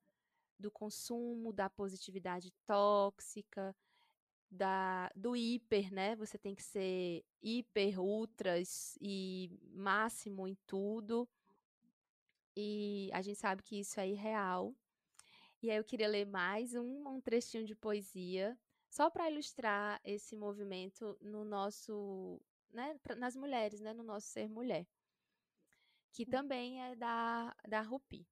do 0.59 0.71
consumo, 0.71 1.53
da 1.53 1.69
positividade 1.69 2.51
tóxica, 2.67 3.77
da, 4.51 5.11
do 5.15 5.37
hiper, 5.37 5.93
né? 5.93 6.17
Você 6.17 6.39
tem 6.39 6.55
que 6.55 6.63
ser 6.63 7.25
hiper, 7.43 8.01
ultras 8.01 8.97
e 9.01 9.51
máximo 9.73 10.49
em 10.49 10.57
tudo. 10.67 11.29
E 12.57 13.11
a 13.13 13.23
gente 13.23 13.39
sabe 13.39 13.63
que 13.63 13.79
isso 13.79 14.01
é 14.01 14.09
irreal. 14.09 14.75
E 15.63 15.71
aí 15.71 15.77
eu 15.77 15.85
queria 15.85 16.09
ler 16.09 16.25
mais 16.25 16.75
um, 16.75 17.09
um 17.09 17.21
trechinho 17.21 17.65
de 17.65 17.75
poesia, 17.75 18.57
só 18.89 19.11
para 19.11 19.31
ilustrar 19.31 20.01
esse 20.05 20.37
movimento 20.37 21.19
no 21.21 21.45
nosso, 21.45 22.41
né, 22.71 22.99
nas 23.17 23.35
mulheres, 23.35 23.81
né, 23.81 23.93
no 23.93 24.05
nosso 24.05 24.29
ser 24.29 24.49
mulher, 24.49 24.87
que 26.13 26.23
hum. 26.23 26.31
também 26.31 26.81
é 26.83 26.95
da, 26.95 27.55
da 27.69 27.81
Rupi. 27.81 28.25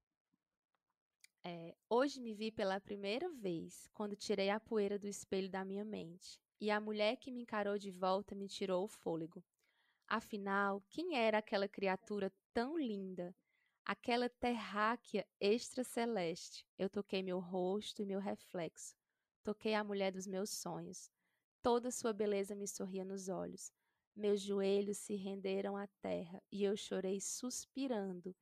É, 1.49 1.77
hoje 1.89 2.21
me 2.21 2.35
vi 2.35 2.51
pela 2.51 2.81
primeira 2.81 3.31
vez 3.31 3.89
quando 3.95 4.17
tirei 4.17 4.51
a 4.51 4.59
poeira 4.59 4.99
do 4.99 5.07
espelho 5.07 5.49
da 5.49 5.65
minha 5.65 5.85
mente, 5.85 6.41
e 6.61 6.73
a 6.73 6.81
mulher 6.81 7.19
que 7.19 7.31
me 7.31 7.43
encarou 7.43 7.79
de 7.79 7.89
volta 7.89 8.35
me 8.35 8.49
tirou 8.49 8.83
o 8.83 8.89
fôlego. 8.89 9.45
Afinal, 10.09 10.83
quem 10.91 11.17
era 11.17 11.39
aquela 11.39 11.69
criatura 11.69 12.33
tão 12.53 12.77
linda? 12.77 13.33
Aquela 13.85 14.29
terráquea 14.29 15.25
extraceleste. 15.39 16.67
Eu 16.77 16.91
toquei 16.91 17.23
meu 17.23 17.39
rosto 17.39 18.03
e 18.03 18.07
meu 18.07 18.19
reflexo. 18.19 18.97
Toquei 19.45 19.75
a 19.75 19.85
mulher 19.85 20.11
dos 20.11 20.27
meus 20.27 20.51
sonhos. 20.51 21.13
Toda 21.63 21.93
sua 21.93 22.13
beleza 22.13 22.57
me 22.57 22.67
sorria 22.67 23.05
nos 23.05 23.29
olhos. 23.29 23.71
Meus 24.17 24.41
joelhos 24.41 24.99
se 24.99 25.15
renderam 25.15 25.77
à 25.77 25.87
terra 26.03 26.43
e 26.51 26.65
eu 26.65 26.77
chorei 26.77 27.21
suspirando 27.21 28.35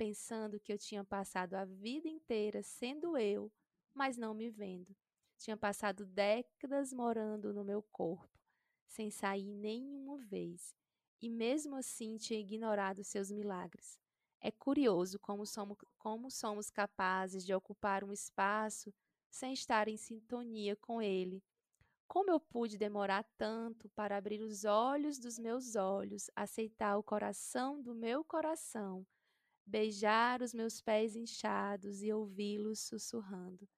pensando 0.00 0.58
que 0.58 0.72
eu 0.72 0.78
tinha 0.78 1.04
passado 1.04 1.52
a 1.52 1.66
vida 1.66 2.08
inteira 2.08 2.62
sendo 2.62 3.18
eu, 3.18 3.52
mas 3.92 4.16
não 4.16 4.32
me 4.32 4.48
vendo. 4.48 4.96
Tinha 5.36 5.58
passado 5.58 6.06
décadas 6.06 6.90
morando 6.90 7.52
no 7.52 7.62
meu 7.62 7.82
corpo, 7.92 8.40
sem 8.86 9.10
sair 9.10 9.52
nenhuma 9.52 10.16
vez, 10.16 10.74
e 11.20 11.28
mesmo 11.28 11.76
assim 11.76 12.16
tinha 12.16 12.40
ignorado 12.40 13.04
seus 13.04 13.30
milagres. 13.30 13.98
É 14.40 14.50
curioso 14.50 15.18
como 15.18 15.44
somos, 15.44 15.76
como 15.98 16.30
somos 16.30 16.70
capazes 16.70 17.44
de 17.44 17.52
ocupar 17.52 18.02
um 18.02 18.10
espaço 18.10 18.94
sem 19.30 19.52
estar 19.52 19.86
em 19.86 19.98
sintonia 19.98 20.76
com 20.76 21.02
ele. 21.02 21.44
Como 22.08 22.30
eu 22.30 22.40
pude 22.40 22.78
demorar 22.78 23.22
tanto 23.36 23.86
para 23.90 24.16
abrir 24.16 24.40
os 24.40 24.64
olhos 24.64 25.18
dos 25.18 25.38
meus 25.38 25.76
olhos, 25.76 26.30
aceitar 26.34 26.96
o 26.96 27.02
coração 27.02 27.82
do 27.82 27.94
meu 27.94 28.24
coração, 28.24 29.06
beijar 29.66 30.42
os 30.42 30.52
meus 30.52 30.80
pés 30.80 31.16
inchados 31.16 32.02
e 32.02 32.12
ouvi-los 32.12 32.80
sussurrando: 32.80 33.68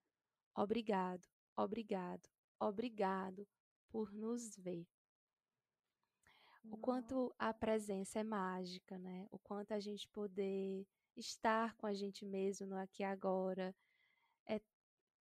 Obrigado, 0.55 1.27
obrigado, 1.57 2.29
obrigado 2.59 3.47
por 3.91 4.13
nos 4.13 4.57
ver. 4.57 4.87
O 6.71 6.77
quanto 6.77 7.35
a 7.39 7.53
presença 7.53 8.21
é 8.21 8.23
mágica, 8.23 8.97
né? 8.99 9.27
O 9.31 9.39
quanto 9.39 9.73
a 9.73 9.81
gente 9.81 10.09
poder 10.09 10.87
estar 11.17 11.75
com 11.77 11.87
a 11.87 11.93
gente 11.93 12.25
mesmo 12.25 12.67
no 12.67 12.77
aqui 12.77 13.03
e 13.03 13.05
agora 13.05 13.75
é, 14.47 14.61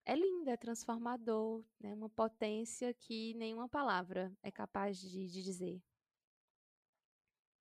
é 0.04 0.16
lindo, 0.16 0.48
é 0.48 0.57
transformador, 0.57 1.64
né? 1.78 1.92
Uma 1.94 2.09
potência 2.09 2.94
que 2.94 3.34
nenhuma 3.34 3.68
palavra 3.68 4.32
é 4.42 4.50
capaz 4.50 4.98
de, 4.98 5.28
de 5.28 5.42
dizer. 5.42 5.82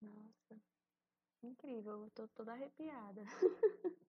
Nossa, 0.02 0.35
incrível, 1.46 2.04
eu 2.04 2.10
tô 2.12 2.28
toda 2.30 2.54
arrepiada. 2.54 3.24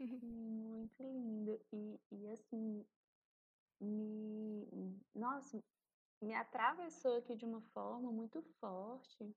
Muito 0.00 1.02
lindo. 1.02 1.60
E, 1.72 2.00
e 2.12 2.28
assim, 2.28 2.84
me. 3.80 5.00
Nossa, 5.14 5.62
me 6.22 6.34
atravessou 6.34 7.18
aqui 7.18 7.36
de 7.36 7.44
uma 7.44 7.60
forma 7.60 8.10
muito 8.10 8.42
forte 8.60 9.34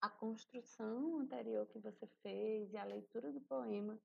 a 0.00 0.08
construção 0.10 1.18
anterior 1.18 1.66
que 1.66 1.78
você 1.78 2.06
fez 2.22 2.72
e 2.72 2.76
a 2.76 2.84
leitura 2.84 3.32
do 3.32 3.40
poema 3.40 3.98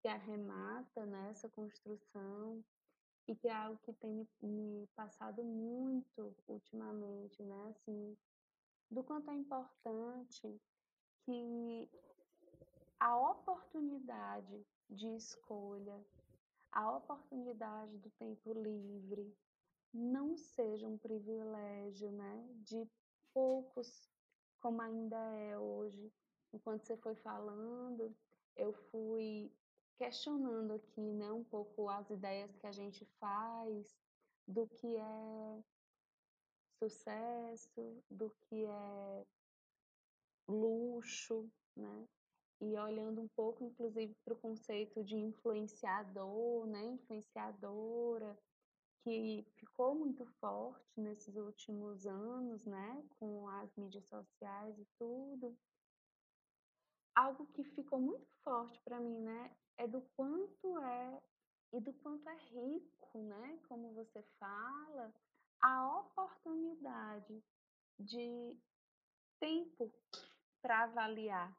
que 0.00 0.08
arremata 0.08 1.04
nessa 1.06 1.48
construção 1.48 2.64
e 3.26 3.34
que 3.34 3.48
é 3.48 3.52
algo 3.52 3.78
que 3.82 3.92
tem 3.94 4.14
me, 4.14 4.28
me 4.42 4.86
passado 4.94 5.42
muito 5.44 6.34
ultimamente, 6.46 7.42
né? 7.42 7.68
Assim, 7.70 8.16
do 8.90 9.02
quanto 9.02 9.30
é 9.30 9.34
importante 9.34 10.60
que 11.24 11.90
a 13.00 13.16
oportunidade 13.16 14.66
de 14.90 15.08
escolha, 15.16 16.04
a 16.72 16.96
oportunidade 16.96 17.96
do 17.98 18.10
tempo 18.10 18.52
livre 18.52 19.36
não 19.92 20.36
seja 20.36 20.86
um 20.86 20.98
privilégio, 20.98 22.10
né, 22.12 22.46
de 22.62 22.88
poucos, 23.32 24.10
como 24.60 24.82
ainda 24.82 25.16
é 25.36 25.58
hoje. 25.58 26.12
Enquanto 26.52 26.84
você 26.84 26.96
foi 26.96 27.14
falando, 27.14 28.14
eu 28.56 28.72
fui 28.72 29.52
questionando 29.96 30.72
aqui, 30.72 31.12
né, 31.12 31.30
um 31.32 31.44
pouco 31.44 31.88
as 31.88 32.08
ideias 32.10 32.54
que 32.56 32.66
a 32.66 32.72
gente 32.72 33.04
faz 33.20 33.96
do 34.46 34.66
que 34.66 34.96
é 34.96 35.64
sucesso, 36.78 38.02
do 38.08 38.30
que 38.30 38.64
é 38.64 39.26
luxo, 40.48 41.50
né? 41.76 42.08
E 42.60 42.76
olhando 42.76 43.20
um 43.20 43.28
pouco, 43.36 43.62
inclusive, 43.62 44.16
para 44.24 44.34
o 44.34 44.38
conceito 44.38 45.04
de 45.04 45.16
influenciador, 45.16 46.66
né? 46.66 46.84
Influenciadora, 46.86 48.36
que 49.04 49.46
ficou 49.56 49.94
muito 49.94 50.26
forte 50.40 51.00
nesses 51.00 51.36
últimos 51.36 52.06
anos, 52.06 52.64
né? 52.64 53.04
Com 53.18 53.48
as 53.48 53.74
mídias 53.76 54.06
sociais 54.08 54.78
e 54.78 54.86
tudo. 54.98 55.56
Algo 57.14 57.46
que 57.46 57.62
ficou 57.64 58.00
muito 58.00 58.26
forte 58.42 58.80
para 58.82 58.98
mim, 59.00 59.20
né? 59.20 59.56
É 59.76 59.86
do 59.86 60.00
quanto 60.16 60.78
é 60.80 61.22
e 61.72 61.80
do 61.80 61.92
quanto 61.92 62.28
é 62.28 62.36
rico, 62.36 63.18
né? 63.18 63.60
Como 63.68 63.92
você 63.94 64.22
fala, 64.40 65.14
a 65.60 65.98
oportunidade 66.00 67.42
de 68.00 68.56
tempo 69.40 69.92
para 70.60 70.84
avaliar 70.84 71.56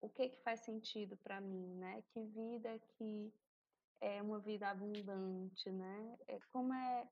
o 0.00 0.08
que 0.08 0.28
que 0.28 0.42
faz 0.42 0.60
sentido 0.60 1.16
para 1.18 1.40
mim, 1.40 1.74
né? 1.76 2.02
Que 2.12 2.24
vida 2.24 2.78
que 2.96 3.32
é 4.00 4.20
uma 4.20 4.40
vida 4.40 4.68
abundante, 4.68 5.70
né? 5.70 6.18
É 6.26 6.40
como 6.52 6.74
é 6.74 7.08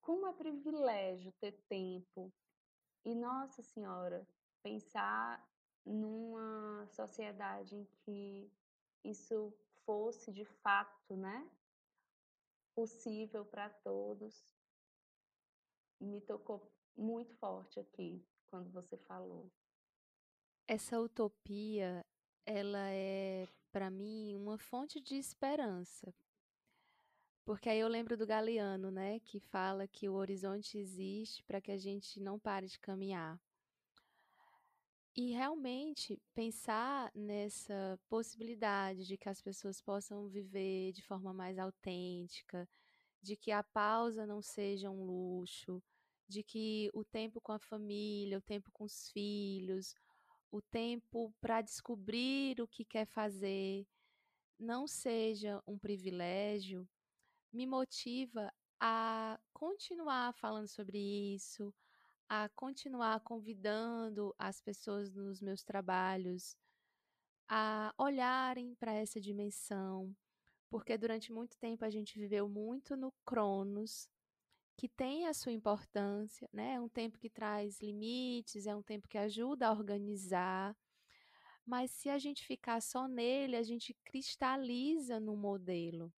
como 0.00 0.26
é 0.26 0.32
privilégio 0.32 1.32
ter 1.40 1.52
tempo. 1.68 2.32
E 3.04 3.14
nossa 3.14 3.62
senhora, 3.62 4.26
pensar 4.62 5.46
numa 5.84 6.86
sociedade 6.88 7.76
em 7.76 7.84
que 7.84 8.50
isso 9.04 9.52
fosse 9.84 10.32
de 10.32 10.44
fato, 10.44 11.16
né? 11.16 11.48
Possível 12.74 13.44
para 13.44 13.68
todos, 13.68 14.56
me 16.00 16.20
tocou 16.20 16.72
muito 16.96 17.34
forte 17.36 17.78
aqui 17.78 18.24
quando 18.46 18.70
você 18.70 18.96
falou. 18.96 19.50
Essa 20.66 21.00
utopia, 21.00 22.04
ela 22.44 22.90
é, 22.90 23.48
para 23.70 23.90
mim, 23.90 24.34
uma 24.36 24.58
fonte 24.58 25.00
de 25.00 25.16
esperança. 25.16 26.14
Porque 27.44 27.68
aí 27.68 27.78
eu 27.78 27.86
lembro 27.86 28.16
do 28.16 28.26
Galeano, 28.26 28.90
né, 28.90 29.20
que 29.20 29.38
fala 29.38 29.86
que 29.86 30.08
o 30.08 30.14
horizonte 30.14 30.78
existe 30.78 31.44
para 31.44 31.60
que 31.60 31.70
a 31.70 31.78
gente 31.78 32.18
não 32.18 32.40
pare 32.40 32.66
de 32.66 32.78
caminhar. 32.80 33.40
E 35.14 35.30
realmente 35.30 36.20
pensar 36.34 37.10
nessa 37.14 37.98
possibilidade 38.08 39.06
de 39.06 39.16
que 39.16 39.28
as 39.28 39.40
pessoas 39.40 39.80
possam 39.80 40.28
viver 40.28 40.92
de 40.92 41.02
forma 41.02 41.32
mais 41.32 41.58
autêntica, 41.58 42.68
de 43.22 43.36
que 43.36 43.50
a 43.50 43.62
pausa 43.62 44.26
não 44.26 44.42
seja 44.42 44.90
um 44.90 45.04
luxo, 45.04 45.82
de 46.28 46.42
que 46.42 46.90
o 46.92 47.04
tempo 47.04 47.40
com 47.40 47.52
a 47.52 47.58
família, 47.58 48.38
o 48.38 48.42
tempo 48.42 48.70
com 48.72 48.84
os 48.84 49.10
filhos, 49.10 49.94
o 50.50 50.60
tempo 50.60 51.32
para 51.40 51.60
descobrir 51.60 52.60
o 52.60 52.68
que 52.68 52.84
quer 52.84 53.06
fazer 53.06 53.86
não 54.58 54.86
seja 54.86 55.62
um 55.66 55.78
privilégio, 55.78 56.88
me 57.52 57.66
motiva 57.66 58.52
a 58.80 59.38
continuar 59.52 60.34
falando 60.34 60.68
sobre 60.68 60.98
isso, 60.98 61.74
a 62.28 62.48
continuar 62.50 63.20
convidando 63.20 64.34
as 64.38 64.60
pessoas 64.60 65.12
nos 65.12 65.40
meus 65.40 65.62
trabalhos 65.62 66.56
a 67.48 67.94
olharem 67.96 68.74
para 68.74 68.92
essa 68.92 69.20
dimensão, 69.20 70.14
porque 70.68 70.98
durante 70.98 71.32
muito 71.32 71.56
tempo 71.58 71.84
a 71.84 71.90
gente 71.90 72.18
viveu 72.18 72.48
muito 72.48 72.96
no 72.96 73.12
Cronos, 73.24 74.08
que 74.76 74.88
tem 74.88 75.26
a 75.26 75.32
sua 75.32 75.52
importância, 75.52 76.48
né? 76.52 76.74
É 76.74 76.80
um 76.80 76.88
tempo 76.88 77.18
que 77.18 77.30
traz 77.30 77.80
limites, 77.80 78.66
é 78.66 78.76
um 78.76 78.82
tempo 78.82 79.08
que 79.08 79.16
ajuda 79.16 79.68
a 79.68 79.72
organizar. 79.72 80.76
Mas 81.64 81.90
se 81.90 82.08
a 82.10 82.18
gente 82.18 82.46
ficar 82.46 82.80
só 82.80 83.08
nele, 83.08 83.56
a 83.56 83.62
gente 83.62 83.94
cristaliza 84.04 85.18
no 85.18 85.34
modelo. 85.34 86.12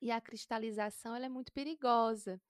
E 0.00 0.10
a 0.10 0.20
cristalização 0.20 1.14
ela 1.14 1.26
é 1.26 1.28
muito 1.28 1.52
perigosa. 1.52 2.40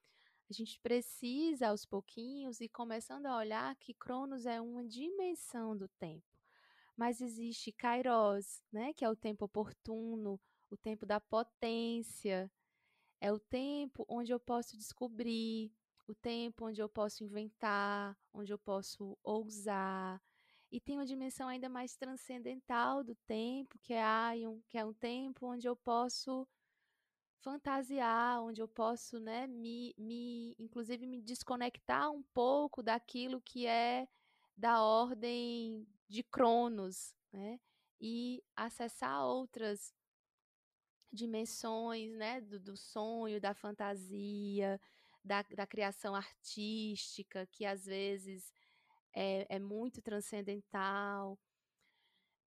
A 0.48 0.52
gente 0.52 0.80
precisa, 0.80 1.68
aos 1.68 1.84
pouquinhos, 1.84 2.60
ir 2.60 2.68
começando 2.70 3.26
a 3.26 3.36
olhar 3.36 3.74
que 3.76 3.92
Cronos 3.92 4.46
é 4.46 4.60
uma 4.60 4.86
dimensão 4.86 5.76
do 5.76 5.88
tempo. 5.88 6.24
Mas 6.96 7.20
existe 7.20 7.70
Kairos, 7.72 8.62
né, 8.72 8.92
que 8.94 9.04
é 9.04 9.10
o 9.10 9.16
tempo 9.16 9.44
oportuno, 9.44 10.40
o 10.70 10.76
tempo 10.76 11.04
da 11.04 11.20
potência. 11.20 12.50
É 13.20 13.32
o 13.32 13.38
tempo 13.38 14.04
onde 14.08 14.32
eu 14.32 14.38
posso 14.38 14.76
descobrir, 14.76 15.72
o 16.06 16.14
tempo 16.14 16.66
onde 16.66 16.80
eu 16.80 16.88
posso 16.88 17.24
inventar, 17.24 18.16
onde 18.32 18.52
eu 18.52 18.58
posso 18.58 19.18
ousar. 19.22 20.22
E 20.70 20.80
tem 20.80 20.96
uma 20.96 21.06
dimensão 21.06 21.48
ainda 21.48 21.68
mais 21.68 21.96
transcendental 21.96 23.02
do 23.02 23.14
tempo, 23.26 23.78
que 23.78 23.92
é 23.92 24.02
Aion, 24.02 24.60
que 24.68 24.78
é 24.78 24.84
um 24.84 24.92
tempo 24.92 25.46
onde 25.46 25.66
eu 25.66 25.74
posso 25.74 26.46
fantasiar, 27.40 28.42
onde 28.42 28.60
eu 28.60 28.68
posso, 28.68 29.18
né, 29.18 29.46
me, 29.46 29.94
me, 29.96 30.54
inclusive 30.58 31.06
me 31.06 31.20
desconectar 31.20 32.10
um 32.10 32.22
pouco 32.34 32.82
daquilo 32.82 33.40
que 33.40 33.66
é 33.66 34.08
da 34.56 34.82
ordem 34.82 35.86
de 36.08 36.22
Cronos, 36.22 37.14
né, 37.32 37.60
e 38.00 38.42
acessar 38.56 39.24
outras 39.24 39.94
dimensões, 41.12 42.12
né, 42.16 42.40
do, 42.40 42.58
do 42.58 42.76
sonho, 42.76 43.40
da 43.40 43.54
fantasia, 43.54 44.80
da, 45.24 45.42
da 45.42 45.66
criação 45.66 46.14
artística, 46.14 47.46
que 47.46 47.64
às 47.64 47.86
vezes 47.86 48.52
é, 49.14 49.46
é 49.56 49.58
muito 49.58 50.00
transcendental. 50.02 51.38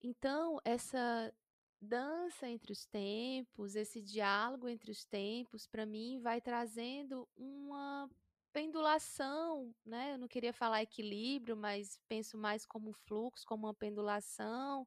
Então, 0.03 0.59
essa 0.65 1.33
dança 1.81 2.49
entre 2.49 2.73
os 2.73 2.85
tempos, 2.87 3.75
esse 3.75 4.03
diálogo 4.03 4.69
entre 4.69 4.91
os 4.91 5.05
tempos, 5.05 5.67
para 5.67 5.87
mim, 5.87 6.21
vai 6.21 6.41
trazendo 6.41 7.29
uma 7.37 8.09
pendulação, 8.53 9.75
né? 9.85 10.15
Eu 10.15 10.19
não 10.19 10.29
queria 10.29 10.53
falar 10.53 10.83
equilíbrio, 10.83 11.57
mas 11.57 12.01
penso 12.09 12.37
mais 12.37 12.67
como 12.67 12.93
fluxo, 12.93 13.47
como 13.47 13.67
uma 13.67 13.75
pendulação, 13.75 14.87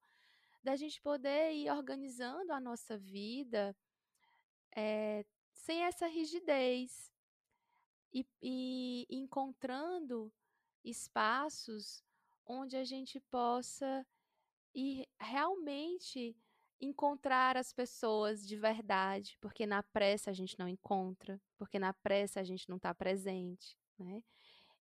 da 0.64 0.76
gente 0.76 1.01
poder 1.01 1.51
ir 1.51 1.70
organizando 1.70 2.53
a 2.53 2.59
nossa 2.59 2.97
vida 2.97 3.76
é, 4.76 5.26
sem 5.51 5.84
essa 5.84 6.07
rigidez 6.07 7.11
e, 8.14 8.26
e 8.41 9.07
encontrando 9.09 10.32
espaços 10.84 12.03
onde 12.45 12.76
a 12.78 12.84
gente 12.84 13.20
possa 13.20 14.05
ir 14.74 15.07
realmente 15.20 16.36
encontrar 16.80 17.55
as 17.55 17.72
pessoas 17.72 18.45
de 18.45 18.57
verdade, 18.57 19.38
porque 19.39 19.66
na 19.66 19.82
pressa 19.82 20.32
a 20.32 20.34
gente 20.34 20.57
não 20.59 20.68
encontra, 20.68 21.41
porque 21.57 21.80
na 21.80 21.93
pressa 21.93 22.41
a 22.41 22.43
gente 22.43 22.68
não 22.70 22.78
está 22.78 22.93
presente, 22.93 23.78
né? 23.97 24.22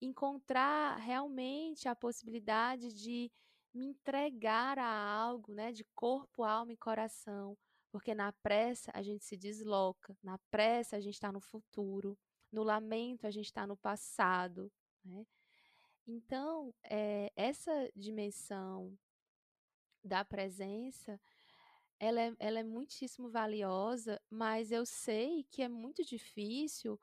Encontrar 0.01 0.97
realmente 0.99 1.89
a 1.89 1.97
possibilidade 1.97 2.93
de 2.93 3.33
me 3.75 3.87
entregar 3.87 4.79
a 4.79 4.89
algo, 4.89 5.53
né, 5.55 5.73
de 5.73 5.85
corpo, 5.95 6.43
alma 6.43 6.73
e 6.73 6.77
coração, 6.77 7.57
porque 7.91 8.14
na 8.14 8.33
pressa 8.33 8.91
a 8.95 9.03
gente 9.03 9.25
se 9.25 9.37
desloca, 9.37 10.16
na 10.23 10.39
pressa 10.51 10.97
a 10.97 11.01
gente 11.01 11.14
está 11.14 11.33
no 11.33 11.41
futuro, 11.41 12.19
no 12.53 12.62
lamento 12.62 13.27
a 13.27 13.31
gente 13.31 13.47
está 13.47 13.66
no 13.66 13.77
passado, 13.77 14.71
né? 15.05 15.27
Então, 16.07 16.75
é, 16.83 17.31
essa 17.37 17.91
dimensão 17.95 18.99
da 20.03 20.25
presença 20.25 21.21
ela 22.01 22.21
é, 22.21 22.33
ela 22.39 22.61
é 22.61 22.62
muitíssimo 22.62 23.29
valiosa, 23.29 24.21
mas 24.31 24.71
eu 24.71 24.87
sei 24.87 25.45
que 25.51 25.62
é 25.62 25.69
muito 25.69 26.05
difícil 26.05 26.99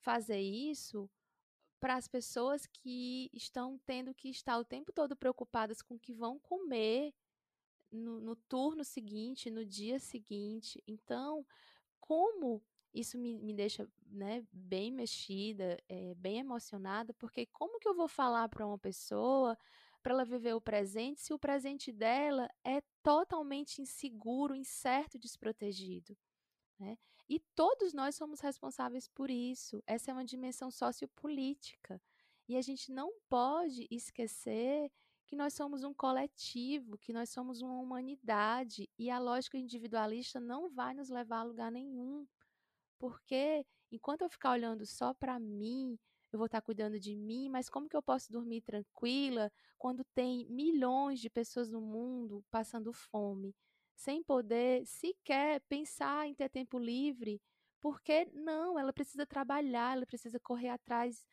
fazer 0.00 0.40
isso 0.40 1.08
para 1.82 1.96
as 1.96 2.06
pessoas 2.06 2.64
que 2.64 3.28
estão 3.32 3.76
tendo 3.84 4.14
que 4.14 4.28
estar 4.28 4.56
o 4.56 4.64
tempo 4.64 4.92
todo 4.92 5.16
preocupadas 5.16 5.82
com 5.82 5.96
o 5.96 5.98
que 5.98 6.14
vão 6.14 6.38
comer 6.38 7.12
no, 7.90 8.20
no 8.20 8.36
turno 8.36 8.84
seguinte, 8.84 9.50
no 9.50 9.66
dia 9.66 9.98
seguinte. 9.98 10.80
Então, 10.86 11.44
como 11.98 12.62
isso 12.94 13.18
me, 13.18 13.36
me 13.36 13.52
deixa 13.52 13.90
né, 14.06 14.46
bem 14.52 14.92
mexida, 14.92 15.76
é, 15.88 16.14
bem 16.14 16.38
emocionada, 16.38 17.12
porque 17.14 17.46
como 17.46 17.80
que 17.80 17.88
eu 17.88 17.96
vou 17.96 18.06
falar 18.06 18.48
para 18.48 18.64
uma 18.64 18.78
pessoa 18.78 19.58
para 20.04 20.12
ela 20.12 20.24
viver 20.24 20.54
o 20.54 20.60
presente 20.60 21.20
se 21.20 21.34
o 21.34 21.38
presente 21.38 21.90
dela 21.90 22.48
é 22.62 22.80
totalmente 23.02 23.82
inseguro, 23.82 24.54
incerto, 24.54 25.18
desprotegido. 25.18 26.16
Né? 26.78 26.96
E 27.28 27.40
todos 27.54 27.92
nós 27.92 28.14
somos 28.14 28.40
responsáveis 28.40 29.08
por 29.08 29.30
isso. 29.30 29.82
Essa 29.86 30.10
é 30.10 30.14
uma 30.14 30.24
dimensão 30.24 30.70
sociopolítica. 30.70 32.00
E 32.48 32.56
a 32.56 32.62
gente 32.62 32.92
não 32.92 33.12
pode 33.28 33.86
esquecer 33.90 34.90
que 35.26 35.36
nós 35.36 35.54
somos 35.54 35.82
um 35.82 35.94
coletivo, 35.94 36.98
que 36.98 37.12
nós 37.12 37.30
somos 37.30 37.62
uma 37.62 37.80
humanidade, 37.80 38.86
e 38.98 39.08
a 39.08 39.18
lógica 39.18 39.56
individualista 39.56 40.38
não 40.38 40.68
vai 40.68 40.92
nos 40.92 41.08
levar 41.08 41.38
a 41.38 41.44
lugar 41.44 41.72
nenhum. 41.72 42.26
Porque 42.98 43.64
enquanto 43.90 44.22
eu 44.22 44.28
ficar 44.28 44.50
olhando 44.50 44.84
só 44.84 45.14
para 45.14 45.38
mim, 45.38 45.98
eu 46.32 46.38
vou 46.38 46.46
estar 46.46 46.60
cuidando 46.60 47.00
de 47.00 47.16
mim, 47.16 47.48
mas 47.48 47.68
como 47.68 47.88
que 47.88 47.96
eu 47.96 48.02
posso 48.02 48.30
dormir 48.30 48.60
tranquila 48.62 49.50
quando 49.78 50.04
tem 50.14 50.46
milhões 50.50 51.20
de 51.20 51.28
pessoas 51.28 51.70
no 51.70 51.80
mundo 51.80 52.44
passando 52.50 52.92
fome, 52.92 53.54
sem 54.02 54.22
poder 54.22 54.84
sequer 54.84 55.60
pensar 55.68 56.26
em 56.26 56.34
ter 56.34 56.48
tempo 56.48 56.78
livre? 56.78 57.40
Porque 57.80 58.28
não, 58.32 58.78
ela 58.78 58.92
precisa 58.92 59.24
trabalhar, 59.24 59.96
ela 59.96 60.06
precisa 60.06 60.40
correr 60.40 60.68
atrás 60.70 61.24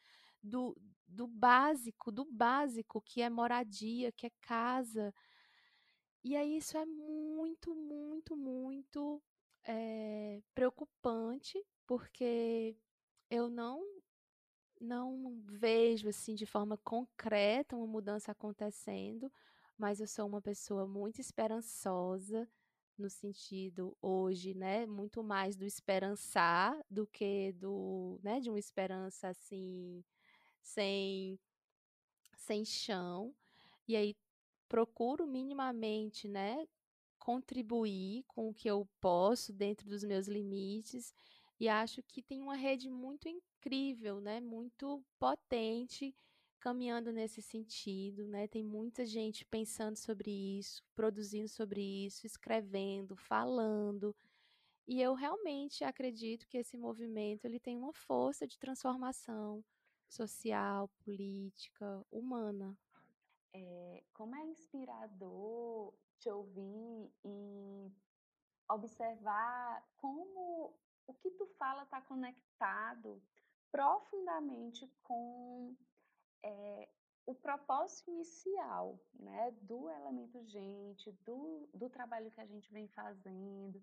do, 0.41 0.76
do 1.07 1.28
básico, 1.28 2.11
do 2.11 2.26
básico, 2.26 3.01
que 3.01 3.22
é 3.22 3.30
moradia, 3.30 4.11
que 4.11 4.28
é 4.28 4.32
casa. 4.41 5.13
E 6.24 6.36
aí 6.36 6.57
isso 6.57 6.78
é 6.78 6.86
muito, 6.86 7.74
muito, 7.74 8.38
muito 8.38 9.22
é, 9.63 10.41
preocupante, 10.53 11.63
porque 11.88 12.78
eu 13.30 13.49
não 13.49 13.82
não 14.82 15.41
vejo 15.45 16.07
assim 16.07 16.36
de 16.36 16.45
forma 16.45 16.78
concreta 16.78 17.76
uma 17.76 17.86
mudança 17.86 18.32
acontecendo, 18.32 19.30
mas 19.78 19.99
eu 19.99 20.07
sou 20.07 20.26
uma 20.26 20.41
pessoa 20.41 20.88
muito 20.88 21.20
esperançosa 21.20 22.47
no 23.01 23.09
sentido 23.09 23.97
hoje, 24.01 24.53
né, 24.53 24.85
muito 24.85 25.23
mais 25.23 25.55
do 25.55 25.65
esperançar 25.65 26.77
do 26.89 27.07
que 27.07 27.53
do, 27.53 28.19
né, 28.23 28.39
de 28.39 28.49
uma 28.49 28.59
esperança 28.59 29.29
assim 29.29 30.03
sem 30.61 31.39
sem 32.37 32.65
chão. 32.65 33.33
E 33.87 33.95
aí 33.95 34.15
procuro 34.67 35.25
minimamente, 35.27 36.27
né, 36.27 36.67
contribuir 37.19 38.23
com 38.27 38.49
o 38.49 38.53
que 38.53 38.69
eu 38.69 38.87
posso 39.01 39.53
dentro 39.53 39.87
dos 39.89 40.03
meus 40.03 40.27
limites 40.27 41.13
e 41.59 41.67
acho 41.67 42.01
que 42.03 42.21
tem 42.21 42.41
uma 42.41 42.55
rede 42.55 42.89
muito 42.89 43.27
incrível, 43.27 44.21
né? 44.21 44.39
Muito 44.39 45.03
potente 45.19 46.15
caminhando 46.60 47.12
nesse 47.12 47.41
sentido, 47.41 48.28
né? 48.28 48.47
Tem 48.47 48.64
muita 48.64 49.05
gente 49.05 49.45
pensando 49.45 49.95
sobre 49.95 50.30
isso, 50.30 50.84
produzindo 50.95 51.47
sobre 51.47 51.82
isso, 51.82 52.26
escrevendo, 52.26 53.16
falando. 53.16 54.16
E 54.88 55.01
eu 55.01 55.14
realmente 55.14 55.84
acredito 55.84 56.47
que 56.47 56.57
esse 56.57 56.78
movimento 56.78 57.45
ele 57.45 57.60
tem 57.60 57.78
uma 57.78 57.93
força 57.93 58.47
de 58.47 58.57
transformação 58.57 59.64
social, 60.07 60.89
política, 61.03 62.05
humana. 62.12 62.78
É, 63.53 64.03
como 64.14 64.36
é 64.36 64.43
inspirador 64.45 65.93
te 66.20 66.30
ouvir 66.30 67.12
e 67.24 67.91
observar 68.70 69.84
como 69.97 70.74
o 71.07 71.14
que 71.14 71.32
tu 71.32 71.47
fala 71.57 71.84
está 71.84 72.01
conectado 72.01 73.22
profundamente 73.72 74.88
com 75.03 75.76
é, 76.43 76.89
o 77.25 77.35
propósito 77.35 78.09
inicial 78.09 78.99
né, 79.13 79.51
do 79.61 79.89
elemento 79.89 80.43
gente, 80.45 81.11
do, 81.25 81.69
do 81.73 81.89
trabalho 81.89 82.31
que 82.31 82.41
a 82.41 82.45
gente 82.45 82.71
vem 82.71 82.87
fazendo, 82.87 83.81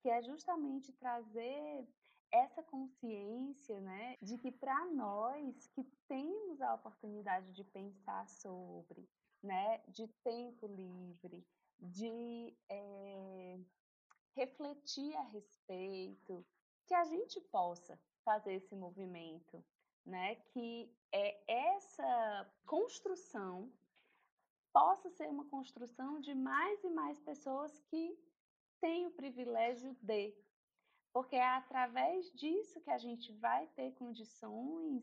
que 0.00 0.08
é 0.08 0.22
justamente 0.22 0.92
trazer 0.92 1.86
essa 2.30 2.62
consciência 2.62 3.80
né, 3.80 4.16
de 4.20 4.36
que 4.36 4.50
para 4.50 4.84
nós 4.86 5.68
que 5.68 5.84
temos 6.06 6.60
a 6.60 6.74
oportunidade 6.74 7.52
de 7.52 7.64
pensar 7.64 8.28
sobre, 8.28 9.08
né, 9.42 9.80
de 9.88 10.06
tempo 10.24 10.66
livre, 10.66 11.46
de 11.78 12.56
é, 12.68 13.58
refletir 14.34 15.14
a 15.16 15.22
respeito, 15.22 16.44
que 16.86 16.94
a 16.94 17.04
gente 17.04 17.40
possa 17.42 17.98
fazer 18.24 18.54
esse 18.54 18.74
movimento, 18.74 19.64
né, 20.04 20.34
que 20.52 20.92
é 21.12 21.74
essa 21.74 22.52
construção 22.66 23.72
possa 24.72 25.10
ser 25.10 25.28
uma 25.28 25.46
construção 25.46 26.20
de 26.20 26.34
mais 26.34 26.82
e 26.84 26.90
mais 26.90 27.18
pessoas 27.20 27.78
que 27.90 28.18
têm 28.80 29.06
o 29.06 29.10
privilégio 29.10 29.94
de 30.02 30.34
porque 31.12 31.36
é 31.36 31.48
através 31.56 32.30
disso 32.32 32.80
que 32.80 32.90
a 32.90 32.98
gente 32.98 33.32
vai 33.32 33.66
ter 33.68 33.92
condições 33.94 35.02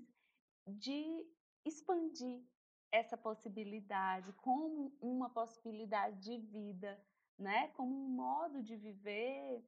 de 0.67 1.27
expandir 1.65 2.43
essa 2.91 3.17
possibilidade 3.17 4.31
como 4.33 4.95
uma 5.01 5.29
possibilidade 5.29 6.21
de 6.21 6.37
vida, 6.37 6.97
né? 7.37 7.67
Como 7.69 7.93
um 7.93 8.09
modo 8.09 8.61
de 8.63 8.77
viver 8.77 9.61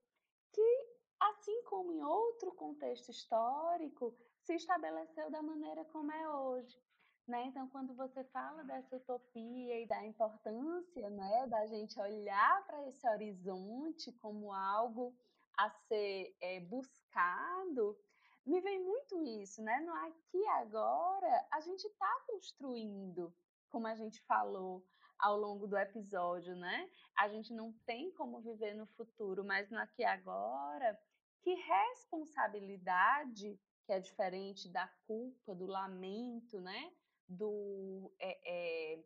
que, 0.54 0.88
assim 1.20 1.64
como 1.64 1.92
em 1.92 2.04
outro 2.04 2.52
contexto 2.54 3.10
histórico, 3.10 4.16
se 4.48 4.56
estabeleceu 4.56 5.30
da 5.30 5.42
maneira 5.42 5.84
como 5.86 6.10
é 6.10 6.30
hoje. 6.30 6.82
Né? 7.28 7.44
Então, 7.48 7.68
quando 7.68 7.94
você 7.94 8.24
fala 8.24 8.64
dessa 8.64 8.96
utopia 8.96 9.82
e 9.82 9.86
da 9.86 10.06
importância 10.06 11.10
né, 11.10 11.48
da 11.48 11.66
gente 11.66 12.00
olhar 12.00 12.66
para 12.66 12.88
esse 12.88 13.06
horizonte 13.10 14.14
como 14.14 14.54
algo 14.54 15.14
a 15.58 15.70
ser 15.70 16.34
é, 16.40 16.62
buscado, 16.62 18.00
me 18.46 18.62
vem 18.62 18.82
muito 18.82 19.22
isso, 19.22 19.62
né? 19.62 19.82
No 19.82 19.94
aqui 19.94 20.38
e 20.38 20.48
agora, 20.48 21.46
a 21.52 21.60
gente 21.60 21.86
está 21.86 22.24
construindo, 22.26 23.36
como 23.70 23.88
a 23.88 23.96
gente 23.96 24.22
falou 24.22 24.82
ao 25.20 25.36
longo 25.36 25.68
do 25.68 25.78
episódio, 25.78 26.56
né? 26.56 26.90
A 27.18 27.28
gente 27.28 27.54
não 27.54 27.74
tem 27.86 28.14
como 28.14 28.40
viver 28.40 28.74
no 28.76 28.86
futuro, 28.86 29.44
mas 29.44 29.70
no 29.70 29.78
aqui 29.78 30.04
e 30.04 30.06
agora, 30.06 30.98
que 31.42 31.54
responsabilidade, 31.56 33.60
que 33.88 33.94
é 33.94 34.00
diferente 34.02 34.68
da 34.68 34.86
culpa, 35.08 35.56
do 35.56 35.66
lamento, 35.66 36.60
né? 36.60 36.94
Do, 37.26 38.14
é, 38.20 38.38
é, 38.46 39.04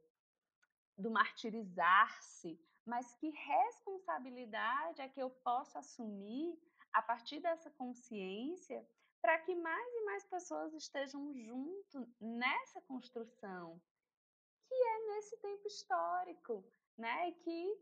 do 0.97 1.11
martirizar-se, 1.11 2.59
mas 2.84 3.13
que 3.13 3.29
responsabilidade 3.29 5.01
é 5.01 5.07
que 5.07 5.21
eu 5.21 5.29
posso 5.29 5.77
assumir 5.77 6.59
a 6.91 7.01
partir 7.01 7.39
dessa 7.39 7.69
consciência 7.69 8.86
para 9.21 9.38
que 9.38 9.55
mais 9.55 9.93
e 9.93 10.01
mais 10.03 10.25
pessoas 10.25 10.73
estejam 10.73 11.32
junto 11.32 12.11
nessa 12.19 12.82
construção, 12.82 13.79
que 14.67 14.73
é 14.73 15.07
nesse 15.13 15.38
tempo 15.38 15.67
histórico, 15.67 16.65
né? 16.97 17.29
E 17.29 17.34
que 17.34 17.82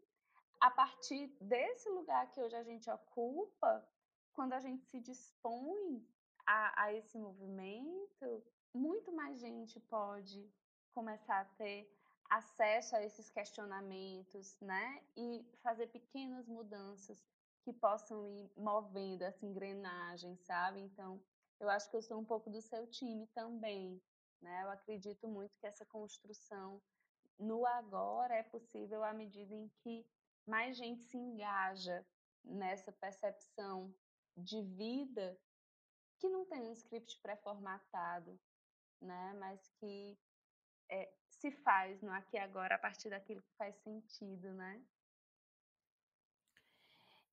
a 0.59 0.69
partir 0.69 1.27
desse 1.39 1.89
lugar 1.89 2.29
que 2.31 2.41
hoje 2.41 2.57
a 2.57 2.63
gente 2.63 2.89
ocupa, 2.89 3.87
quando 4.33 4.51
a 4.51 4.59
gente 4.59 4.83
se 4.83 4.99
dispõe 4.99 6.05
a, 6.49 6.85
a 6.85 6.93
esse 6.93 7.15
movimento, 7.15 8.43
muito 8.73 9.11
mais 9.11 9.39
gente 9.39 9.79
pode 9.81 10.51
começar 10.95 11.41
a 11.41 11.45
ter 11.45 11.87
acesso 12.27 12.95
a 12.95 13.03
esses 13.03 13.29
questionamentos, 13.29 14.57
né? 14.59 15.03
E 15.15 15.45
fazer 15.61 15.87
pequenas 15.87 16.47
mudanças 16.47 17.23
que 17.63 17.71
possam 17.71 18.27
ir 18.27 18.51
movendo 18.57 19.21
essa 19.21 19.45
engrenagem, 19.45 20.35
sabe? 20.37 20.79
Então, 20.79 21.21
eu 21.59 21.69
acho 21.69 21.87
que 21.87 21.95
eu 21.95 22.01
sou 22.01 22.17
um 22.19 22.25
pouco 22.25 22.49
do 22.49 22.61
seu 22.63 22.87
time 22.87 23.27
também, 23.27 24.01
né? 24.41 24.63
Eu 24.63 24.71
acredito 24.71 25.27
muito 25.27 25.55
que 25.59 25.67
essa 25.67 25.85
construção 25.85 26.81
no 27.37 27.63
agora 27.67 28.33
é 28.33 28.43
possível 28.43 29.03
à 29.03 29.13
medida 29.13 29.53
em 29.53 29.69
que 29.83 30.03
mais 30.47 30.75
gente 30.75 31.03
se 31.03 31.17
engaja 31.17 32.03
nessa 32.43 32.91
percepção 32.91 33.93
de 34.35 34.63
vida 34.63 35.39
que 36.19 36.29
não 36.29 36.45
tem 36.45 36.61
um 36.61 36.73
script 36.73 37.17
pré-formatado, 37.21 38.39
né? 39.01 39.33
Mas 39.39 39.67
que 39.79 40.17
é, 40.89 41.11
se 41.29 41.51
faz 41.51 42.01
no 42.01 42.11
aqui 42.11 42.35
e 42.35 42.39
agora 42.39 42.75
a 42.75 42.79
partir 42.79 43.09
daquilo 43.09 43.41
que 43.41 43.55
faz 43.57 43.75
sentido, 43.77 44.53
né? 44.53 44.83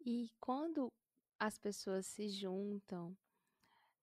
E 0.00 0.30
quando 0.40 0.92
as 1.38 1.58
pessoas 1.58 2.06
se 2.06 2.28
juntam 2.28 3.16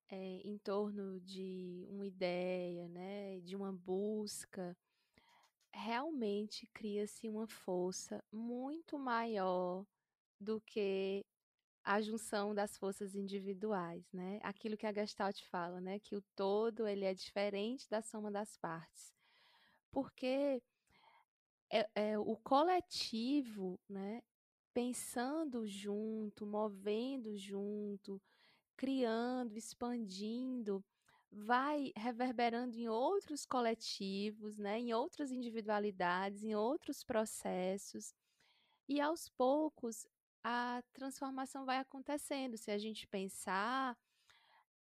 é, 0.10 0.42
em 0.44 0.58
torno 0.58 1.20
de 1.22 1.88
uma 1.90 2.06
ideia, 2.06 2.88
né, 2.90 3.40
de 3.40 3.56
uma 3.56 3.72
busca, 3.72 4.78
realmente 5.72 6.68
cria-se 6.68 7.28
uma 7.30 7.48
força 7.48 8.24
muito 8.32 9.00
maior 9.00 9.86
do 10.40 10.62
que 10.62 11.26
a 11.84 12.02
junção 12.02 12.54
das 12.56 12.78
forças 12.78 13.16
individuais, 13.16 14.06
né? 14.14 14.40
Aquilo 14.44 14.78
que 14.78 14.88
a 14.88 14.94
Gestalt 14.94 15.42
fala, 15.50 15.82
né? 15.82 16.00
Que 16.00 16.16
o 16.16 16.22
todo 16.36 16.88
ele 16.88 17.06
é 17.06 17.14
diferente 17.14 17.90
da 17.90 18.02
soma 18.02 18.32
das 18.32 18.58
partes 18.58 19.14
porque 19.94 20.62
é, 21.72 21.88
é, 21.96 22.20
o 22.20 22.36
coletivo, 22.38 23.80
né, 23.88 24.22
pensando 24.74 25.68
junto, 25.68 26.48
movendo 26.48 27.38
junto, 27.38 28.20
criando, 28.76 29.56
expandindo, 29.56 30.84
vai 31.32 31.92
reverberando 31.96 32.76
em 32.76 32.88
outros 32.88 33.46
coletivos, 33.46 34.58
né, 34.58 34.80
em 34.80 34.94
outras 34.94 35.32
individualidades, 35.32 36.44
em 36.44 36.56
outros 36.56 37.04
processos. 37.04 38.14
E 38.88 39.00
aos 39.00 39.30
poucos 39.30 40.08
a 40.44 40.84
transformação 40.94 41.66
vai 41.66 41.78
acontecendo. 41.78 42.58
Se 42.58 42.72
a 42.72 42.78
gente 42.78 43.08
pensar 43.08 43.98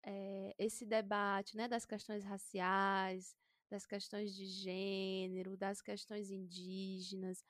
é, 0.04 0.54
esse 0.58 0.86
debate 0.86 1.56
né, 1.56 1.68
das 1.68 1.86
questões 1.86 2.24
raciais, 2.24 3.36
das 3.70 3.86
questões 3.86 4.36
de 4.36 4.46
gênero, 4.46 5.58
das 5.58 5.82
questões 5.82 6.30
indígenas. 6.30 7.44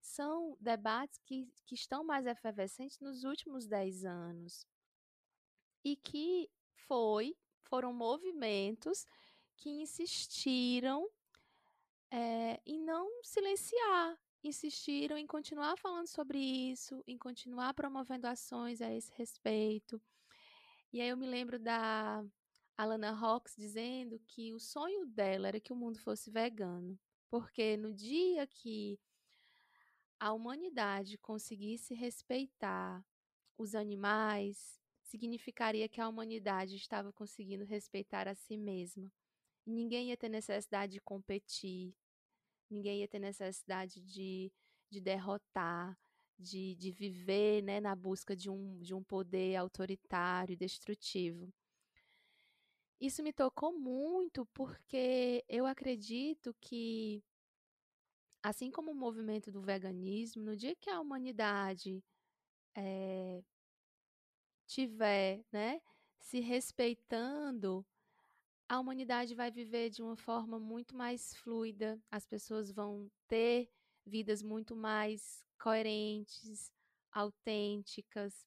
São 0.00 0.56
debates 0.60 1.18
que, 1.24 1.50
que 1.64 1.74
estão 1.74 2.04
mais 2.04 2.26
efervescentes 2.26 3.00
nos 3.00 3.24
últimos 3.24 3.66
dez 3.66 4.04
anos 4.04 4.64
e 5.82 5.96
que 5.96 6.48
foi, 6.86 7.36
foram 7.64 7.92
movimentos 7.92 9.04
que 9.56 9.70
insistiram 9.70 11.08
é, 12.10 12.60
em 12.64 12.78
não 12.78 13.22
silenciar, 13.24 14.16
insistiram 14.46 15.16
em 15.18 15.26
continuar 15.26 15.76
falando 15.76 16.06
sobre 16.06 16.38
isso, 16.38 17.02
em 17.06 17.18
continuar 17.18 17.74
promovendo 17.74 18.26
ações 18.26 18.80
a 18.80 18.92
esse 18.92 19.12
respeito. 19.14 20.00
E 20.92 21.00
aí 21.00 21.08
eu 21.08 21.16
me 21.16 21.26
lembro 21.26 21.58
da 21.58 22.24
Alana 22.76 23.10
Hawks 23.10 23.54
dizendo 23.56 24.18
que 24.26 24.54
o 24.54 24.60
sonho 24.60 25.06
dela 25.06 25.48
era 25.48 25.60
que 25.60 25.72
o 25.72 25.76
mundo 25.76 25.98
fosse 25.98 26.30
vegano, 26.30 26.98
porque 27.28 27.76
no 27.76 27.92
dia 27.92 28.46
que 28.46 28.98
a 30.18 30.32
humanidade 30.32 31.18
conseguisse 31.18 31.94
respeitar 31.94 33.04
os 33.58 33.74
animais, 33.74 34.80
significaria 35.02 35.88
que 35.88 36.00
a 36.00 36.08
humanidade 36.08 36.76
estava 36.76 37.12
conseguindo 37.12 37.64
respeitar 37.64 38.28
a 38.28 38.34
si 38.34 38.56
mesma. 38.56 39.12
ninguém 39.66 40.10
ia 40.10 40.16
ter 40.16 40.28
necessidade 40.28 40.92
de 40.92 41.00
competir, 41.00 41.92
ninguém 42.70 43.00
ia 43.00 43.08
ter 43.08 43.18
necessidade 43.18 44.00
de, 44.00 44.52
de 44.90 45.00
derrotar, 45.00 45.98
de, 46.38 46.74
de 46.76 46.90
viver 46.90 47.62
né, 47.62 47.80
na 47.80 47.94
busca 47.94 48.36
de 48.36 48.50
um, 48.50 48.78
de 48.80 48.94
um 48.94 49.02
poder 49.02 49.56
autoritário 49.56 50.52
e 50.52 50.56
destrutivo. 50.56 51.52
Isso 53.00 53.22
me 53.22 53.32
tocou 53.32 53.78
muito 53.78 54.46
porque 54.54 55.44
eu 55.48 55.66
acredito 55.66 56.54
que, 56.60 57.22
assim 58.42 58.70
como 58.70 58.92
o 58.92 58.94
movimento 58.94 59.52
do 59.52 59.60
veganismo, 59.60 60.42
no 60.42 60.56
dia 60.56 60.74
que 60.76 60.88
a 60.88 61.00
humanidade 61.00 62.02
é, 62.74 63.42
tiver 64.66 65.44
né, 65.52 65.80
se 66.18 66.40
respeitando, 66.40 67.84
a 68.68 68.80
humanidade 68.80 69.34
vai 69.34 69.50
viver 69.50 69.90
de 69.90 70.02
uma 70.02 70.16
forma 70.16 70.58
muito 70.58 70.96
mais 70.96 71.34
fluida, 71.36 72.00
as 72.10 72.26
pessoas 72.26 72.70
vão 72.70 73.10
ter 73.28 73.70
vidas 74.04 74.42
muito 74.42 74.74
mais 74.74 75.44
coerentes, 75.58 76.72
autênticas, 77.12 78.46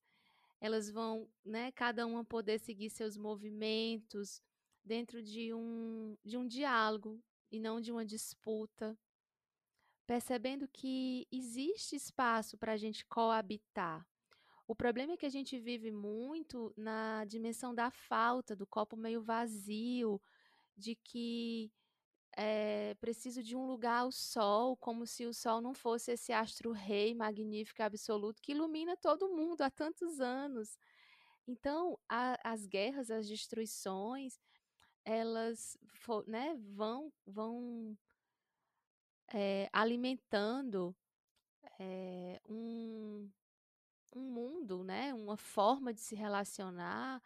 elas 0.61 0.89
vão, 0.89 1.29
né, 1.43 1.71
cada 1.71 2.05
uma 2.05 2.23
poder 2.23 2.59
seguir 2.59 2.89
seus 2.89 3.15
movimentos 3.15 4.41
dentro 4.83 5.21
de 5.23 5.53
um, 5.53 6.17
de 6.23 6.37
um 6.37 6.45
diálogo 6.45 7.21
e 7.51 7.59
não 7.59 7.79
de 7.79 7.91
uma 7.91 8.05
disputa, 8.05 8.97
percebendo 10.05 10.67
que 10.67 11.27
existe 11.31 11.95
espaço 11.95 12.57
para 12.57 12.73
a 12.73 12.77
gente 12.77 13.05
coabitar. 13.05 14.05
O 14.69 14.75
problema 14.75 15.13
é 15.13 15.17
que 15.17 15.25
a 15.25 15.31
gente 15.31 15.57
vive 15.57 15.89
muito 15.89 16.71
na 16.77 17.25
dimensão 17.25 17.73
da 17.73 17.89
falta, 17.89 18.55
do 18.55 18.67
copo 18.67 18.95
meio 18.95 19.19
vazio, 19.19 20.21
de 20.77 20.95
que 20.95 21.71
é, 22.37 22.93
preciso 23.01 23.41
de 23.41 23.55
um 23.55 23.65
lugar 23.65 24.01
ao 24.01 24.11
sol, 24.11 24.77
como 24.77 25.07
se 25.07 25.25
o 25.25 25.33
sol 25.33 25.59
não 25.59 25.73
fosse 25.73 26.11
esse 26.11 26.31
astro 26.31 26.71
rei 26.71 27.15
magnífico 27.15 27.81
absoluto 27.81 28.43
que 28.43 28.51
ilumina 28.51 28.95
todo 28.95 29.35
mundo 29.35 29.63
há 29.63 29.71
tantos 29.71 30.19
anos. 30.19 30.77
Então, 31.47 31.97
a, 32.07 32.37
as 32.43 32.67
guerras, 32.67 33.09
as 33.09 33.27
destruições, 33.27 34.39
elas 35.03 35.79
né, 36.27 36.55
vão, 36.75 37.11
vão 37.25 37.97
é, 39.33 39.67
alimentando 39.73 40.95
é, 41.79 42.39
um, 42.47 43.27
um 44.19 44.31
mundo, 44.31 44.83
né, 44.83 45.13
uma 45.13 45.37
forma 45.37 45.93
de 45.93 46.01
se 46.01 46.15
relacionar 46.15 47.21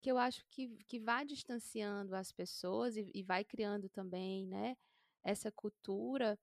que 0.00 0.10
eu 0.10 0.18
acho 0.18 0.44
que, 0.50 0.68
que 0.86 1.00
vai 1.00 1.24
distanciando 1.24 2.14
as 2.14 2.30
pessoas 2.30 2.96
e, 2.96 3.10
e 3.14 3.22
vai 3.22 3.44
criando 3.44 3.88
também, 3.88 4.46
né, 4.46 4.76
essa 5.24 5.50
cultura 5.50 6.38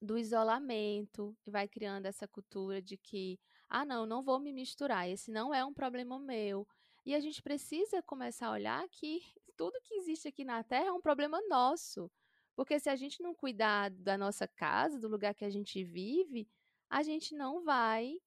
do 0.00 0.16
isolamento, 0.18 1.36
e 1.46 1.50
vai 1.50 1.68
criando 1.68 2.06
essa 2.06 2.28
cultura 2.28 2.80
de 2.80 2.96
que, 2.96 3.38
ah, 3.68 3.84
não, 3.84 4.06
não 4.06 4.22
vou 4.22 4.38
me 4.38 4.52
misturar, 4.52 5.08
esse 5.08 5.30
não 5.30 5.52
é 5.52 5.64
um 5.64 5.74
problema 5.74 6.18
meu. 6.18 6.66
E 7.04 7.14
a 7.14 7.20
gente 7.20 7.42
precisa 7.42 8.02
começar 8.02 8.48
a 8.48 8.52
olhar 8.52 8.88
que 8.88 9.20
tudo 9.56 9.80
que 9.82 9.94
existe 9.94 10.28
aqui 10.28 10.44
na 10.44 10.62
Terra 10.62 10.86
é 10.86 10.92
um 10.92 11.00
problema 11.00 11.40
nosso. 11.48 12.10
Porque 12.56 12.78
se 12.78 12.88
a 12.88 12.96
gente 12.96 13.22
não 13.22 13.34
cuidar 13.34 13.90
da 13.90 14.16
nossa 14.16 14.46
casa, 14.46 14.98
do 14.98 15.08
lugar 15.08 15.34
que 15.34 15.44
a 15.44 15.50
gente 15.50 15.82
vive, 15.84 16.48
a 16.88 17.02
gente 17.02 17.34
não 17.34 17.62
vai 17.62 18.18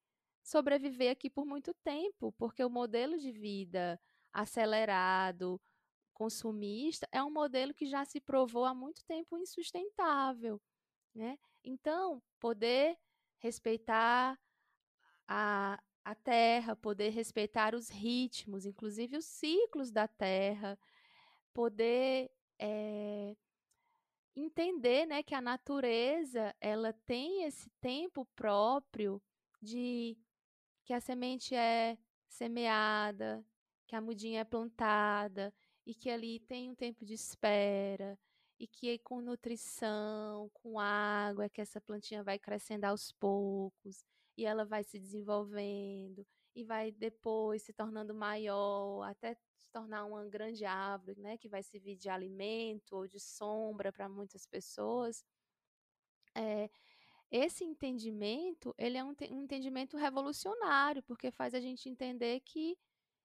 sobreviver 0.48 1.12
aqui 1.12 1.30
por 1.30 1.46
muito 1.46 1.74
tempo, 1.74 2.32
porque 2.38 2.64
o 2.64 2.70
modelo 2.70 3.18
de 3.18 3.34
vida 3.34 4.00
acelerado, 4.32 5.60
consumista, 6.14 7.06
é 7.12 7.22
um 7.22 7.30
modelo 7.30 7.74
que 7.74 7.86
já 7.86 8.06
se 8.06 8.22
provou 8.22 8.64
há 8.64 8.74
muito 8.74 9.04
tempo 9.06 9.38
insustentável. 9.38 10.62
Né? 11.14 11.38
Então, 11.66 12.24
poder 12.40 12.98
respeitar 13.40 14.40
a, 15.28 15.84
a 16.06 16.16
terra, 16.16 16.78
poder 16.78 17.10
respeitar 17.10 17.76
os 17.76 17.90
ritmos, 17.90 18.66
inclusive 18.66 19.18
os 19.18 19.26
ciclos 19.26 19.92
da 19.92 20.08
terra, 20.08 20.80
poder 21.54 22.32
é, 22.58 23.36
entender 24.34 25.06
né, 25.06 25.22
que 25.24 25.36
a 25.36 25.42
natureza 25.42 26.56
ela 26.62 26.94
tem 27.06 27.44
esse 27.44 27.70
tempo 27.82 28.26
próprio 28.34 29.22
de 29.62 30.18
que 30.88 30.94
a 30.94 31.02
semente 31.02 31.54
é 31.54 31.98
semeada, 32.30 33.46
que 33.86 33.94
a 33.94 34.00
mudinha 34.00 34.40
é 34.40 34.44
plantada 34.46 35.54
e 35.86 35.94
que 35.94 36.10
ali 36.10 36.40
tem 36.40 36.70
um 36.70 36.76
tempo 36.76 37.06
de 37.06 37.14
espera 37.14 38.18
e 38.58 38.66
que 38.66 38.98
com 39.00 39.20
nutrição, 39.20 40.50
com 40.54 40.80
água, 40.80 41.44
é 41.44 41.50
que 41.50 41.60
essa 41.60 41.82
plantinha 41.82 42.24
vai 42.24 42.40
crescendo 42.40 42.86
aos 42.86 43.12
poucos 43.12 44.06
e 44.38 44.46
ela 44.46 44.64
vai 44.64 44.82
se 44.82 44.98
desenvolvendo 44.98 46.26
e 46.56 46.64
vai 46.64 46.90
depois 46.90 47.64
se 47.64 47.74
tornando 47.74 48.16
maior 48.16 49.02
até 49.04 49.36
se 49.36 49.68
tornar 49.74 50.06
uma 50.06 50.26
grande 50.26 50.64
árvore, 50.64 51.20
né, 51.20 51.38
que 51.38 51.50
vai 51.50 51.64
servir 51.64 51.98
de 51.98 52.08
alimento 52.08 52.96
ou 52.96 53.06
de 53.06 53.20
sombra 53.20 53.92
para 53.92 54.08
muitas 54.08 54.46
pessoas. 54.46 55.26
É, 56.34 56.70
esse 57.32 57.64
entendimento, 57.64 58.74
ele 58.78 58.98
é 58.98 59.04
um, 59.04 59.14
um 59.32 59.44
entendimento 59.44 59.98
revolucionário, 59.98 61.04
porque 61.04 61.30
faz 61.30 61.54
a 61.54 61.60
gente 61.60 61.90
entender 61.90 62.40
que 62.42 62.78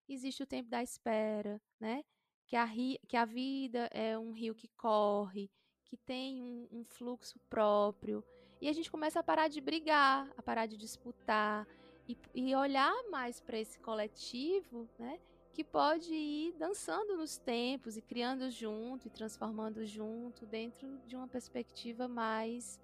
existe 0.09 0.43
o 0.43 0.47
tempo 0.47 0.69
da 0.69 0.83
espera, 0.83 1.61
né? 1.79 2.05
Que 2.47 2.57
a, 2.57 2.65
ri, 2.65 2.99
que 3.09 3.17
a 3.17 3.25
vida 3.25 3.89
é 3.93 4.19
um 4.19 4.33
rio 4.33 4.55
que 4.55 4.69
corre, 4.77 5.51
que 5.85 5.97
tem 5.97 6.43
um, 6.43 6.69
um 6.73 6.85
fluxo 6.85 7.39
próprio. 7.49 8.25
E 8.61 8.69
a 8.69 8.73
gente 8.73 8.91
começa 8.91 9.21
a 9.21 9.23
parar 9.23 9.49
de 9.49 9.61
brigar, 9.61 10.31
a 10.37 10.43
parar 10.43 10.67
de 10.67 10.77
disputar 10.77 11.67
e, 12.09 12.17
e 12.35 12.55
olhar 12.55 12.93
mais 13.11 13.41
para 13.41 13.59
esse 13.59 13.79
coletivo, 13.79 14.89
né? 14.99 15.21
Que 15.55 15.63
pode 15.63 16.13
ir 16.13 16.53
dançando 16.55 17.17
nos 17.17 17.39
tempos 17.39 17.97
e 17.97 18.03
criando 18.03 18.51
junto 18.51 19.07
e 19.07 19.11
transformando 19.11 19.85
junto 19.85 20.47
dentro 20.47 20.99
de 21.07 21.15
uma 21.15 21.29
perspectiva 21.29 22.09
mais 22.09 22.81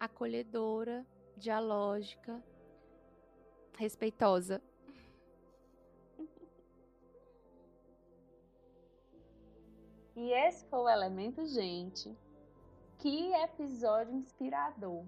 acolhedora, 0.00 1.06
dialógica, 1.36 2.42
respeitosa. 3.76 4.62
E 10.16 10.32
esse 10.32 10.64
foi 10.66 10.78
o 10.80 10.88
elemento, 10.88 11.44
gente. 11.46 12.16
Que 12.98 13.32
episódio 13.34 14.14
inspirador. 14.14 15.04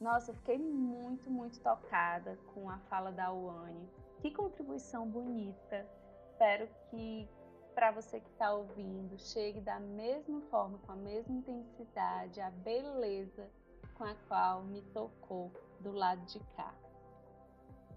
Nossa, 0.00 0.30
eu 0.30 0.34
fiquei 0.36 0.58
muito, 0.58 1.30
muito 1.30 1.60
tocada 1.60 2.38
com 2.52 2.70
a 2.70 2.78
fala 2.90 3.10
da 3.10 3.32
Uane. 3.32 3.88
Que 4.20 4.30
contribuição 4.30 5.08
bonita. 5.08 5.86
Espero 6.30 6.68
que 6.90 7.28
para 7.74 7.90
você 7.90 8.20
que 8.20 8.28
está 8.30 8.52
ouvindo 8.52 9.18
chegue 9.18 9.60
da 9.60 9.80
mesma 9.80 10.40
forma, 10.42 10.78
com 10.78 10.92
a 10.92 10.96
mesma 10.96 11.34
intensidade, 11.34 12.40
a 12.40 12.50
beleza 12.50 13.48
com 13.94 14.04
a 14.04 14.14
qual 14.28 14.62
me 14.64 14.82
tocou 14.92 15.52
do 15.80 15.92
lado 15.92 16.24
de 16.26 16.40
cá. 16.56 16.74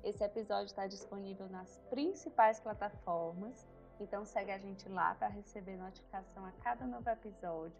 Esse 0.04 0.24
episódio 0.24 0.66
está 0.66 0.88
disponível 0.88 1.50
nas 1.50 1.78
principais 1.89 2.60
plataformas 2.60 3.68
então 4.00 4.24
segue 4.26 4.52
a 4.52 4.58
gente 4.58 4.88
lá 4.89 5.16
para 5.16 5.28
receber 5.28 5.76
notificação 5.76 6.45
a 6.45 6.52
cada 6.64 6.86
novo 6.86 7.10
episódio. 7.10 7.76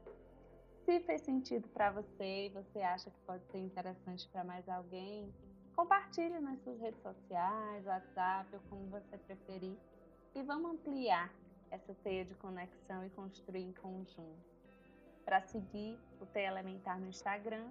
Se 0.84 0.99
fez 1.01 1.22
sentido 1.22 1.68
para 1.70 1.91
você 1.91 2.47
e 2.47 2.49
você 2.49 2.80
acha 2.80 3.11
que 3.11 3.20
pode 3.20 3.45
ser 3.47 3.59
interessante 3.59 4.28
para 4.30 4.43
mais 4.43 4.68
alguém, 4.68 5.32
compartilhe 5.76 6.39
nas 6.39 6.59
suas 6.61 6.80
redes 6.80 7.01
sociais, 7.01 7.86
WhatsApp 7.86 8.55
ou 8.55 8.61
como 8.70 8.88
você 8.88 9.18
preferir. 9.18 9.78
E 10.34 10.41
vamos 10.41 10.72
ampliar 10.72 11.32
essa 11.70 11.93
teia 12.03 12.26
de 12.26 12.33
conexão 12.36 13.05
e 13.05 13.09
construir 13.12 13.63
em 13.63 13.74
conjunto. 13.74 14.58
Para 15.25 15.41
seguir 15.41 16.00
o 16.21 16.25
Teia 16.25 16.47
Elementar 16.47 17.00
no 17.00 17.08
Instagram 17.08 17.70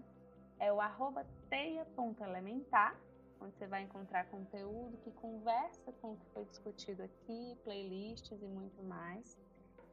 é 0.59 0.73
o 0.73 0.81
arroba 0.81 1.27
teia.elementar 1.49 2.97
onde 3.41 3.55
você 3.57 3.67
vai 3.67 3.83
encontrar 3.83 4.27
conteúdo 4.27 4.97
que 4.99 5.11
conversa 5.13 5.93
com 6.01 6.13
o 6.13 6.17
que 6.17 6.27
foi 6.31 6.45
discutido 6.45 7.03
aqui, 7.03 7.59
playlists 7.65 8.43
e 8.43 8.47
muito 8.47 8.83
mais. 8.83 9.39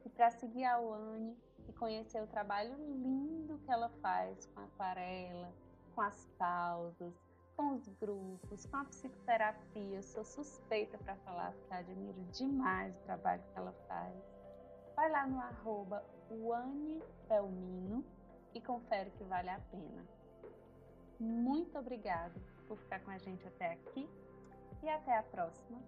E 0.04 0.08
para 0.10 0.30
seguir 0.30 0.64
a 0.64 0.78
Uane 0.78 1.36
e 1.68 1.72
conhecer 1.72 2.22
o 2.22 2.26
trabalho 2.26 2.74
lindo 2.76 3.58
que 3.58 3.70
ela 3.70 3.88
faz 4.02 4.46
com 4.46 4.60
a 4.60 4.64
aquarela, 4.64 5.52
com 5.94 6.00
as 6.00 6.26
pausas, 6.38 7.14
com 7.56 7.74
os 7.74 7.88
grupos, 8.00 8.66
com 8.66 8.76
a 8.76 8.84
psicoterapia. 8.84 9.96
Eu 9.96 10.02
sou 10.02 10.24
suspeita 10.24 10.98
para 10.98 11.16
falar, 11.16 11.52
porque 11.52 11.74
admiro 11.74 12.20
demais 12.32 12.96
o 12.96 13.00
trabalho 13.00 13.42
que 13.52 13.58
ela 13.58 13.72
faz. 13.88 14.14
Vai 14.94 15.10
lá 15.10 15.26
no 15.26 15.40
arroba 15.40 16.04
Belmino 17.28 18.04
e 18.54 18.60
confere 18.60 19.10
que 19.12 19.24
vale 19.24 19.50
a 19.50 19.58
pena. 19.70 20.04
Muito 21.18 21.78
obrigada 21.78 22.34
por 22.66 22.76
ficar 22.78 23.00
com 23.00 23.10
a 23.10 23.18
gente 23.18 23.46
até 23.46 23.72
aqui 23.72 24.08
e 24.82 24.88
até 24.88 25.16
a 25.16 25.22
próxima. 25.22 25.78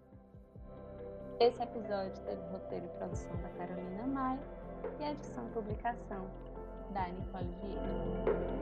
Esse 1.40 1.62
episódio 1.62 2.22
teve 2.24 2.42
roteiro 2.50 2.86
e 2.86 2.88
produção 2.96 3.36
da 3.42 3.48
Carolina 3.50 4.06
Maia 4.06 4.40
e 5.00 5.04
edição 5.04 5.46
e 5.46 5.50
publicação 5.52 6.30
da 6.92 7.08
Nicole 7.08 7.54
Vieira. 7.60 8.56